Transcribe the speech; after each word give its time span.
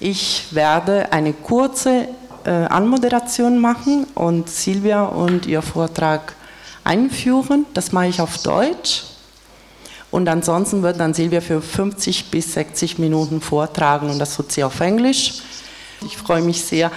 Ich 0.00 0.46
werde 0.52 1.10
eine 1.12 1.32
kurze 1.32 2.08
äh, 2.44 2.50
Anmoderation 2.50 3.58
machen 3.58 4.06
und 4.14 4.48
Silvia 4.48 5.04
und 5.04 5.46
ihr 5.46 5.60
Vortrag 5.60 6.34
einführen. 6.84 7.66
Das 7.74 7.90
mache 7.90 8.06
ich 8.06 8.20
auf 8.20 8.38
Deutsch. 8.38 9.04
Und 10.12 10.28
ansonsten 10.28 10.82
wird 10.82 11.00
dann 11.00 11.14
Silvia 11.14 11.40
für 11.40 11.60
50 11.60 12.30
bis 12.30 12.54
60 12.54 12.98
Minuten 12.98 13.40
vortragen 13.40 14.08
und 14.08 14.18
das 14.20 14.36
tut 14.36 14.52
sie 14.52 14.62
auf 14.62 14.80
Englisch. 14.80 15.42
Ich 16.06 16.16
freue 16.16 16.42
mich 16.42 16.64
sehr, 16.64 16.92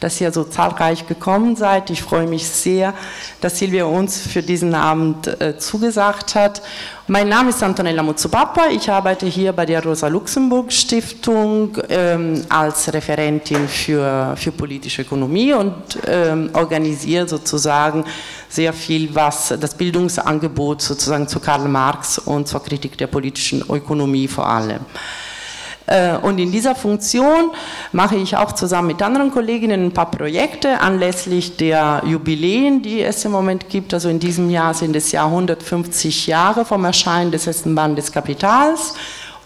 dass 0.00 0.20
ihr 0.20 0.32
so 0.32 0.44
zahlreich 0.44 1.06
gekommen 1.06 1.56
seid. 1.56 1.90
Ich 1.90 2.02
freue 2.02 2.26
mich 2.26 2.46
sehr, 2.48 2.94
dass 3.40 3.58
Silvia 3.58 3.84
uns 3.84 4.20
für 4.20 4.42
diesen 4.42 4.74
Abend 4.74 5.26
äh, 5.40 5.58
zugesagt 5.58 6.34
hat. 6.34 6.62
Mein 7.08 7.28
Name 7.28 7.50
ist 7.50 7.62
Antonella 7.62 8.02
Muzzupappa. 8.02 8.68
Ich 8.70 8.90
arbeite 8.90 9.26
hier 9.26 9.52
bei 9.52 9.64
der 9.64 9.82
Rosa-Luxemburg-Stiftung 9.82 11.78
ähm, 11.88 12.44
als 12.48 12.92
Referentin 12.92 13.66
für, 13.66 14.34
für 14.36 14.52
politische 14.52 15.02
Ökonomie 15.02 15.54
und 15.54 15.74
ähm, 16.06 16.50
organisiere 16.52 17.26
sozusagen 17.26 18.04
sehr 18.48 18.72
viel, 18.72 19.14
was 19.14 19.54
das 19.58 19.74
Bildungsangebot 19.74 20.82
sozusagen 20.82 21.26
zu 21.26 21.40
Karl 21.40 21.66
Marx 21.68 22.18
und 22.18 22.46
zur 22.46 22.62
Kritik 22.62 22.96
der 22.98 23.06
politischen 23.06 23.62
Ökonomie 23.68 24.28
vor 24.28 24.46
allem. 24.46 24.80
Äh, 25.88 26.16
und 26.18 26.38
in 26.38 26.52
dieser 26.52 26.74
Funktion 26.74 27.50
mache 27.92 28.16
ich 28.16 28.36
auch 28.36 28.52
zusammen 28.52 28.88
mit 28.88 29.02
anderen 29.02 29.30
Kolleginnen 29.30 29.86
ein 29.86 29.92
paar 29.92 30.10
Projekte 30.10 30.80
anlässlich 30.80 31.56
der 31.56 32.02
Jubiläen, 32.06 32.82
die 32.82 33.02
es 33.02 33.24
im 33.24 33.32
Moment 33.32 33.68
gibt. 33.68 33.94
Also 33.94 34.08
in 34.08 34.20
diesem 34.20 34.50
Jahr 34.50 34.74
sind 34.74 34.94
es 34.94 35.10
ja 35.12 35.24
150 35.24 36.26
Jahre 36.26 36.64
vom 36.64 36.84
Erscheinen 36.84 37.32
des 37.32 37.46
ersten 37.46 37.74
Band 37.74 37.96
des 37.96 38.12
Kapitals. 38.12 38.94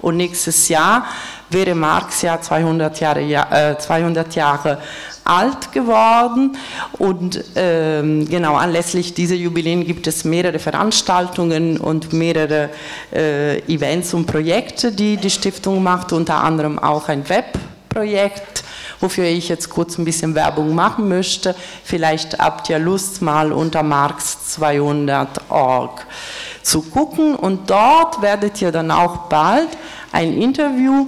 Und 0.00 0.16
nächstes 0.16 0.68
Jahr 0.68 1.06
wäre 1.52 1.74
Marx 1.74 2.22
ja 2.22 2.40
200 2.40 3.00
Jahre, 3.00 3.20
äh, 3.20 3.76
200 3.78 4.34
Jahre 4.34 4.78
alt 5.24 5.72
geworden 5.72 6.56
und 6.98 7.42
ähm, 7.54 8.28
genau 8.28 8.56
anlässlich 8.56 9.14
dieser 9.14 9.36
Jubiläen 9.36 9.84
gibt 9.84 10.08
es 10.08 10.24
mehrere 10.24 10.58
Veranstaltungen 10.58 11.78
und 11.78 12.12
mehrere 12.12 12.70
äh, 13.12 13.58
Events 13.72 14.12
und 14.14 14.26
Projekte, 14.26 14.90
die 14.90 15.16
die 15.16 15.30
Stiftung 15.30 15.80
macht, 15.82 16.12
unter 16.12 16.42
anderem 16.42 16.78
auch 16.78 17.08
ein 17.08 17.28
Webprojekt, 17.28 18.64
wofür 19.00 19.24
ich 19.24 19.48
jetzt 19.48 19.70
kurz 19.70 19.96
ein 19.96 20.04
bisschen 20.04 20.34
Werbung 20.34 20.74
machen 20.74 21.08
möchte. 21.08 21.54
Vielleicht 21.84 22.40
habt 22.40 22.68
ihr 22.68 22.80
Lust 22.80 23.22
mal 23.22 23.52
unter 23.52 23.82
marx200.org 23.82 26.04
zu 26.62 26.82
gucken 26.82 27.36
und 27.36 27.70
dort 27.70 28.20
werdet 28.22 28.60
ihr 28.60 28.72
dann 28.72 28.90
auch 28.90 29.28
bald 29.28 29.68
ein 30.10 30.36
Interview 30.36 31.06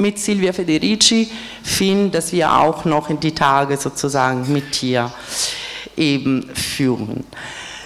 mit 0.00 0.18
Silvia 0.18 0.52
Federici 0.52 1.30
finden, 1.62 2.10
dass 2.10 2.32
wir 2.32 2.52
auch 2.52 2.84
noch 2.84 3.10
in 3.10 3.20
die 3.20 3.34
Tage 3.34 3.76
sozusagen 3.76 4.52
mit 4.52 4.82
ihr 4.82 5.12
eben 5.96 6.48
führen. 6.54 7.24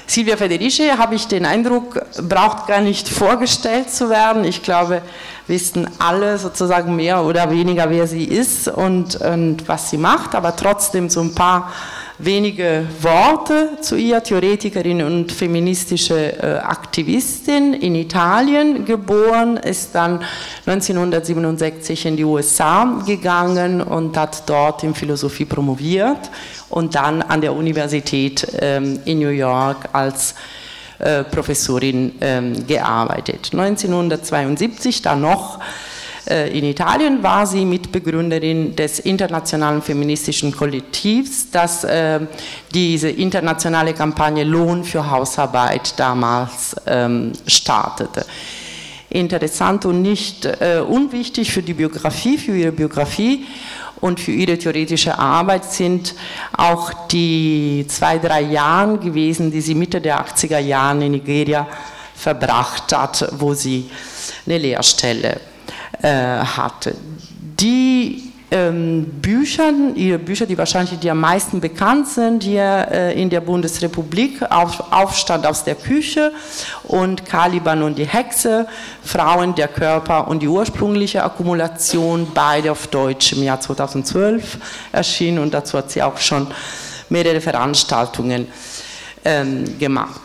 Silvia 0.07 0.37
Federici, 0.37 0.89
habe 0.89 1.15
ich 1.15 1.27
den 1.27 1.47
Eindruck, 1.47 2.01
braucht 2.29 2.67
gar 2.67 2.81
nicht 2.81 3.09
vorgestellt 3.09 3.91
zu 3.91 4.11
werden. 4.11 4.45
Ich 4.45 4.63
glaube, 4.63 5.01
wissen 5.47 5.89
alle 5.99 6.39
sozusagen 6.39 6.95
mehr 6.95 7.23
oder 7.25 7.51
weniger, 7.51 7.89
wer 7.89 8.07
sie 8.07 8.25
ist 8.25 8.69
und, 8.69 9.17
und 9.17 9.67
was 9.67 9.91
sie 9.91 9.99
macht, 9.99 10.35
aber 10.35 10.55
trotzdem 10.55 11.09
so 11.09 11.21
ein 11.21 11.35
paar 11.35 11.73
wenige 12.19 12.87
Worte 13.01 13.79
zu 13.81 13.97
ihr, 13.97 14.23
Theoretikerin 14.23 15.03
und 15.03 15.33
feministische 15.33 16.41
äh, 16.41 16.59
Aktivistin 16.59 17.75
in 17.75 17.95
Italien 17.95 18.85
geboren, 18.85 19.57
ist 19.57 19.95
dann 19.95 20.21
1967 20.67 22.07
in 22.07 22.17
die 22.17 22.25
USA 22.25 23.03
gegangen 23.07 23.81
und 23.81 24.17
hat 24.17 24.49
dort 24.49 24.85
in 24.85 24.95
Philosophie 24.95 25.45
promoviert 25.45 26.31
und 26.71 26.95
dann 26.95 27.23
an 27.23 27.41
der 27.41 27.53
Universität 27.53 28.47
ähm, 28.61 29.01
in 29.05 29.19
New 29.19 29.29
York 29.29 29.89
als 29.93 30.35
äh, 31.01 31.25
Professorin 31.25 32.13
ähm, 32.21 32.67
gearbeitet. 32.67 33.51
1972 33.53 35.03
dann 35.03 35.21
noch 35.21 35.59
in 36.27 36.65
Italien 36.65 37.23
war 37.23 37.47
sie 37.47 37.65
Mitbegründerin 37.65 38.75
des 38.75 38.99
internationalen 39.01 39.83
feministischen 39.83 40.57
Kollektivs, 40.57 41.51
das 41.51 41.85
äh, 41.85 42.21
diese 42.73 43.11
internationale 43.11 43.93
Kampagne 43.93 44.45
Lohn 44.45 44.85
für 44.85 45.11
Hausarbeit 45.11 45.99
damals 45.99 46.77
ähm, 46.87 47.33
startete. 47.47 48.25
Interessant 49.11 49.85
und 49.85 50.03
nicht 50.03 50.45
äh, 50.45 50.81
unwichtig 50.81 51.53
für 51.53 51.63
die 51.63 51.75
Biografie, 51.75 52.39
für 52.39 52.57
ihre 52.57 52.73
Biografie 52.73 53.47
und 54.01 54.19
für 54.19 54.33
ihre 54.33 54.59
theoretische 54.59 55.19
Arbeit 55.19 55.65
sind 55.65 56.15
auch 56.57 56.93
die 57.09 57.85
zwei, 57.89 58.19
drei 58.19 58.41
Jahre 58.41 58.99
gewesen, 58.99 59.53
die 59.53 59.61
sie 59.61 59.75
Mitte 59.75 60.01
der 60.01 60.25
80er 60.25 60.59
Jahre 60.59 61.05
in 61.05 61.13
Nigeria 61.13 61.67
verbracht 62.15 62.97
hat, 62.97 63.29
wo 63.39 63.55
sie 63.55 63.91
eine 64.47 64.59
Lehrstelle 64.59 65.41
äh, 66.05 66.45
hatte. 66.45 66.95
Die 67.59 68.31
ähm, 68.51 69.07
Bücher, 69.23 69.73
ihre 69.95 70.19
Bücher, 70.19 70.45
die 70.45 70.59
wahrscheinlich 70.59 70.99
die 70.99 71.11
am 71.11 71.21
meisten 71.21 71.61
bekannt 71.61 72.09
sind 72.09 72.43
hier 72.43 72.89
äh, 72.91 73.21
in 73.21 73.31
der 73.31 73.41
Bundesrepublik, 73.41 74.43
Auf, 74.51 74.93
Aufstand 74.93 75.47
aus 75.47 75.65
der 75.65 75.77
Küche 75.77 76.31
und 76.83 77.25
Caliban 77.25 77.83
und 77.83 77.97
die 77.97 78.05
Hexe, 78.05 78.69
Frauen, 79.03 79.55
der 79.55 79.69
Körper 79.69 80.29
und 80.29 80.43
die 80.43 80.49
ursprüngliche 80.49 81.25
Akkumulation, 81.25 82.29
beide 82.35 82.73
auf 82.73 82.87
Deutsch 82.89 83.33
im 83.33 83.43
Jahr 83.43 83.61
2012 83.61 84.59
erschienen 84.93 85.39
und 85.39 85.55
dazu 85.55 85.79
hat 85.79 85.91
sie 85.91 86.03
auch 86.03 86.19
schon 86.19 86.47
mehrere 87.09 87.41
Veranstaltungen 87.41 88.49
ähm, 89.25 89.79
gemacht. 89.79 90.24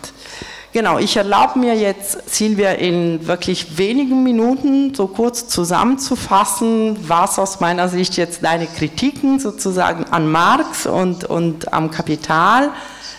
Genau, 0.71 0.99
ich 0.99 1.17
erlaube 1.17 1.57
mir 1.57 1.73
jetzt, 1.73 2.29
Silvia, 2.29 2.73
in 2.73 3.25
wirklich 3.25 3.79
wenigen 3.79 4.21
Minuten 4.21 4.93
so 4.93 5.07
kurz 5.07 5.47
zusammenzufassen, 5.47 7.09
was 7.09 7.39
aus 7.39 7.59
meiner 7.59 7.89
Sicht 7.89 8.17
jetzt 8.17 8.43
deine 8.43 8.67
Kritiken 8.67 9.39
sozusagen 9.39 10.03
an 10.05 10.31
Marx 10.31 10.85
und, 10.85 11.23
und 11.23 11.73
am 11.73 11.89
Kapital 11.89 12.69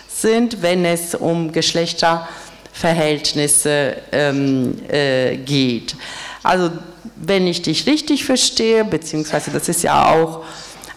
sind, 0.07 0.61
wenn 0.61 0.85
es 0.85 1.13
um 1.13 1.51
Geschlechterverhältnisse 1.51 3.97
ähm, 4.13 4.75
äh, 4.87 5.35
geht. 5.35 5.97
Also, 6.43 6.71
wenn 7.17 7.47
ich 7.47 7.63
dich 7.63 7.85
richtig 7.85 8.23
verstehe, 8.23 8.85
beziehungsweise 8.85 9.51
das 9.51 9.67
ist 9.67 9.83
ja 9.83 10.09
auch 10.09 10.45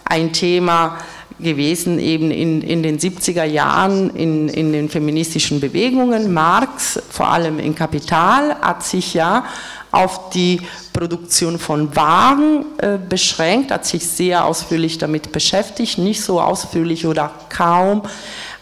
ein 0.05 0.31
Thema, 0.31 0.99
gewesen, 1.39 1.99
eben 1.99 2.31
in, 2.31 2.61
in 2.61 2.83
den 2.83 2.99
70er 2.99 3.43
Jahren 3.43 4.09
in, 4.15 4.49
in 4.49 4.71
den 4.71 4.89
feministischen 4.89 5.59
Bewegungen. 5.59 6.33
Marx, 6.33 6.99
vor 7.09 7.27
allem 7.27 7.59
in 7.59 7.75
Kapital, 7.75 8.55
hat 8.61 8.83
sich 8.83 9.13
ja 9.13 9.45
auf 9.91 10.29
die 10.29 10.61
Produktion 10.91 11.57
von 11.57 11.95
Waren 11.95 12.65
äh, 12.77 12.97
beschränkt, 12.97 13.71
hat 13.71 13.85
sich 13.85 14.05
sehr 14.05 14.45
ausführlich 14.45 14.97
damit 14.97 15.31
beschäftigt, 15.31 15.97
nicht 15.97 16.21
so 16.21 16.41
ausführlich 16.41 17.05
oder 17.05 17.31
kaum 17.49 18.03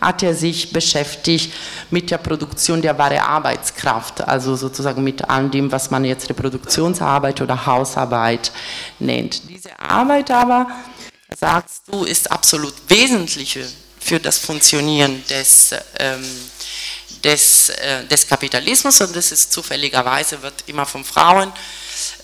hat 0.04 0.22
er 0.22 0.36
sich 0.36 0.74
beschäftigt 0.74 1.54
mit 1.90 2.12
der 2.12 2.18
Produktion 2.18 2.82
der 2.82 2.98
wahre 2.98 3.24
Arbeitskraft, 3.24 4.28
also 4.28 4.56
sozusagen 4.56 5.04
mit 5.04 5.30
all 5.30 5.50
dem, 5.50 5.72
was 5.72 5.92
man 5.92 6.04
jetzt 6.04 6.30
Reproduktionsarbeit 6.30 7.42
oder 7.42 7.66
Hausarbeit 7.66 8.52
nennt. 9.00 9.50
Diese 9.50 9.80
Arbeit 9.80 10.30
aber 10.30 10.68
sagst 11.40 11.84
du, 11.88 12.04
ist 12.04 12.32
absolut 12.32 12.74
wesentliche 12.88 13.68
für 14.00 14.20
das 14.20 14.38
Funktionieren 14.38 15.24
des, 15.28 15.72
ähm, 16.00 16.50
des, 17.24 17.70
äh, 17.70 18.06
des 18.06 18.28
Kapitalismus 18.28 19.00
und 19.02 19.16
das 19.16 19.32
ist 19.32 19.52
zufälligerweise, 19.52 20.42
wird 20.42 20.64
immer 20.68 20.86
von 20.86 21.04
Frauen 21.04 21.52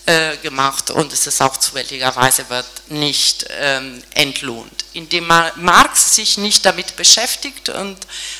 äh, 0.06 0.36
gemacht 0.38 0.90
und 0.90 1.12
es 1.12 1.26
ist 1.26 1.40
auch 1.40 1.56
zufälligerweise 1.56 2.48
wird 2.48 2.66
nicht 2.88 3.46
ähm, 3.50 4.02
entlohnt. 4.14 4.84
Indem 4.92 5.26
Marx 5.26 6.16
sich 6.16 6.36
nicht 6.38 6.64
damit 6.66 6.96
beschäftigt 6.96 7.68
und 7.68 7.96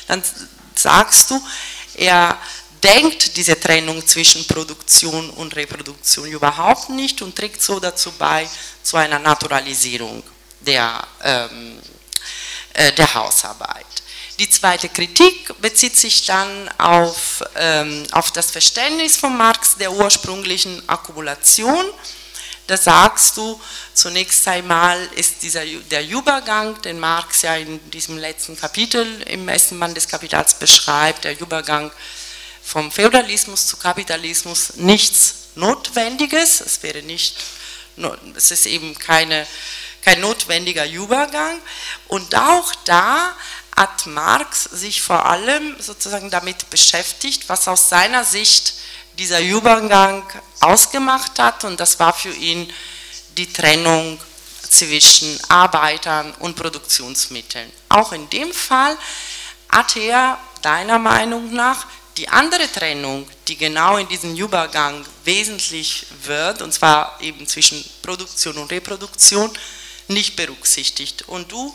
dann 0.07 0.21
sagst 0.75 1.31
du, 1.31 1.41
er 1.95 2.37
denkt 2.83 3.37
diese 3.37 3.59
Trennung 3.59 4.05
zwischen 4.05 4.45
Produktion 4.47 5.29
und 5.31 5.55
Reproduktion 5.55 6.27
überhaupt 6.27 6.89
nicht 6.89 7.21
und 7.21 7.35
trägt 7.35 7.61
so 7.61 7.79
dazu 7.79 8.11
bei 8.17 8.47
zu 8.83 8.97
einer 8.97 9.19
Naturalisierung 9.19 10.23
der, 10.65 11.01
ähm, 11.23 11.79
äh, 12.73 12.91
der 12.93 13.13
Hausarbeit. 13.13 13.85
Die 14.39 14.49
zweite 14.49 14.89
Kritik 14.89 15.53
bezieht 15.61 15.95
sich 15.95 16.25
dann 16.25 16.69
auf, 16.79 17.43
ähm, 17.55 18.07
auf 18.11 18.31
das 18.31 18.49
Verständnis 18.49 19.17
von 19.17 19.37
Marx 19.37 19.75
der 19.75 19.91
ursprünglichen 19.91 20.81
Akkumulation. 20.89 21.85
Da 22.65 22.77
sagst 22.77 23.37
du, 23.37 23.61
zunächst 23.93 24.47
einmal 24.47 24.97
ist 25.15 25.43
dieser, 25.43 25.65
der 25.65 26.07
Übergang, 26.07 26.81
den 26.81 26.99
Marx 26.99 27.41
ja 27.43 27.55
in 27.55 27.91
diesem 27.91 28.17
letzten 28.17 28.57
Kapitel 28.57 29.21
im 29.23 29.47
ersten 29.47 29.79
Band 29.79 29.95
des 29.95 30.07
Kapitals 30.07 30.55
beschreibt, 30.55 31.25
der 31.25 31.39
Übergang 31.39 31.91
vom 32.63 32.91
Feudalismus 32.91 33.67
zu 33.67 33.77
Kapitalismus 33.77 34.73
nichts 34.75 35.35
Notwendiges. 35.55 36.61
Es 36.61 36.81
wäre 36.81 37.03
nicht, 37.03 37.35
es 38.35 38.51
ist 38.51 38.65
eben 38.65 38.97
keine 38.97 39.45
kein 40.01 40.19
notwendiger 40.21 40.87
Übergang. 40.89 41.59
Und 42.07 42.35
auch 42.35 42.73
da 42.85 43.35
hat 43.75 44.05
Marx 44.05 44.63
sich 44.65 45.01
vor 45.01 45.25
allem 45.25 45.75
sozusagen 45.79 46.29
damit 46.29 46.69
beschäftigt, 46.69 47.47
was 47.47 47.67
aus 47.67 47.89
seiner 47.89 48.23
Sicht 48.23 48.73
dieser 49.17 49.41
Übergang 49.41 50.23
ausgemacht 50.59 51.39
hat. 51.39 51.63
Und 51.63 51.79
das 51.79 51.99
war 51.99 52.13
für 52.13 52.33
ihn 52.33 52.71
die 53.37 53.51
Trennung 53.51 54.19
zwischen 54.69 55.39
Arbeitern 55.49 56.33
und 56.39 56.55
Produktionsmitteln. 56.55 57.71
Auch 57.89 58.11
in 58.13 58.29
dem 58.29 58.53
Fall 58.53 58.97
hat 59.69 59.95
er 59.95 60.37
deiner 60.61 60.99
Meinung 60.99 61.53
nach 61.53 61.87
die 62.17 62.27
andere 62.27 62.71
Trennung, 62.71 63.27
die 63.47 63.57
genau 63.57 63.97
in 63.97 64.07
diesem 64.07 64.35
Übergang 64.35 65.05
wesentlich 65.23 66.05
wird, 66.23 66.61
und 66.61 66.73
zwar 66.73 67.17
eben 67.21 67.47
zwischen 67.47 67.83
Produktion 68.01 68.57
und 68.57 68.71
Reproduktion, 68.71 69.51
nicht 70.13 70.35
berücksichtigt. 70.35 71.27
Und 71.27 71.51
du 71.51 71.73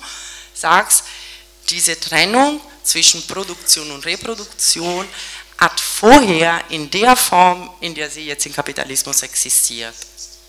sagst, 0.55 1.05
diese 1.71 1.99
Trennung 1.99 2.61
zwischen 2.83 3.27
Produktion 3.27 3.91
und 3.91 4.06
Reproduktion 4.06 5.06
hat 5.59 5.81
vorher 5.81 6.61
in 6.69 6.91
der 6.91 7.17
Form, 7.17 7.71
in 7.81 7.94
der 7.94 8.11
sie 8.11 8.27
jetzt 8.27 8.47
im 8.47 8.53
Kapitalismus 8.53 9.23
existiert, 9.23 9.94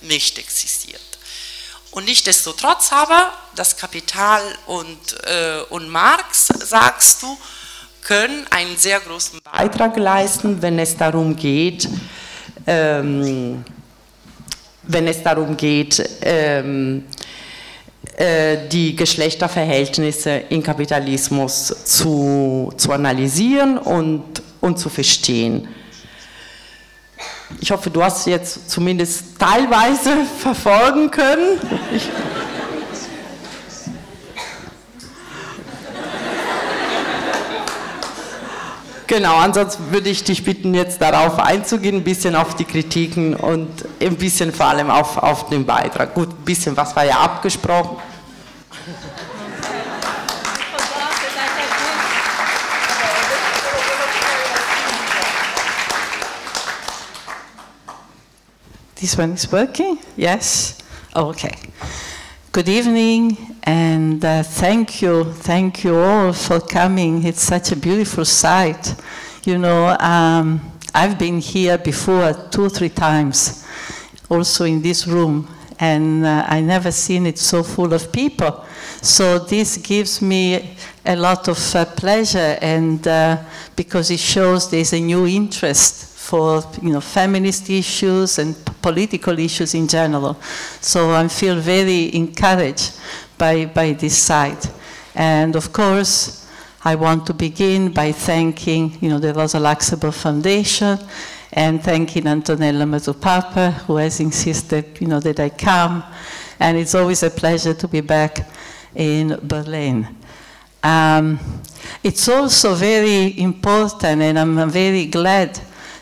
nicht 0.02 0.38
existiert. 0.38 1.02
Und 1.92 2.06
nichtsdestotrotz 2.06 2.92
aber, 2.92 3.32
das 3.56 3.76
Kapital 3.78 4.42
und, 4.68 5.00
äh, 5.24 5.62
und 5.70 5.90
Marx, 5.90 6.48
sagst 6.48 7.24
du, 7.24 7.38
können 8.02 8.46
einen 8.52 8.78
sehr 8.78 9.00
großen 9.00 9.40
Beitrag 9.44 9.98
leisten, 9.98 10.62
wenn 10.62 10.80
es 10.80 10.96
darum 10.96 11.36
geht, 11.36 11.88
ähm, 12.66 13.66
wenn 14.84 15.08
es 15.08 15.24
darum 15.24 15.58
geht, 15.58 16.02
ähm, 16.22 17.06
äh, 17.10 17.28
die 18.20 18.96
Geschlechterverhältnisse 18.96 20.42
im 20.50 20.64
Kapitalismus 20.64 21.68
zu, 21.86 22.74
zu 22.76 22.92
analysieren 22.92 23.78
und, 23.78 24.42
und 24.60 24.80
zu 24.80 24.90
verstehen. 24.90 25.68
Ich 27.62 27.72
hoffe, 27.72 27.90
du 27.90 28.04
hast 28.04 28.28
jetzt 28.28 28.70
zumindest 28.70 29.40
teilweise 29.40 30.26
verfolgen 30.40 31.12
können. 31.12 31.60
Ich 31.96 32.10
Genau, 39.08 39.38
ansonsten 39.38 39.90
würde 39.94 40.10
ich 40.10 40.26
dich 40.26 40.44
bitten, 40.44 40.74
jetzt 40.74 41.02
darauf 41.02 41.40
einzugehen, 41.40 41.96
ein 41.96 42.04
bisschen 42.04 42.36
auf 42.36 42.56
die 42.56 42.66
Kritiken 42.66 43.36
und 43.36 43.86
ein 44.02 44.18
bisschen 44.18 44.52
vor 44.52 44.66
allem 44.66 44.92
auf, 44.92 45.18
auf 45.18 45.48
den 45.48 45.66
Beitrag. 45.66 46.14
Gut, 46.14 46.30
ein 46.30 46.44
bisschen 46.44 46.76
was 46.76 46.94
war 46.94 47.06
ja 47.06 47.18
abgesprochen. 47.18 47.96
This 58.96 59.18
one 59.18 59.36
is 59.36 59.50
working? 59.50 60.00
Yes? 60.18 60.76
Okay. 61.14 61.56
Good 62.58 62.70
evening 62.70 63.38
and 63.66 64.26
uh, 64.26 64.42
thank 64.42 65.04
you, 65.04 65.26
thank 65.26 65.84
you 65.84 65.96
all 65.96 66.34
for 66.34 66.60
coming. 66.60 67.24
It's 67.24 67.44
such 67.44 67.72
a 67.72 67.76
beautiful 67.76 68.26
sight. 68.26 68.96
You 69.46 69.60
know, 69.60 69.96
um, 70.00 70.60
I've 70.92 71.20
been 71.20 71.38
here 71.38 71.78
before 71.78 72.34
two 72.50 72.64
or 72.64 72.70
three 72.70 72.90
times, 72.90 73.64
also 74.28 74.66
in 74.66 74.82
this 74.82 75.06
room, 75.06 75.48
and 75.80 76.26
uh, 76.26 76.48
I 76.48 76.62
never 76.62 76.90
seen 76.90 77.28
it 77.28 77.38
so 77.38 77.62
full 77.62 77.94
of 77.94 78.12
people. 78.12 78.66
So 79.04 79.38
this 79.38 79.78
gives 79.78 80.20
me 80.24 80.76
a 81.06 81.16
lot 81.16 81.48
of 81.48 81.76
uh, 81.76 81.86
pleasure, 81.86 82.58
and 82.60 83.08
uh, 83.08 83.38
because 83.76 84.10
it 84.10 84.20
shows 84.20 84.72
there's 84.72 84.94
a 84.94 85.00
new 85.00 85.28
interest 85.28 86.08
for 86.18 86.64
you 86.82 86.94
know 86.94 87.02
feminist 87.02 87.70
issues 87.70 88.40
and 88.40 88.56
political 88.88 89.38
issues 89.38 89.74
in 89.74 89.88
general. 89.88 90.36
So 90.80 91.12
I 91.14 91.28
feel 91.28 91.60
very 91.60 92.16
encouraged 92.16 92.98
by, 93.38 93.66
by 93.66 93.94
this 93.94 94.18
sight. 94.18 94.72
And 95.14 95.56
of 95.56 95.74
course, 95.74 96.48
I 96.86 96.96
want 96.96 97.26
to 97.26 97.34
begin 97.34 97.92
by 97.92 98.14
thanking 98.14 98.98
you 99.02 99.10
know, 99.10 99.20
the 99.20 99.34
Rosa 99.34 99.60
Luxemburg 99.60 100.14
Foundation 100.14 100.98
and 101.52 101.84
thanking 101.84 102.24
Antonella 102.24 102.86
Muzzupappa, 102.86 103.74
who 103.86 103.98
has 103.98 104.20
insisted 104.22 105.02
you 105.02 105.08
know, 105.08 105.20
that 105.20 105.40
I 105.40 105.50
come. 105.50 106.04
And 106.60 106.78
it's 106.78 106.96
always 106.96 107.24
a 107.24 107.30
pleasure 107.30 107.74
to 107.74 107.88
be 107.88 108.02
back 108.02 108.48
in 108.96 109.38
Berlin. 109.44 110.08
Um, 110.82 111.40
it's 112.04 112.30
also 112.30 112.74
very 112.74 113.38
important, 113.40 114.22
and 114.22 114.40
I'm 114.40 114.70
very 114.70 115.08
glad 115.08 115.60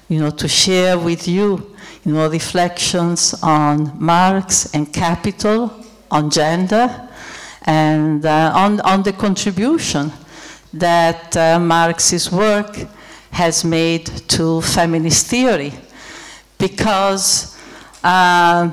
you 0.08 0.20
know, 0.20 0.30
to 0.30 0.48
share 0.48 1.00
with 1.00 1.28
you, 1.28 1.75
you 2.06 2.14
know, 2.14 2.30
reflections 2.30 3.34
on 3.42 3.92
Marx 4.00 4.74
and 4.76 4.94
capital, 4.94 5.74
on 6.12 6.30
gender, 6.30 7.10
and 7.64 8.24
uh, 8.24 8.52
on, 8.54 8.80
on 8.82 9.02
the 9.02 9.12
contribution 9.12 10.12
that 10.72 11.36
uh, 11.36 11.60
Marx's 11.60 12.32
work 12.32 12.78
has 13.32 13.66
made 13.66 14.06
to 14.28 14.62
feminist 14.62 15.26
theory. 15.28 15.74
Because 16.60 17.60
uh, 18.04 18.72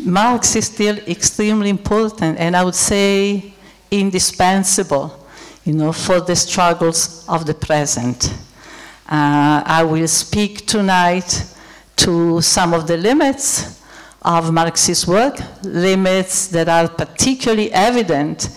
Marx 0.00 0.56
is 0.56 0.66
still 0.66 0.98
extremely 1.06 1.70
important, 1.70 2.40
and 2.40 2.56
I 2.56 2.64
would 2.64 2.74
say 2.74 3.54
indispensable, 3.92 5.26
you 5.64 5.74
know, 5.74 5.92
for 5.92 6.20
the 6.20 6.34
struggles 6.34 7.24
of 7.28 7.46
the 7.46 7.54
present. 7.54 8.34
Uh, 9.08 9.62
I 9.64 9.84
will 9.84 10.08
speak 10.08 10.66
tonight 10.66 11.53
to 12.04 12.42
some 12.42 12.74
of 12.74 12.86
the 12.86 12.98
limits 12.98 13.80
of 14.20 14.52
Marxist 14.52 15.08
work, 15.08 15.38
limits 15.62 16.48
that 16.48 16.68
are 16.68 16.86
particularly 16.86 17.72
evident 17.72 18.50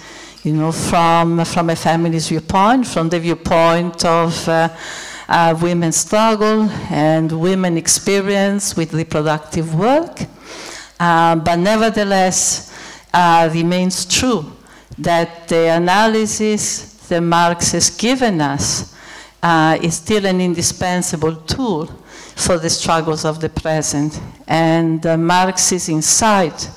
you 0.44 0.52
know, 0.52 0.72
from, 0.72 1.46
from 1.46 1.70
a 1.70 1.76
feminist 1.76 2.28
viewpoint, 2.30 2.86
from 2.86 3.08
the 3.08 3.20
viewpoint 3.20 4.04
of 4.04 4.48
uh, 4.50 4.68
uh, 5.30 5.58
women's 5.62 5.96
struggle 5.96 6.64
and 6.90 7.32
women 7.32 7.78
experience 7.78 8.76
with 8.76 8.94
reproductive 8.94 9.76
work. 9.76 10.26
Uh, 11.00 11.36
but 11.38 11.56
nevertheless, 11.56 12.74
uh, 13.14 13.50
remains 13.54 14.06
true 14.06 14.46
that 14.98 15.48
the 15.48 15.70
analysis 15.70 17.08
that 17.08 17.22
Marx 17.22 17.72
has 17.72 17.90
given 17.92 18.42
us 18.42 18.94
uh, 19.42 19.78
is 19.82 19.96
still 19.96 20.26
an 20.26 20.42
indispensable 20.42 21.36
tool 21.36 21.90
for 22.38 22.58
the 22.58 22.70
struggles 22.70 23.26
of 23.26 23.42
the 23.42 23.50
present. 23.50 24.22
And 24.48 25.06
uh, 25.06 25.18
Marx's 25.18 25.90
insight, 25.90 26.70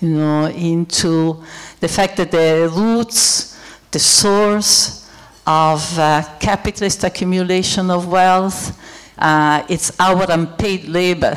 you 0.00 0.10
know, 0.10 0.46
into 0.46 1.42
the 1.80 1.88
fact 1.88 2.18
that 2.18 2.30
the 2.30 2.70
roots, 2.72 3.58
the 3.90 3.98
source 3.98 5.10
of 5.46 5.98
uh, 5.98 6.22
capitalist 6.38 7.02
accumulation 7.04 7.90
of 7.90 8.06
wealth, 8.06 8.78
uh, 9.18 9.64
it's 9.68 9.98
our 9.98 10.30
unpaid 10.30 10.84
labor. 10.84 11.34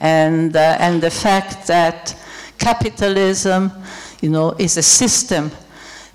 And, 0.00 0.54
uh, 0.56 0.76
and 0.78 1.02
the 1.02 1.10
fact 1.10 1.66
that 1.66 2.16
capitalism, 2.56 3.72
you 4.20 4.30
know, 4.30 4.52
is 4.52 4.76
a 4.76 4.82
system 4.82 5.50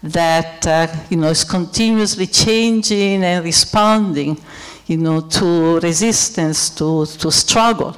that 0.04 0.66
uh, 0.68 0.88
you 1.10 1.18
know 1.18 1.28
is 1.28 1.44
continuously 1.44 2.28
changing 2.28 3.24
and 3.24 3.44
responding, 3.44 4.40
you 4.88 4.98
know, 4.98 5.22
to 5.22 5.80
resistance, 5.82 6.70
to, 6.72 7.06
to 7.06 7.32
struggle, 7.32 7.96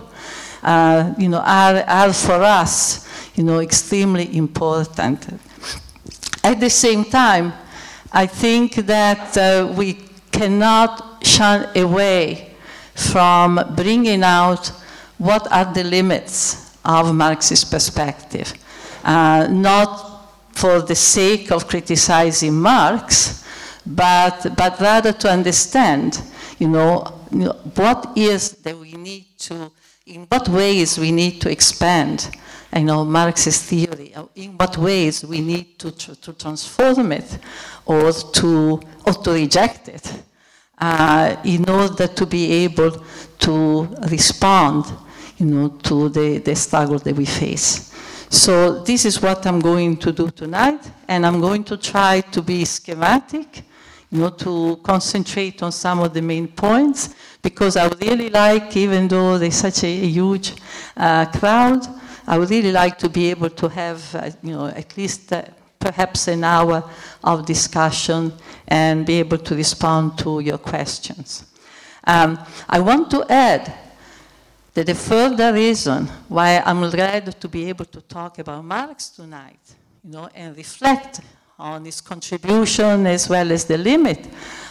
uh, 0.64 1.14
you 1.18 1.30
know, 1.30 1.40
are, 1.40 1.84
are 1.88 2.14
for 2.14 2.42
us, 2.44 3.08
you 3.36 3.44
know, 3.44 3.60
extremely 3.60 4.36
important. 4.36 5.28
At 6.44 6.60
the 6.60 6.70
same 6.70 7.06
time, 7.06 7.54
I 8.12 8.26
think 8.26 8.76
that 8.76 9.38
uh, 9.38 9.74
we 9.78 10.00
cannot 10.32 11.26
shun 11.26 11.68
away 11.76 12.52
from 12.96 13.74
bringing 13.76 14.24
out 14.24 14.68
what 15.18 15.52
are 15.52 15.72
the 15.74 15.84
limits 15.84 16.76
of 16.84 17.14
Marxist 17.14 17.70
perspective. 17.72 18.54
Uh, 19.04 19.48
not 19.50 20.10
for 20.52 20.82
the 20.82 20.96
sake 20.96 21.52
of 21.52 21.68
criticizing 21.68 22.60
Marx, 22.60 23.46
but, 23.86 24.56
but 24.58 24.80
rather 24.80 25.14
to 25.14 25.30
understand, 25.30 26.22
you 26.60 26.68
know, 26.68 27.00
what 27.76 28.18
is 28.18 28.52
that 28.52 28.78
we 28.78 28.94
need 28.94 29.26
to, 29.40 29.72
in 30.06 30.26
what 30.28 30.48
ways 30.50 31.00
we 31.00 31.12
need 31.12 31.40
to 31.42 31.50
expand, 31.50 32.30
you 32.76 32.84
know, 32.84 33.06
Marxist 33.06 33.66
theory, 33.66 34.14
in 34.36 34.52
what 34.58 34.78
ways 34.78 35.26
we 35.26 35.42
need 35.42 35.80
to, 35.80 35.92
to 35.92 36.34
transform 36.34 37.14
it 37.14 37.40
or 37.86 38.12
to, 38.12 38.82
or 39.08 39.14
to 39.14 39.32
reject 39.32 39.88
it 39.88 40.24
uh, 40.78 41.36
in 41.44 41.68
order 41.70 42.08
to 42.08 42.26
be 42.26 42.52
able 42.52 43.04
to 43.40 43.86
respond, 44.10 44.86
you 45.38 45.46
know, 45.46 45.70
to 45.70 46.10
the, 46.10 46.40
the 46.40 46.56
struggle 46.56 47.00
that 47.00 47.16
we 47.16 47.26
face. 47.26 47.96
So 48.30 48.84
this 48.84 49.06
is 49.06 49.22
what 49.22 49.46
I'm 49.48 49.60
going 49.60 49.98
to 49.98 50.12
do 50.12 50.30
tonight, 50.30 50.92
and 51.08 51.26
I'm 51.26 51.40
going 51.40 51.64
to 51.64 51.78
try 51.78 52.22
to 52.22 52.42
be 52.42 52.64
schematic, 52.66 53.64
you 54.12 54.20
know, 54.20 54.30
to 54.30 54.78
concentrate 54.84 55.62
on 55.62 55.72
some 55.72 56.00
of 56.00 56.14
the 56.14 56.22
main 56.22 56.48
points, 56.48 57.16
because 57.42 57.78
I 57.78 57.88
would 57.88 58.02
really 58.02 58.30
like, 58.30 58.76
even 58.76 59.08
though 59.08 59.38
there's 59.38 59.56
such 59.56 59.84
a 59.84 59.96
huge 59.96 60.54
uh, 60.98 61.26
crowd, 61.26 61.86
I 62.28 62.38
would 62.38 62.50
really 62.50 62.72
like 62.72 62.98
to 63.00 63.10
be 63.10 63.30
able 63.30 63.50
to 63.50 63.68
have, 63.70 64.16
uh, 64.16 64.32
you 64.44 64.52
know, 64.52 64.68
at 64.68 64.98
least 64.98 65.32
uh, 65.32 65.44
perhaps 65.80 66.28
an 66.28 66.44
hour 66.44 66.84
of 67.24 67.46
discussion 67.46 68.34
and 68.68 69.06
be 69.06 69.20
able 69.20 69.38
to 69.38 69.56
respond 69.56 70.18
to 70.20 70.40
your 70.40 70.58
questions. 70.58 71.46
Um, 72.04 72.40
I 72.68 72.80
want 72.80 73.10
to 73.12 73.26
add 73.30 73.74
that 74.74 74.86
the 74.86 74.96
further 74.96 75.54
reason 75.54 76.08
why 76.28 76.62
I'm 76.66 76.90
glad 76.90 77.40
to 77.40 77.48
be 77.48 77.70
able 77.70 77.86
to 77.86 78.02
talk 78.02 78.40
about 78.40 78.64
Marx 78.64 79.10
tonight, 79.10 79.60
you 80.04 80.12
know, 80.12 80.30
and 80.36 80.56
reflect 80.56 81.22
on 81.60 81.86
his 81.86 82.02
contribution 82.02 83.06
as 83.06 83.30
well 83.30 83.52
as 83.52 83.66
the 83.66 83.78
limit 83.78 84.28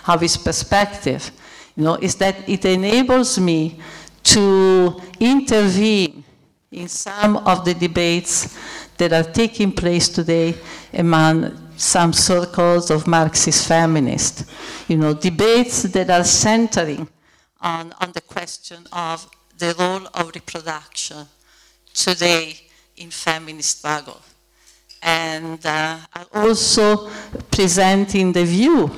of 0.07 0.21
his 0.21 0.37
perspective, 0.37 1.31
you 1.77 1.85
know, 1.85 1.95
is 1.97 2.15
that 2.17 2.49
it 2.49 2.65
enables 2.65 3.39
me 3.39 3.79
to 4.23 5.01
intervene 5.21 6.25
in 6.73 6.89
some 6.89 7.37
of 7.37 7.65
the 7.65 7.75
debates 7.75 8.57
that 8.97 9.13
are 9.13 9.23
taking 9.23 9.73
place 9.73 10.09
today 10.09 10.55
among 10.93 11.57
some 11.77 12.13
circles 12.13 12.91
of 12.91 13.07
Marxist 13.07 13.69
feminists. 13.69 14.45
You 14.89 14.97
know, 14.97 15.15
debates 15.15 15.83
that 15.83 16.11
are 16.11 16.25
centering 16.25 17.09
on, 17.61 17.95
on 18.01 18.13
the 18.13 18.21
question 18.21 18.87
of 18.93 19.29
the 19.57 19.75
role 19.79 20.09
of 20.15 20.35
reproduction 20.35 21.27
today 21.95 22.57
in 22.97 23.11
feminist 23.11 23.79
struggle. 23.79 24.21
And 25.03 25.65
uh, 25.65 25.99
also 26.35 27.09
presenting 27.51 28.33
the 28.33 28.45
view 28.45 28.91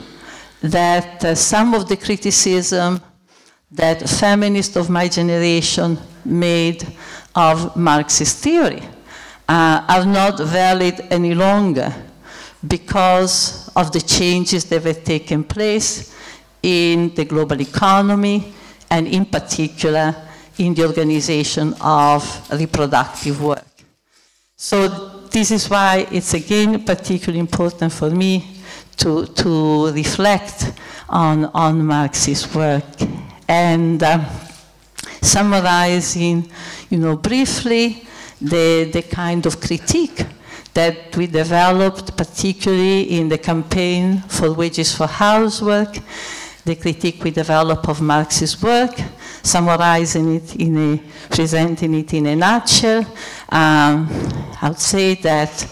that 0.62 1.24
uh, 1.24 1.34
some 1.34 1.74
of 1.74 1.88
the 1.88 1.96
criticism 1.96 3.00
that 3.70 4.08
feminists 4.08 4.76
of 4.76 4.90
my 4.90 5.08
generation 5.08 5.98
made 6.24 6.86
of 7.34 7.76
Marxist 7.76 8.42
theory 8.42 8.82
uh, 9.48 9.84
are 9.88 10.04
not 10.04 10.38
valid 10.38 11.00
any 11.10 11.34
longer 11.34 11.92
because 12.66 13.70
of 13.74 13.92
the 13.92 14.00
changes 14.00 14.64
that 14.66 14.82
have 14.82 15.04
taken 15.04 15.44
place 15.44 16.14
in 16.62 17.14
the 17.14 17.24
global 17.24 17.60
economy 17.60 18.52
and 18.90 19.06
in 19.06 19.24
particular 19.24 20.14
in 20.58 20.74
the 20.74 20.86
organization 20.86 21.74
of 21.80 22.50
reproductive 22.52 23.42
work. 23.42 23.64
So 24.56 25.09
this 25.30 25.50
is 25.50 25.70
why 25.70 26.06
it's 26.10 26.34
again 26.34 26.84
particularly 26.84 27.38
important 27.38 27.92
for 27.92 28.10
me 28.10 28.44
to, 28.96 29.26
to 29.26 29.92
reflect 29.92 30.72
on, 31.08 31.46
on 31.46 31.84
Marxist 31.84 32.54
work. 32.54 32.84
And 33.48 34.02
uh, 34.02 34.24
summarizing, 35.22 36.50
you 36.88 36.98
know, 36.98 37.16
briefly 37.16 38.04
the, 38.40 38.90
the 38.92 39.02
kind 39.02 39.46
of 39.46 39.60
critique 39.60 40.24
that 40.74 41.16
we 41.16 41.26
developed, 41.26 42.16
particularly 42.16 43.18
in 43.18 43.28
the 43.28 43.38
campaign 43.38 44.20
for 44.28 44.52
wages 44.52 44.94
for 44.94 45.06
housework, 45.06 45.98
the 46.64 46.76
critique 46.76 47.22
we 47.24 47.30
developed 47.30 47.88
of 47.88 48.00
Marx's 48.00 48.62
work, 48.62 49.00
summarizing 49.42 50.36
it 50.36 50.56
in 50.56 50.76
a, 50.76 51.02
presenting 51.30 51.94
it 51.94 52.14
in 52.14 52.26
a 52.26 52.36
nutshell. 52.36 53.00
Um, 53.48 54.08
I 54.62 54.68
would 54.68 54.78
say 54.78 55.14
that 55.16 55.66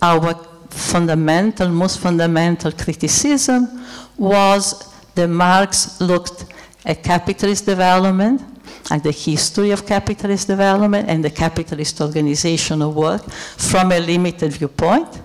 our 0.00 0.34
fundamental, 0.70 1.68
most 1.68 2.00
fundamental 2.00 2.72
criticism 2.72 3.84
was 4.16 4.92
that 5.14 5.28
Marx 5.28 6.00
looked 6.00 6.46
at 6.84 7.02
capitalist 7.02 7.66
development 7.66 8.42
and 8.90 9.02
the 9.02 9.12
history 9.12 9.70
of 9.70 9.86
capitalist 9.86 10.48
development 10.48 11.08
and 11.08 11.24
the 11.24 11.30
capitalist 11.30 12.00
organization 12.00 12.82
of 12.82 12.94
work 12.96 13.22
from 13.30 13.92
a 13.92 14.00
limited 14.00 14.52
viewpoint, 14.52 15.20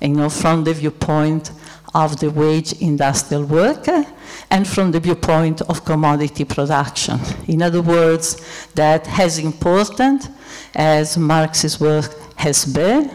you 0.00 0.08
know, 0.08 0.28
from 0.28 0.64
the 0.64 0.72
viewpoint 0.74 1.50
of 1.94 2.18
the 2.20 2.30
wage 2.30 2.72
industrial 2.80 3.44
worker 3.44 4.04
and 4.52 4.68
from 4.68 4.90
the 4.92 5.00
viewpoint 5.00 5.62
of 5.62 5.82
commodity 5.82 6.44
production. 6.44 7.18
In 7.48 7.62
other 7.62 7.80
words, 7.80 8.36
that 8.74 9.08
as 9.18 9.38
important 9.38 10.28
as 10.74 11.16
Marx's 11.16 11.80
work 11.80 12.14
has 12.36 12.66
been, 12.66 13.10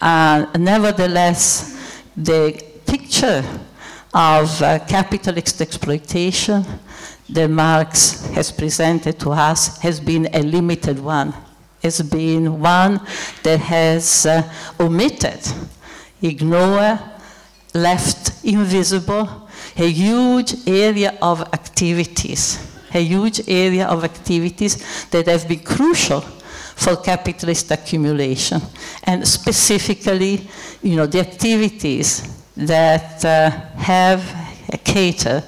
uh, 0.00 0.46
nevertheless, 0.58 1.78
the 2.16 2.58
picture 2.86 3.44
of 4.14 4.62
uh, 4.62 4.78
capitalist 4.86 5.60
exploitation 5.60 6.64
that 7.28 7.48
Marx 7.48 8.24
has 8.28 8.50
presented 8.50 9.20
to 9.20 9.30
us 9.30 9.78
has 9.78 10.00
been 10.00 10.26
a 10.32 10.42
limited 10.42 10.98
one, 10.98 11.34
It 11.82 11.84
has 11.84 12.00
been 12.00 12.60
one 12.60 12.98
that 13.42 13.60
has 13.60 14.24
uh, 14.24 14.42
omitted, 14.80 15.40
ignored, 16.22 16.98
left 17.74 18.42
invisible 18.42 19.41
a 19.76 19.88
huge 19.88 20.54
area 20.66 21.16
of 21.22 21.40
activities, 21.52 22.58
a 22.92 23.00
huge 23.02 23.48
area 23.48 23.86
of 23.86 24.04
activities 24.04 25.06
that 25.10 25.26
have 25.26 25.48
been 25.48 25.60
crucial 25.60 26.20
for 26.20 26.96
capitalist 26.96 27.70
accumulation, 27.70 28.60
and 29.04 29.26
specifically, 29.26 30.46
you 30.82 30.96
know, 30.96 31.06
the 31.06 31.20
activities 31.20 32.44
that 32.56 33.24
uh, 33.24 33.50
have 33.76 34.20
a 34.72 34.78
cater 34.78 35.42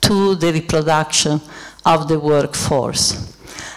to 0.00 0.34
the 0.34 0.52
reproduction 0.52 1.40
of 1.84 2.08
the 2.08 2.18
workforce. 2.18 3.36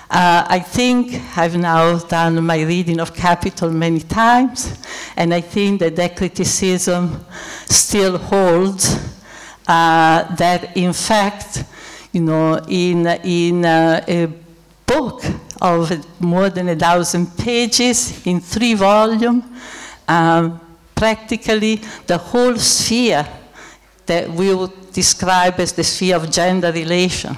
Uh, 0.10 0.46
I 0.48 0.60
think 0.60 1.20
I've 1.36 1.58
now 1.58 1.98
done 1.98 2.44
my 2.44 2.62
reading 2.62 3.00
of 3.00 3.16
Capital 3.16 3.72
many 3.72 4.00
times, 4.00 4.78
and 5.18 5.34
I 5.34 5.42
think 5.42 5.80
that 5.80 5.96
that 5.96 6.16
criticism 6.16 7.26
still 7.66 8.20
holds 8.20 9.13
uh, 9.68 10.36
that, 10.36 10.76
in 10.76 10.94
fact, 10.94 11.64
you 12.12 12.22
know, 12.22 12.58
in, 12.68 13.08
in 13.24 13.66
uh, 13.66 14.04
a 14.08 14.28
book 14.86 15.24
of 15.62 16.22
more 16.22 16.50
than 16.50 16.70
a 16.70 16.76
thousand 16.76 17.38
pages 17.38 18.26
in 18.28 18.40
three 18.40 18.74
volumes, 18.74 19.44
um, 20.08 20.60
practically 20.94 21.82
the 22.06 22.18
whole 22.18 22.56
sphere 22.58 23.26
that 24.06 24.30
we 24.30 24.54
would 24.54 24.92
describe 24.92 25.60
as 25.60 25.74
the 25.74 25.84
sphere 25.84 26.18
of 26.18 26.30
gender 26.30 26.72
relation, 26.72 27.36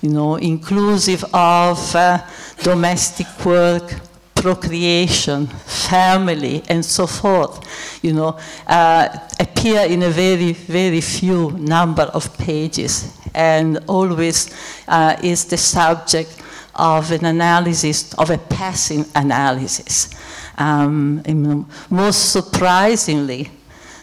you 0.00 0.10
know, 0.10 0.36
inclusive 0.36 1.24
of 1.34 1.94
uh, 1.94 2.18
domestic 2.62 3.26
work, 3.44 4.00
procreation, 4.36 5.46
family, 5.46 6.62
and 6.68 6.84
so 6.84 7.06
forth, 7.06 7.58
you 8.02 8.12
know, 8.12 8.38
uh, 8.66 9.08
appear 9.40 9.80
in 9.80 10.02
a 10.02 10.10
very, 10.10 10.52
very 10.52 11.00
few 11.00 11.50
number 11.52 12.04
of 12.04 12.36
pages 12.38 13.18
and 13.34 13.78
always 13.88 14.54
uh, 14.88 15.16
is 15.22 15.44
the 15.46 15.56
subject 15.56 16.42
of 16.74 17.10
an 17.10 17.24
analysis, 17.24 18.14
of 18.14 18.30
a 18.30 18.38
passing 18.38 19.04
analysis. 19.14 20.10
Um, 20.58 21.66
most 21.90 22.32
surprisingly, 22.32 23.50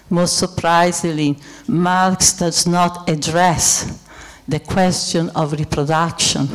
most 0.09 0.37
surprisingly, 0.37 1.37
Marx 1.67 2.33
does 2.33 2.67
not 2.67 3.09
address 3.09 3.99
the 4.47 4.59
question 4.59 5.29
of 5.29 5.53
reproduction. 5.53 6.47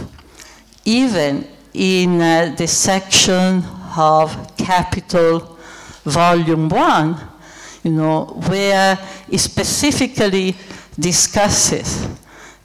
Even 0.84 1.48
in 1.78 2.20
uh, 2.20 2.54
the 2.58 2.66
section 2.66 3.62
of 3.96 4.56
Capital, 4.56 5.56
Volume 6.04 6.68
1, 6.68 7.16
you 7.84 7.92
know, 7.92 8.24
where 8.48 8.96
he 9.30 9.38
specifically 9.38 10.56
discusses 10.98 12.08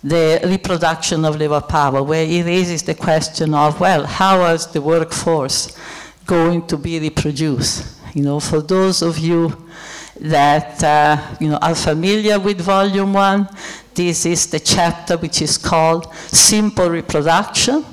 the 0.03 0.41
reproduction 0.45 1.23
of 1.25 1.37
labor 1.37 1.61
power, 1.61 2.01
where 2.01 2.25
he 2.25 2.41
raises 2.41 2.81
the 2.81 2.95
question 2.95 3.53
of, 3.53 3.79
well, 3.79 4.03
how 4.03 4.45
is 4.47 4.65
the 4.67 4.81
workforce 4.81 5.77
going 6.25 6.65
to 6.65 6.75
be 6.75 6.99
reproduced? 6.99 7.99
You 8.15 8.23
know, 8.23 8.39
for 8.39 8.61
those 8.61 9.03
of 9.03 9.19
you 9.19 9.55
that 10.19 10.83
uh, 10.83 11.35
you 11.39 11.49
know, 11.49 11.57
are 11.61 11.75
familiar 11.75 12.39
with 12.39 12.61
volume 12.61 13.13
one. 13.13 13.47
This 13.93 14.25
is 14.25 14.47
the 14.47 14.59
chapter 14.59 15.17
which 15.17 15.41
is 15.41 15.57
called 15.57 16.13
Simple 16.15 16.89
Reproduction, 16.89 17.85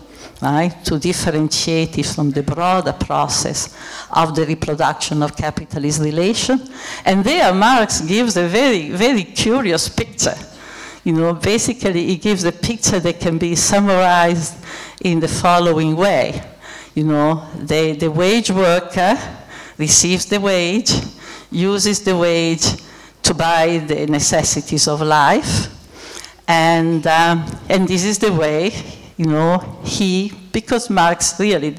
right, 0.43 0.85
to 0.85 0.99
differentiate 0.99 1.99
it 1.99 2.07
from 2.07 2.31
the 2.31 2.43
broader 2.43 2.93
process 2.93 3.77
of 4.11 4.35
the 4.35 4.47
reproduction 4.47 5.23
of 5.23 5.37
capitalist 5.37 6.01
relation. 6.01 6.61
And 7.05 7.23
there 7.23 7.53
Marx 7.53 8.01
gives 8.01 8.37
a 8.37 8.47
very, 8.49 8.91
very 8.91 9.25
curious 9.25 9.89
picture. 9.89 10.37
You 11.05 11.15
know, 11.15 11.35
basically 11.35 12.07
he 12.07 12.17
gives 12.17 12.45
a 12.45 12.53
picture 12.53 13.01
that 13.01 13.21
can 13.21 13.39
be 13.39 13.55
summarized 13.55 14.65
in 15.03 15.21
the 15.21 15.29
following 15.29 15.97
way. 15.97 16.43
You 16.95 17.05
know, 17.05 17.49
the, 17.57 17.93
the 17.93 18.11
wage 18.11 18.51
worker 18.51 19.19
receives 19.79 20.27
the 20.27 20.41
wage, 20.41 20.93
uses 21.51 22.03
the 22.03 22.17
wage 22.17 22.67
to 23.23 23.35
buy 23.35 23.79
the 23.79 24.07
necessities 24.07 24.89
of 24.89 25.01
life, 25.01 25.69
and, 26.49 27.07
um, 27.07 27.45
and 27.69 27.87
this 27.87 28.05
is 28.05 28.19
the 28.19 28.33
way, 28.33 28.73
you 29.21 29.27
know, 29.27 29.59
he, 29.85 30.33
because 30.51 30.89
Marx 30.89 31.39
really, 31.39 31.77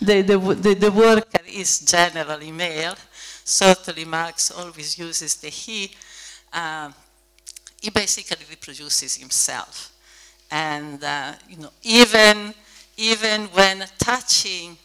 the, 0.00 0.22
the, 0.22 0.38
the, 0.38 0.74
the 0.74 0.92
worker 0.92 1.40
is 1.44 1.80
generally 1.80 2.52
male, 2.52 2.94
certainly 3.42 4.04
Marx 4.04 4.52
always 4.52 4.96
uses 4.96 5.34
the 5.34 5.48
he, 5.48 5.90
uh, 6.52 6.92
he 7.82 7.90
basically 7.90 8.46
reproduces 8.48 9.16
himself. 9.16 9.92
And, 10.48 11.02
uh, 11.02 11.32
you 11.48 11.56
know, 11.56 11.70
even, 11.82 12.54
even 12.96 13.46
when 13.46 13.84
touching 13.98 14.76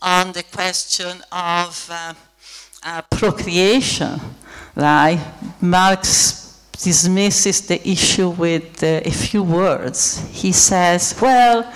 on 0.00 0.32
the 0.32 0.44
question 0.44 1.18
of 1.30 1.86
uh, 1.92 2.14
uh, 2.82 3.02
procreation, 3.10 4.18
right, 4.74 5.20
Marx 5.60 6.39
dismisses 6.82 7.60
the 7.62 7.88
issue 7.88 8.30
with 8.30 8.82
uh, 8.82 9.00
a 9.04 9.10
few 9.10 9.42
words. 9.42 10.18
He 10.32 10.52
says, 10.52 11.14
well, 11.20 11.70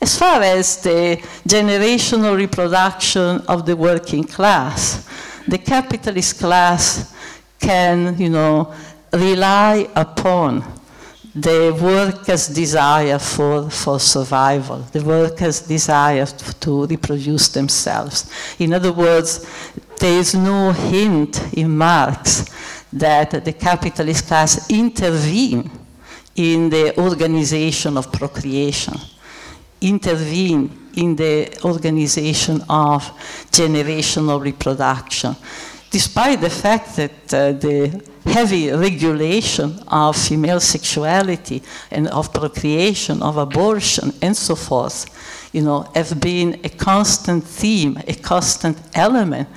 as 0.00 0.18
far 0.18 0.42
as 0.42 0.82
the 0.82 1.16
generational 1.48 2.36
reproduction 2.36 3.40
of 3.48 3.64
the 3.64 3.76
working 3.76 4.24
class, 4.24 5.08
the 5.48 5.58
capitalist 5.58 6.38
class 6.38 7.14
can, 7.58 8.18
you 8.18 8.28
know, 8.28 8.74
rely 9.12 9.88
upon 9.94 10.62
the 11.34 11.76
workers' 11.82 12.48
desire 12.48 13.18
for, 13.18 13.68
for 13.70 13.98
survival, 13.98 14.78
the 14.92 15.02
workers' 15.02 15.60
desire 15.60 16.26
to 16.26 16.86
reproduce 16.86 17.48
themselves. 17.48 18.30
In 18.58 18.72
other 18.72 18.92
words, 18.92 19.44
there 19.98 20.18
is 20.18 20.34
no 20.34 20.70
hint 20.70 21.54
in 21.54 21.76
Marx 21.76 22.44
that 22.94 23.44
the 23.44 23.52
capitalist 23.52 24.26
class 24.28 24.70
intervene 24.70 25.70
in 26.36 26.70
the 26.70 26.96
organization 26.98 27.96
of 27.96 28.10
procreation, 28.12 28.94
intervene 29.80 30.90
in 30.96 31.16
the 31.16 31.50
organization 31.64 32.62
of 32.68 33.02
generational 33.50 34.40
reproduction, 34.40 35.34
despite 35.90 36.40
the 36.40 36.50
fact 36.50 36.96
that 36.96 37.34
uh, 37.34 37.52
the 37.52 38.02
heavy 38.26 38.70
regulation 38.70 39.78
of 39.88 40.16
female 40.16 40.60
sexuality 40.60 41.62
and 41.90 42.08
of 42.08 42.32
procreation, 42.32 43.22
of 43.22 43.36
abortion, 43.36 44.12
and 44.22 44.36
so 44.36 44.54
forth, 44.54 45.50
you 45.52 45.62
know, 45.62 45.82
have 45.94 46.20
been 46.20 46.60
a 46.64 46.68
constant 46.68 47.44
theme, 47.44 47.98
a 48.06 48.14
constant 48.14 48.78
element 48.94 49.48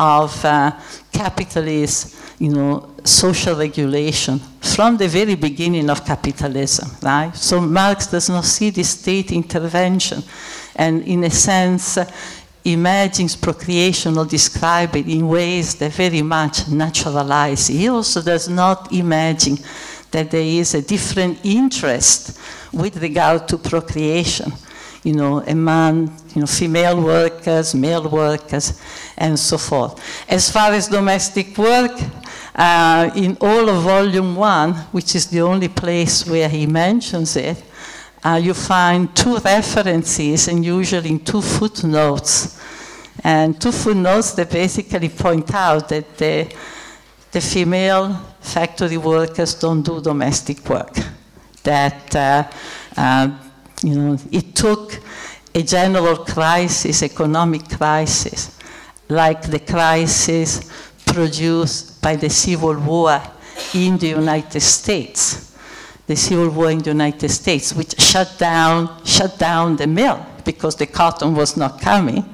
of 0.00 0.44
uh, 0.46 0.72
capitalist, 1.12 2.16
you 2.40 2.48
know, 2.48 2.88
social 3.04 3.54
regulation 3.54 4.38
from 4.60 4.96
the 4.96 5.06
very 5.06 5.34
beginning 5.34 5.90
of 5.90 6.06
capitalism, 6.06 6.90
right? 7.02 7.36
So 7.36 7.60
Marx 7.60 8.06
does 8.06 8.30
not 8.30 8.46
see 8.46 8.70
the 8.70 8.82
state 8.82 9.30
intervention 9.30 10.22
and 10.74 11.02
in 11.02 11.22
a 11.24 11.30
sense 11.30 11.98
imagines 12.64 13.36
procreation 13.36 14.16
or 14.16 14.24
describe 14.24 14.96
it 14.96 15.06
in 15.06 15.28
ways 15.28 15.74
that 15.76 15.92
very 15.92 16.22
much 16.22 16.68
naturalize. 16.68 17.66
He 17.66 17.88
also 17.88 18.22
does 18.22 18.48
not 18.48 18.92
imagine 18.92 19.58
that 20.10 20.30
there 20.30 20.40
is 20.40 20.74
a 20.74 20.82
different 20.82 21.38
interest 21.44 22.38
with 22.72 22.96
regard 23.02 23.48
to 23.48 23.58
procreation. 23.58 24.52
You 25.02 25.14
know, 25.14 25.38
a 25.40 25.54
man, 25.54 26.12
you 26.34 26.40
know, 26.40 26.46
female 26.46 27.00
workers, 27.02 27.74
male 27.74 28.08
workers, 28.08 28.80
and 29.16 29.38
so 29.38 29.56
forth. 29.56 29.98
As 30.28 30.50
far 30.50 30.72
as 30.72 30.88
domestic 30.88 31.56
work, 31.56 31.92
uh, 32.54 33.10
in 33.14 33.36
all 33.40 33.68
of 33.68 33.82
Volume 33.82 34.36
1, 34.36 34.74
which 34.92 35.14
is 35.14 35.26
the 35.28 35.40
only 35.40 35.68
place 35.68 36.26
where 36.26 36.48
he 36.48 36.66
mentions 36.66 37.36
it, 37.36 37.62
uh, 38.22 38.38
you 38.42 38.52
find 38.52 39.14
two 39.16 39.38
references 39.38 40.48
and 40.48 40.64
usually 40.64 41.10
in 41.10 41.20
two 41.20 41.40
footnotes. 41.40 42.60
And 43.24 43.60
two 43.60 43.72
footnotes 43.72 44.32
that 44.32 44.50
basically 44.50 45.08
point 45.08 45.54
out 45.54 45.88
that 45.88 46.18
the, 46.18 46.54
the 47.32 47.40
female 47.40 48.14
factory 48.40 48.96
workers 48.96 49.54
don't 49.54 49.82
do 49.82 50.00
domestic 50.00 50.68
work. 50.68 50.94
That 51.62 52.16
uh, 52.16 52.44
uh, 52.96 53.30
you 53.82 53.94
know, 53.94 54.18
it 54.30 54.54
took 54.54 55.00
a 55.54 55.62
general 55.62 56.18
crisis, 56.18 57.02
economic 57.02 57.68
crisis, 57.68 58.56
like 59.08 59.42
the 59.42 59.60
crisis 59.60 60.70
produced 61.06 62.00
by 62.00 62.16
the 62.16 62.30
Civil 62.30 62.78
War 62.78 63.20
in 63.74 63.98
the 63.98 64.08
United 64.08 64.60
States 64.60 65.50
the 66.10 66.16
Civil 66.16 66.50
War 66.50 66.72
in 66.72 66.80
the 66.80 66.90
United 66.90 67.28
States, 67.28 67.72
which 67.72 67.98
shut 68.00 68.36
down, 68.36 69.04
shut 69.04 69.38
down 69.38 69.76
the 69.76 69.86
mill 69.86 70.26
because 70.44 70.74
the 70.74 70.86
cotton 70.86 71.36
was 71.36 71.56
not 71.56 71.80
coming. 71.80 72.24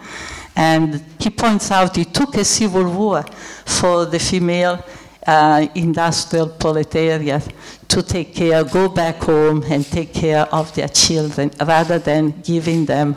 And 0.57 1.05
he 1.21 1.29
points 1.29 1.71
out 1.71 1.99
it 1.99 2.15
took 2.15 2.37
a 2.37 2.45
civil 2.47 2.91
war 2.91 3.23
for 3.67 4.07
the 4.07 4.19
female 4.19 4.83
uh, 5.27 5.67
industrial 5.75 6.49
proletariat 6.49 7.47
to 7.89 8.03
take 8.03 8.35
care, 8.35 8.65
go 8.65 8.89
back 8.89 9.17
home 9.17 9.63
and 9.69 9.85
take 9.85 10.13
care 10.13 10.43
of 10.53 10.75
their 10.75 10.89
children 10.89 11.51
rather 11.65 11.99
than 11.99 12.41
giving 12.43 12.87
them 12.87 13.17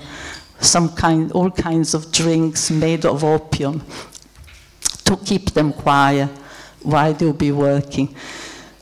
some 0.59 0.89
kind, 0.89 1.31
all 1.31 1.49
kinds 1.51 1.93
of 1.93 2.11
drinks 2.11 2.69
made 2.69 3.05
of 3.05 3.23
opium 3.23 3.83
to 5.05 5.17
keep 5.17 5.51
them 5.51 5.73
quiet 5.73 6.29
while 6.83 7.13
they'll 7.13 7.33
be 7.33 7.51
working. 7.51 8.13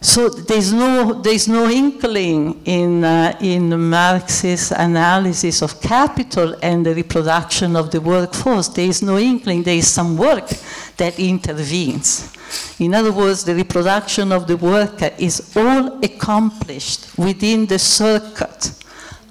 So 0.07 0.29
there's 0.29 0.71
no, 0.71 1.21
there's 1.21 1.49
no 1.49 1.69
inkling 1.69 2.61
in, 2.63 3.03
uh, 3.03 3.37
in 3.41 3.89
Marx's 3.89 4.71
analysis 4.71 5.61
of 5.61 5.81
capital 5.81 6.55
and 6.63 6.85
the 6.85 6.95
reproduction 6.95 7.75
of 7.75 7.91
the 7.91 7.99
workforce. 7.99 8.69
There 8.69 8.87
is 8.87 9.01
no 9.01 9.17
inkling, 9.17 9.63
there 9.63 9.75
is 9.75 9.91
some 9.91 10.17
work 10.17 10.47
that 10.95 11.19
intervenes. 11.19 12.33
In 12.79 12.95
other 12.95 13.11
words, 13.11 13.43
the 13.43 13.53
reproduction 13.53 14.31
of 14.31 14.47
the 14.47 14.55
worker 14.55 15.11
is 15.17 15.51
all 15.57 16.01
accomplished 16.01 17.17
within 17.17 17.65
the 17.65 17.77
circuit 17.77 18.71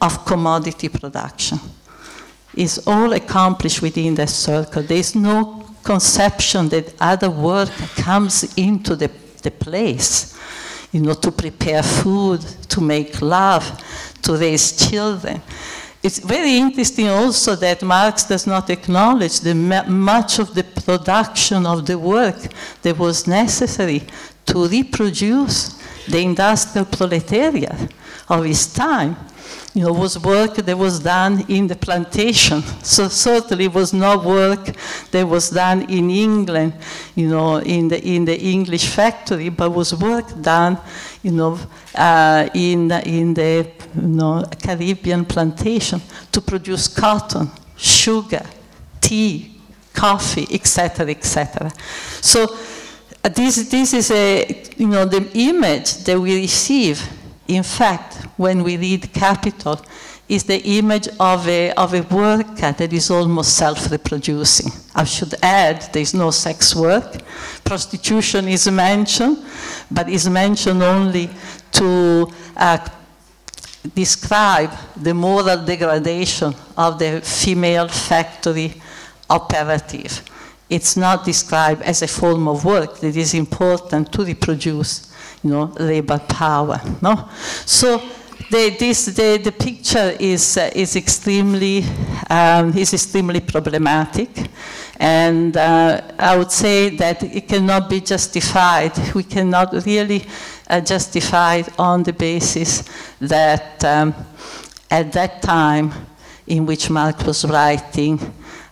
of 0.02 0.26
commodity 0.26 0.90
production. 0.90 1.58
Is 2.54 2.86
all 2.86 3.14
accomplished 3.14 3.80
within 3.80 4.14
the 4.14 4.26
circle. 4.26 4.82
There 4.82 4.98
is 4.98 5.14
no 5.14 5.74
conception 5.82 6.68
that 6.68 6.92
other 7.00 7.30
work 7.30 7.70
comes 7.96 8.54
into 8.58 8.94
the, 8.94 9.10
the 9.42 9.50
place 9.50 10.36
you 10.96 11.02
know, 11.02 11.12
to 11.12 11.30
prepare 11.30 11.82
food, 11.82 12.40
to 12.70 12.80
make 12.80 13.20
love, 13.20 13.64
to 14.22 14.34
raise 14.34 14.88
children. 14.88 15.42
It's 16.02 16.20
very 16.20 16.56
interesting 16.56 17.08
also 17.08 17.54
that 17.56 17.82
Marx 17.82 18.24
does 18.24 18.46
not 18.46 18.70
acknowledge 18.70 19.40
the 19.40 19.54
much 19.54 20.38
of 20.38 20.54
the 20.54 20.64
production 20.64 21.66
of 21.66 21.84
the 21.84 21.98
work 21.98 22.38
that 22.80 22.96
was 22.96 23.26
necessary 23.26 24.04
to 24.46 24.66
reproduce 24.68 25.78
the 26.08 26.20
industrial 26.22 26.86
proletariat 26.86 27.92
of 28.30 28.44
his 28.44 28.72
time 28.72 29.16
you 29.76 29.82
know, 29.82 29.92
was 29.92 30.18
work 30.18 30.54
that 30.54 30.78
was 30.78 31.00
done 31.00 31.44
in 31.48 31.66
the 31.66 31.76
plantation. 31.76 32.62
So 32.82 33.08
certainly 33.08 33.68
was 33.68 33.92
not 33.92 34.24
work 34.24 34.74
that 35.10 35.28
was 35.28 35.50
done 35.50 35.82
in 35.90 36.08
England, 36.08 36.72
you 37.14 37.28
know, 37.28 37.56
in 37.56 37.88
the, 37.88 38.02
in 38.02 38.24
the 38.24 38.40
English 38.40 38.86
factory, 38.88 39.50
but 39.50 39.68
was 39.70 39.94
work 39.94 40.24
done, 40.40 40.78
you 41.22 41.32
know, 41.32 41.58
uh, 41.94 42.48
in, 42.54 42.90
in 42.90 43.34
the 43.34 43.70
you 43.94 44.08
know, 44.08 44.46
Caribbean 44.62 45.26
plantation 45.26 46.00
to 46.32 46.40
produce 46.40 46.88
cotton, 46.88 47.50
sugar, 47.76 48.46
tea, 49.02 49.60
coffee, 49.92 50.46
etc., 50.52 51.10
etc. 51.10 51.70
So 52.22 52.44
uh, 53.22 53.28
this, 53.28 53.68
this 53.68 53.92
is 53.92 54.10
a, 54.10 54.64
you 54.78 54.88
know, 54.88 55.04
the 55.04 55.30
image 55.34 55.96
that 56.04 56.18
we 56.18 56.34
receive 56.40 57.06
in 57.48 57.62
fact, 57.62 58.26
when 58.36 58.62
we 58.62 58.76
read 58.76 59.12
capital, 59.12 59.80
is 60.28 60.42
the 60.42 60.60
image 60.78 61.08
of 61.20 61.46
a, 61.46 61.70
of 61.72 61.94
a 61.94 62.02
worker 62.02 62.72
that 62.72 62.92
is 62.92 63.10
almost 63.10 63.56
self 63.56 63.90
reproducing. 63.90 64.72
I 64.94 65.04
should 65.04 65.34
add, 65.42 65.82
there 65.92 66.02
is 66.02 66.14
no 66.14 66.30
sex 66.32 66.74
work. 66.74 67.22
Prostitution 67.64 68.48
is 68.48 68.68
mentioned, 68.68 69.44
but 69.90 70.08
is 70.08 70.28
mentioned 70.28 70.82
only 70.82 71.30
to 71.72 72.32
uh, 72.56 72.78
describe 73.94 74.72
the 74.96 75.14
moral 75.14 75.64
degradation 75.64 76.54
of 76.76 76.98
the 76.98 77.20
female 77.20 77.86
factory 77.86 78.74
operative. 79.30 80.22
It's 80.68 80.96
not 80.96 81.24
described 81.24 81.82
as 81.82 82.02
a 82.02 82.08
form 82.08 82.48
of 82.48 82.64
work 82.64 82.98
that 82.98 83.16
is 83.16 83.34
important 83.34 84.12
to 84.12 84.24
reproduce 84.24 85.12
you 85.46 85.52
know, 85.52 85.72
labor 85.78 86.18
power. 86.18 86.80
No? 87.00 87.28
So 87.64 87.98
the, 88.50 88.76
this, 88.78 89.06
the, 89.06 89.40
the 89.42 89.52
picture 89.52 90.16
is, 90.18 90.56
uh, 90.56 90.70
is, 90.74 90.96
extremely, 90.96 91.84
um, 92.28 92.76
is 92.76 92.92
extremely 92.92 93.40
problematic. 93.40 94.30
And 94.98 95.56
uh, 95.56 96.00
I 96.18 96.36
would 96.36 96.50
say 96.50 96.90
that 96.96 97.22
it 97.22 97.48
cannot 97.48 97.88
be 97.88 98.00
justified. 98.00 98.92
We 99.14 99.22
cannot 99.22 99.72
really 99.86 100.26
uh, 100.68 100.80
justify 100.80 101.56
it 101.56 101.68
on 101.78 102.02
the 102.02 102.12
basis 102.12 102.82
that 103.20 103.84
um, 103.84 104.14
at 104.90 105.12
that 105.12 105.42
time 105.42 105.92
in 106.46 106.66
which 106.66 106.90
Marx 106.90 107.24
was 107.24 107.44
writing, 107.44 108.20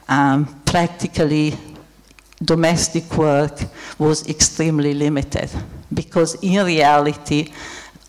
um, 0.08 0.62
practically 0.64 1.54
domestic 2.42 3.16
work 3.16 3.60
was 3.98 4.28
extremely 4.28 4.92
limited 4.92 5.50
because 5.92 6.34
in 6.42 6.64
reality 6.64 7.52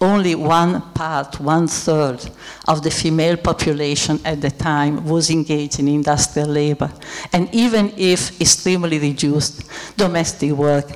only 0.02 0.36
one 0.36 0.82
part, 0.94 1.40
one 1.40 1.68
third 1.68 2.20
of 2.68 2.84
the 2.84 2.92
female 2.92 3.38
population 3.38 4.20
at 4.26 4.42
the 4.42 4.52
time 4.52 5.06
was 5.06 5.30
engaged 5.30 5.80
in 5.80 5.88
industrial 5.88 6.50
labor. 6.50 6.92
And 7.32 7.54
even 7.54 7.94
if 7.96 8.40
extremely 8.42 9.00
reduced, 9.00 9.70
domestic 9.96 10.52
work 10.52 10.88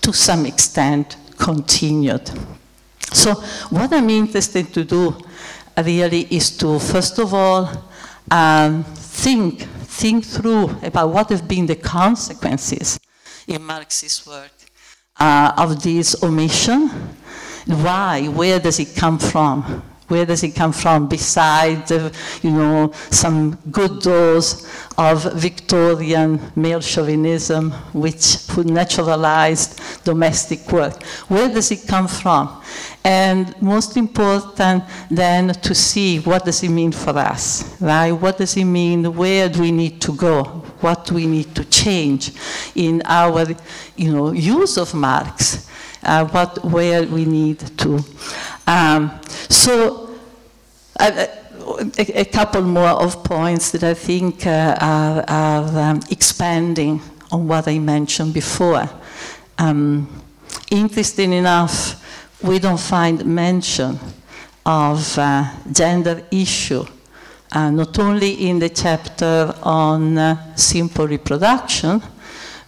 to 0.00 0.12
some 0.12 0.46
extent 0.46 1.16
continued. 1.36 2.30
So, 3.12 3.34
what 3.70 3.92
I'm 3.92 4.10
interested 4.10 4.72
to 4.74 4.84
do 4.84 5.16
really 5.76 6.26
is 6.30 6.56
to, 6.58 6.78
first 6.78 7.18
of 7.18 7.32
all, 7.34 7.70
um, 8.30 8.84
think, 8.84 9.60
think 9.60 10.24
through 10.24 10.70
about 10.82 11.10
what 11.10 11.30
have 11.30 11.46
been 11.46 11.66
the 11.66 11.76
consequences 11.76 12.98
in 13.46 13.62
Marxist 13.62 14.26
work 14.26 14.57
uh, 15.18 15.52
of 15.56 15.82
this 15.82 16.22
omission 16.22 16.90
why? 17.68 18.28
Where 18.28 18.58
does 18.58 18.80
it 18.80 18.96
come 18.96 19.18
from? 19.18 19.82
Where 20.08 20.24
does 20.24 20.42
it 20.42 20.54
come 20.54 20.72
from 20.72 21.06
besides, 21.06 21.90
you 22.42 22.50
know, 22.50 22.92
some 23.10 23.56
good 23.70 24.00
dose 24.00 24.66
of 24.96 25.34
Victorian 25.34 26.40
male 26.56 26.80
chauvinism, 26.80 27.72
which 27.92 28.38
naturalized 28.56 30.02
domestic 30.02 30.66
work? 30.72 31.02
Where 31.28 31.50
does 31.50 31.70
it 31.70 31.86
come 31.86 32.08
from? 32.08 32.62
And 33.04 33.54
most 33.60 33.98
important 33.98 34.84
then 35.10 35.48
to 35.48 35.74
see 35.74 36.20
what 36.20 36.46
does 36.46 36.62
it 36.62 36.70
mean 36.70 36.92
for 36.92 37.18
us, 37.18 37.78
right? 37.82 38.12
What 38.12 38.38
does 38.38 38.56
it 38.56 38.64
mean? 38.64 39.14
Where 39.14 39.50
do 39.50 39.60
we 39.60 39.72
need 39.72 40.00
to 40.02 40.16
go? 40.16 40.64
What 40.80 41.10
we 41.10 41.26
need 41.26 41.54
to 41.54 41.64
change 41.64 42.32
in 42.74 43.02
our, 43.04 43.46
you 43.96 44.12
know, 44.12 44.32
use 44.32 44.76
of 44.76 44.94
Marx? 44.94 45.68
uh, 46.02 46.24
what, 46.26 46.64
where 46.64 47.02
we 47.04 47.24
need 47.24 47.58
to. 47.78 48.00
Um, 48.66 49.20
so, 49.48 50.16
uh, 50.98 51.26
a, 51.98 52.20
a, 52.20 52.24
couple 52.24 52.62
more 52.62 52.88
of 52.88 53.22
points 53.22 53.70
that 53.72 53.84
I 53.84 53.94
think 53.94 54.46
uh, 54.46 54.76
are, 54.80 55.24
are 55.28 55.78
um, 55.90 56.00
expanding 56.10 57.00
on 57.30 57.46
what 57.46 57.68
I 57.68 57.78
mentioned 57.78 58.34
before. 58.34 58.88
Um, 59.58 60.22
interesting 60.70 61.32
enough, 61.32 62.04
we 62.42 62.58
don't 62.58 62.80
find 62.80 63.24
mention 63.26 63.98
of 64.64 65.18
uh, 65.18 65.44
gender 65.70 66.24
issue, 66.30 66.84
uh, 67.52 67.70
not 67.70 67.98
only 67.98 68.48
in 68.48 68.58
the 68.58 68.68
chapter 68.68 69.54
on 69.62 70.18
uh, 70.18 70.54
simple 70.56 71.06
reproduction, 71.06 72.02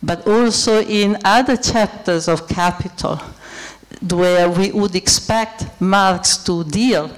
but 0.03 0.27
also 0.27 0.81
in 0.81 1.19
other 1.25 1.57
chapters 1.57 2.29
of 2.29 2.49
Capital, 2.49 3.17
where 4.11 4.49
we 4.49 4.73
would 4.73 4.95
expect 4.95 5.81
Marx 5.81 6.39
to 6.39 6.65
deal 6.65 7.11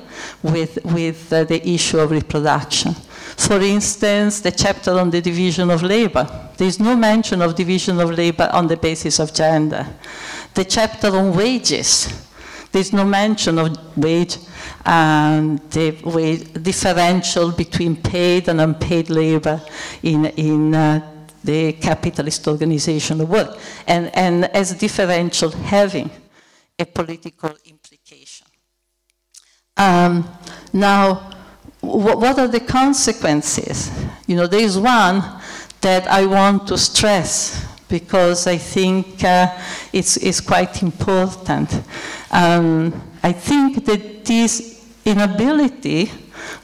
with, 0.42 0.78
with 0.84 1.32
uh, 1.32 1.44
the 1.44 1.66
issue 1.68 1.98
of 1.98 2.10
reproduction. 2.10 2.94
For 3.36 3.60
instance, 3.60 4.40
the 4.40 4.50
chapter 4.50 4.92
on 4.92 5.10
the 5.10 5.20
division 5.20 5.70
of 5.70 5.82
labor. 5.82 6.28
There 6.56 6.68
is 6.68 6.78
no 6.78 6.96
mention 6.96 7.40
of 7.42 7.54
division 7.54 7.98
of 8.00 8.10
labor 8.10 8.48
on 8.52 8.66
the 8.66 8.76
basis 8.76 9.18
of 9.18 9.32
gender. 9.32 9.86
The 10.54 10.64
chapter 10.64 11.08
on 11.08 11.34
wages. 11.34 12.21
There 12.72 12.80
is 12.80 12.92
no 12.92 13.04
mention 13.04 13.58
of 13.58 13.96
wage 13.96 14.38
and 14.84 15.58
the 15.70 15.90
wage 16.04 16.52
differential 16.54 17.52
between 17.52 17.96
paid 17.96 18.48
and 18.48 18.60
unpaid 18.60 19.10
labor 19.10 19.60
in, 20.02 20.26
in 20.26 20.74
uh, 20.74 21.12
the 21.44 21.74
capitalist 21.74 22.48
organization 22.48 23.20
of 23.20 23.28
work, 23.28 23.58
and, 23.86 24.14
and 24.16 24.44
as 24.46 24.74
differential 24.74 25.50
having 25.50 26.10
a 26.78 26.86
political 26.86 27.54
implication. 27.66 28.46
Um, 29.76 30.28
now, 30.72 31.30
what 31.80 32.38
are 32.38 32.48
the 32.48 32.60
consequences? 32.60 33.90
You 34.26 34.36
know, 34.36 34.46
there 34.46 34.60
is 34.60 34.78
one 34.78 35.22
that 35.80 36.06
I 36.06 36.26
want 36.26 36.68
to 36.68 36.78
stress 36.78 37.66
because 37.88 38.46
I 38.46 38.56
think 38.56 39.22
uh, 39.24 39.48
it's, 39.92 40.16
it's 40.16 40.40
quite 40.40 40.82
important. 40.82 41.68
Um, 42.32 43.10
I 43.22 43.32
think 43.32 43.84
that 43.84 44.24
this 44.24 44.84
inability 45.04 46.10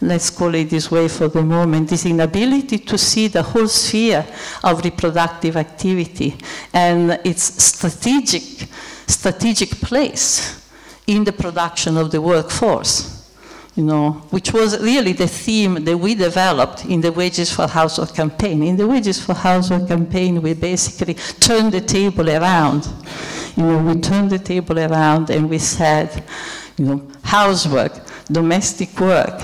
let's 0.00 0.30
call 0.30 0.54
it 0.54 0.70
this 0.70 0.90
way 0.90 1.08
for 1.08 1.28
the 1.28 1.42
moment, 1.42 1.88
this 1.88 2.06
inability 2.06 2.78
to 2.78 2.98
see 2.98 3.28
the 3.28 3.42
whole 3.42 3.68
sphere 3.68 4.24
of 4.64 4.84
reproductive 4.84 5.56
activity 5.56 6.36
and 6.72 7.12
its 7.24 7.62
strategic, 7.62 8.68
strategic 9.06 9.70
place 9.80 10.66
in 11.06 11.24
the 11.24 11.32
production 11.32 11.96
of 11.96 12.10
the 12.10 12.20
workforce. 12.20 13.17
You 13.78 13.84
know, 13.84 14.10
which 14.30 14.52
was 14.52 14.76
really 14.80 15.12
the 15.12 15.28
theme 15.28 15.84
that 15.84 15.96
we 15.96 16.16
developed 16.16 16.84
in 16.86 17.00
the 17.00 17.12
Wages 17.12 17.52
for 17.52 17.68
Housework 17.68 18.12
campaign. 18.12 18.64
In 18.64 18.76
the 18.76 18.88
Wages 18.88 19.24
for 19.24 19.34
Housework 19.34 19.86
campaign, 19.86 20.42
we 20.42 20.54
basically 20.54 21.14
turned 21.38 21.70
the 21.70 21.80
table 21.80 22.28
around. 22.28 22.88
You 23.56 23.62
know, 23.62 23.78
we 23.78 24.00
turned 24.00 24.30
the 24.30 24.40
table 24.40 24.80
around 24.80 25.30
and 25.30 25.48
we 25.48 25.58
said, 25.58 26.24
you 26.76 26.86
know, 26.86 27.08
housework, 27.22 27.92
domestic 28.26 28.98
work, 28.98 29.40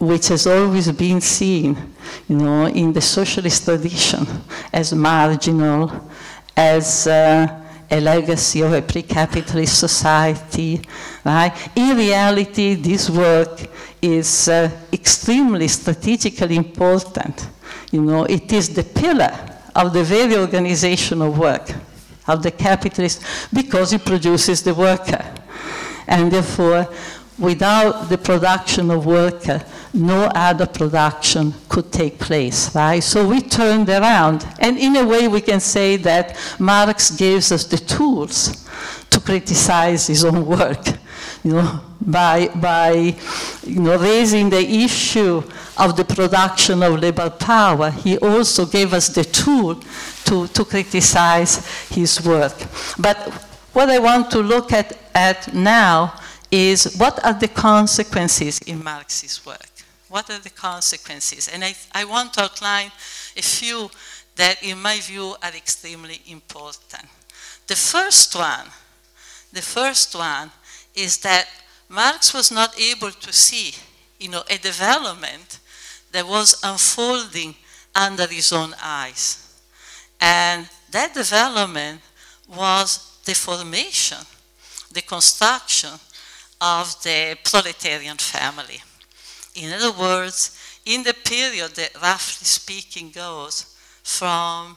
which 0.00 0.28
has 0.28 0.46
always 0.46 0.92
been 0.92 1.22
seen, 1.22 1.94
you 2.28 2.36
know, 2.36 2.66
in 2.66 2.92
the 2.92 3.00
socialist 3.00 3.64
tradition 3.64 4.26
as 4.70 4.92
marginal, 4.92 6.10
as 6.54 7.06
uh, 7.06 7.65
a 7.90 8.00
legacy 8.00 8.62
of 8.62 8.72
a 8.72 8.82
pre-capitalist 8.82 9.78
society, 9.78 10.80
right? 11.24 11.52
In 11.76 11.96
reality, 11.96 12.74
this 12.74 13.08
work 13.08 13.60
is 14.02 14.48
uh, 14.48 14.70
extremely 14.92 15.68
strategically 15.68 16.56
important. 16.56 17.48
You 17.92 18.02
know, 18.02 18.24
it 18.24 18.52
is 18.52 18.74
the 18.74 18.82
pillar 18.82 19.32
of 19.74 19.92
the 19.92 20.02
very 20.02 20.36
organization 20.36 21.22
of 21.22 21.38
work, 21.38 21.70
of 22.26 22.42
the 22.42 22.50
capitalist, 22.50 23.22
because 23.52 23.92
it 23.92 24.04
produces 24.04 24.62
the 24.62 24.74
worker. 24.74 25.24
And 26.08 26.32
therefore, 26.32 26.88
without 27.38 28.08
the 28.08 28.18
production 28.18 28.90
of 28.90 29.06
worker, 29.06 29.64
no 29.96 30.30
other 30.34 30.66
production 30.66 31.54
could 31.68 31.90
take 31.90 32.18
place, 32.18 32.74
right? 32.74 33.00
So 33.02 33.26
we 33.26 33.40
turned 33.40 33.88
around. 33.88 34.46
And 34.60 34.78
in 34.78 34.94
a 34.96 35.04
way, 35.04 35.26
we 35.26 35.40
can 35.40 35.58
say 35.58 35.96
that 35.96 36.36
Marx 36.58 37.10
gives 37.10 37.50
us 37.50 37.64
the 37.64 37.78
tools 37.78 38.68
to 39.10 39.20
criticize 39.20 40.06
his 40.06 40.24
own 40.24 40.44
work, 40.44 40.86
you 41.42 41.54
know, 41.54 41.80
by, 42.00 42.48
by 42.48 43.16
you 43.64 43.80
know, 43.80 43.98
raising 43.98 44.50
the 44.50 44.60
issue 44.60 45.42
of 45.78 45.96
the 45.96 46.04
production 46.04 46.82
of 46.82 47.00
labor 47.00 47.30
power. 47.30 47.90
He 47.90 48.18
also 48.18 48.66
gave 48.66 48.92
us 48.92 49.08
the 49.08 49.24
tool 49.24 49.76
to, 50.26 50.46
to 50.48 50.64
criticize 50.64 51.88
his 51.88 52.22
work. 52.24 52.54
But 52.98 53.16
what 53.72 53.88
I 53.88 53.98
want 53.98 54.30
to 54.32 54.40
look 54.40 54.72
at, 54.72 54.98
at 55.14 55.54
now 55.54 56.20
is 56.50 56.96
what 56.96 57.24
are 57.24 57.34
the 57.34 57.48
consequences 57.48 58.58
in 58.60 58.84
Marx's 58.84 59.44
work? 59.46 59.75
What 60.08 60.30
are 60.30 60.38
the 60.38 60.50
consequences? 60.50 61.48
And 61.48 61.64
I, 61.64 61.74
I 61.92 62.04
want 62.04 62.34
to 62.34 62.42
outline 62.42 62.92
a 63.36 63.42
few 63.42 63.90
that, 64.36 64.62
in 64.62 64.80
my 64.80 65.00
view, 65.00 65.34
are 65.42 65.54
extremely 65.56 66.20
important. 66.28 67.04
The 67.66 67.76
first 67.76 68.34
one, 68.36 68.66
the 69.52 69.62
first 69.62 70.14
one 70.14 70.50
is 70.94 71.18
that 71.18 71.48
Marx 71.88 72.32
was 72.32 72.50
not 72.50 72.78
able 72.78 73.10
to 73.10 73.32
see, 73.32 73.74
you 74.18 74.28
know, 74.28 74.42
a 74.48 74.58
development 74.58 75.58
that 76.12 76.26
was 76.26 76.60
unfolding 76.62 77.54
under 77.94 78.26
his 78.26 78.52
own 78.52 78.74
eyes. 78.82 79.42
And 80.20 80.68
that 80.90 81.14
development 81.14 82.00
was 82.48 83.20
the 83.24 83.34
formation, 83.34 84.18
the 84.92 85.02
construction 85.02 85.90
of 86.60 87.02
the 87.02 87.36
proletarian 87.44 88.16
family. 88.16 88.80
In 89.56 89.72
other 89.72 89.92
words, 89.92 90.56
in 90.84 91.02
the 91.02 91.14
period 91.14 91.74
that 91.76 92.00
roughly 92.00 92.44
speaking 92.44 93.10
goes 93.10 93.74
from 94.02 94.76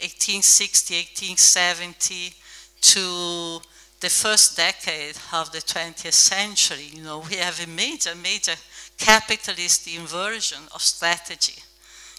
1860, 0.00 0.94
1870 0.94 2.34
to 2.80 3.60
the 4.00 4.10
first 4.10 4.56
decade 4.56 5.16
of 5.32 5.52
the 5.52 5.58
20th 5.58 6.12
century, 6.12 6.90
you 6.92 7.02
know, 7.02 7.20
we 7.30 7.36
have 7.36 7.62
a 7.62 7.68
major, 7.68 8.14
major 8.16 8.54
capitalist 8.98 9.86
inversion 9.86 10.62
of 10.74 10.82
strategy. 10.82 11.62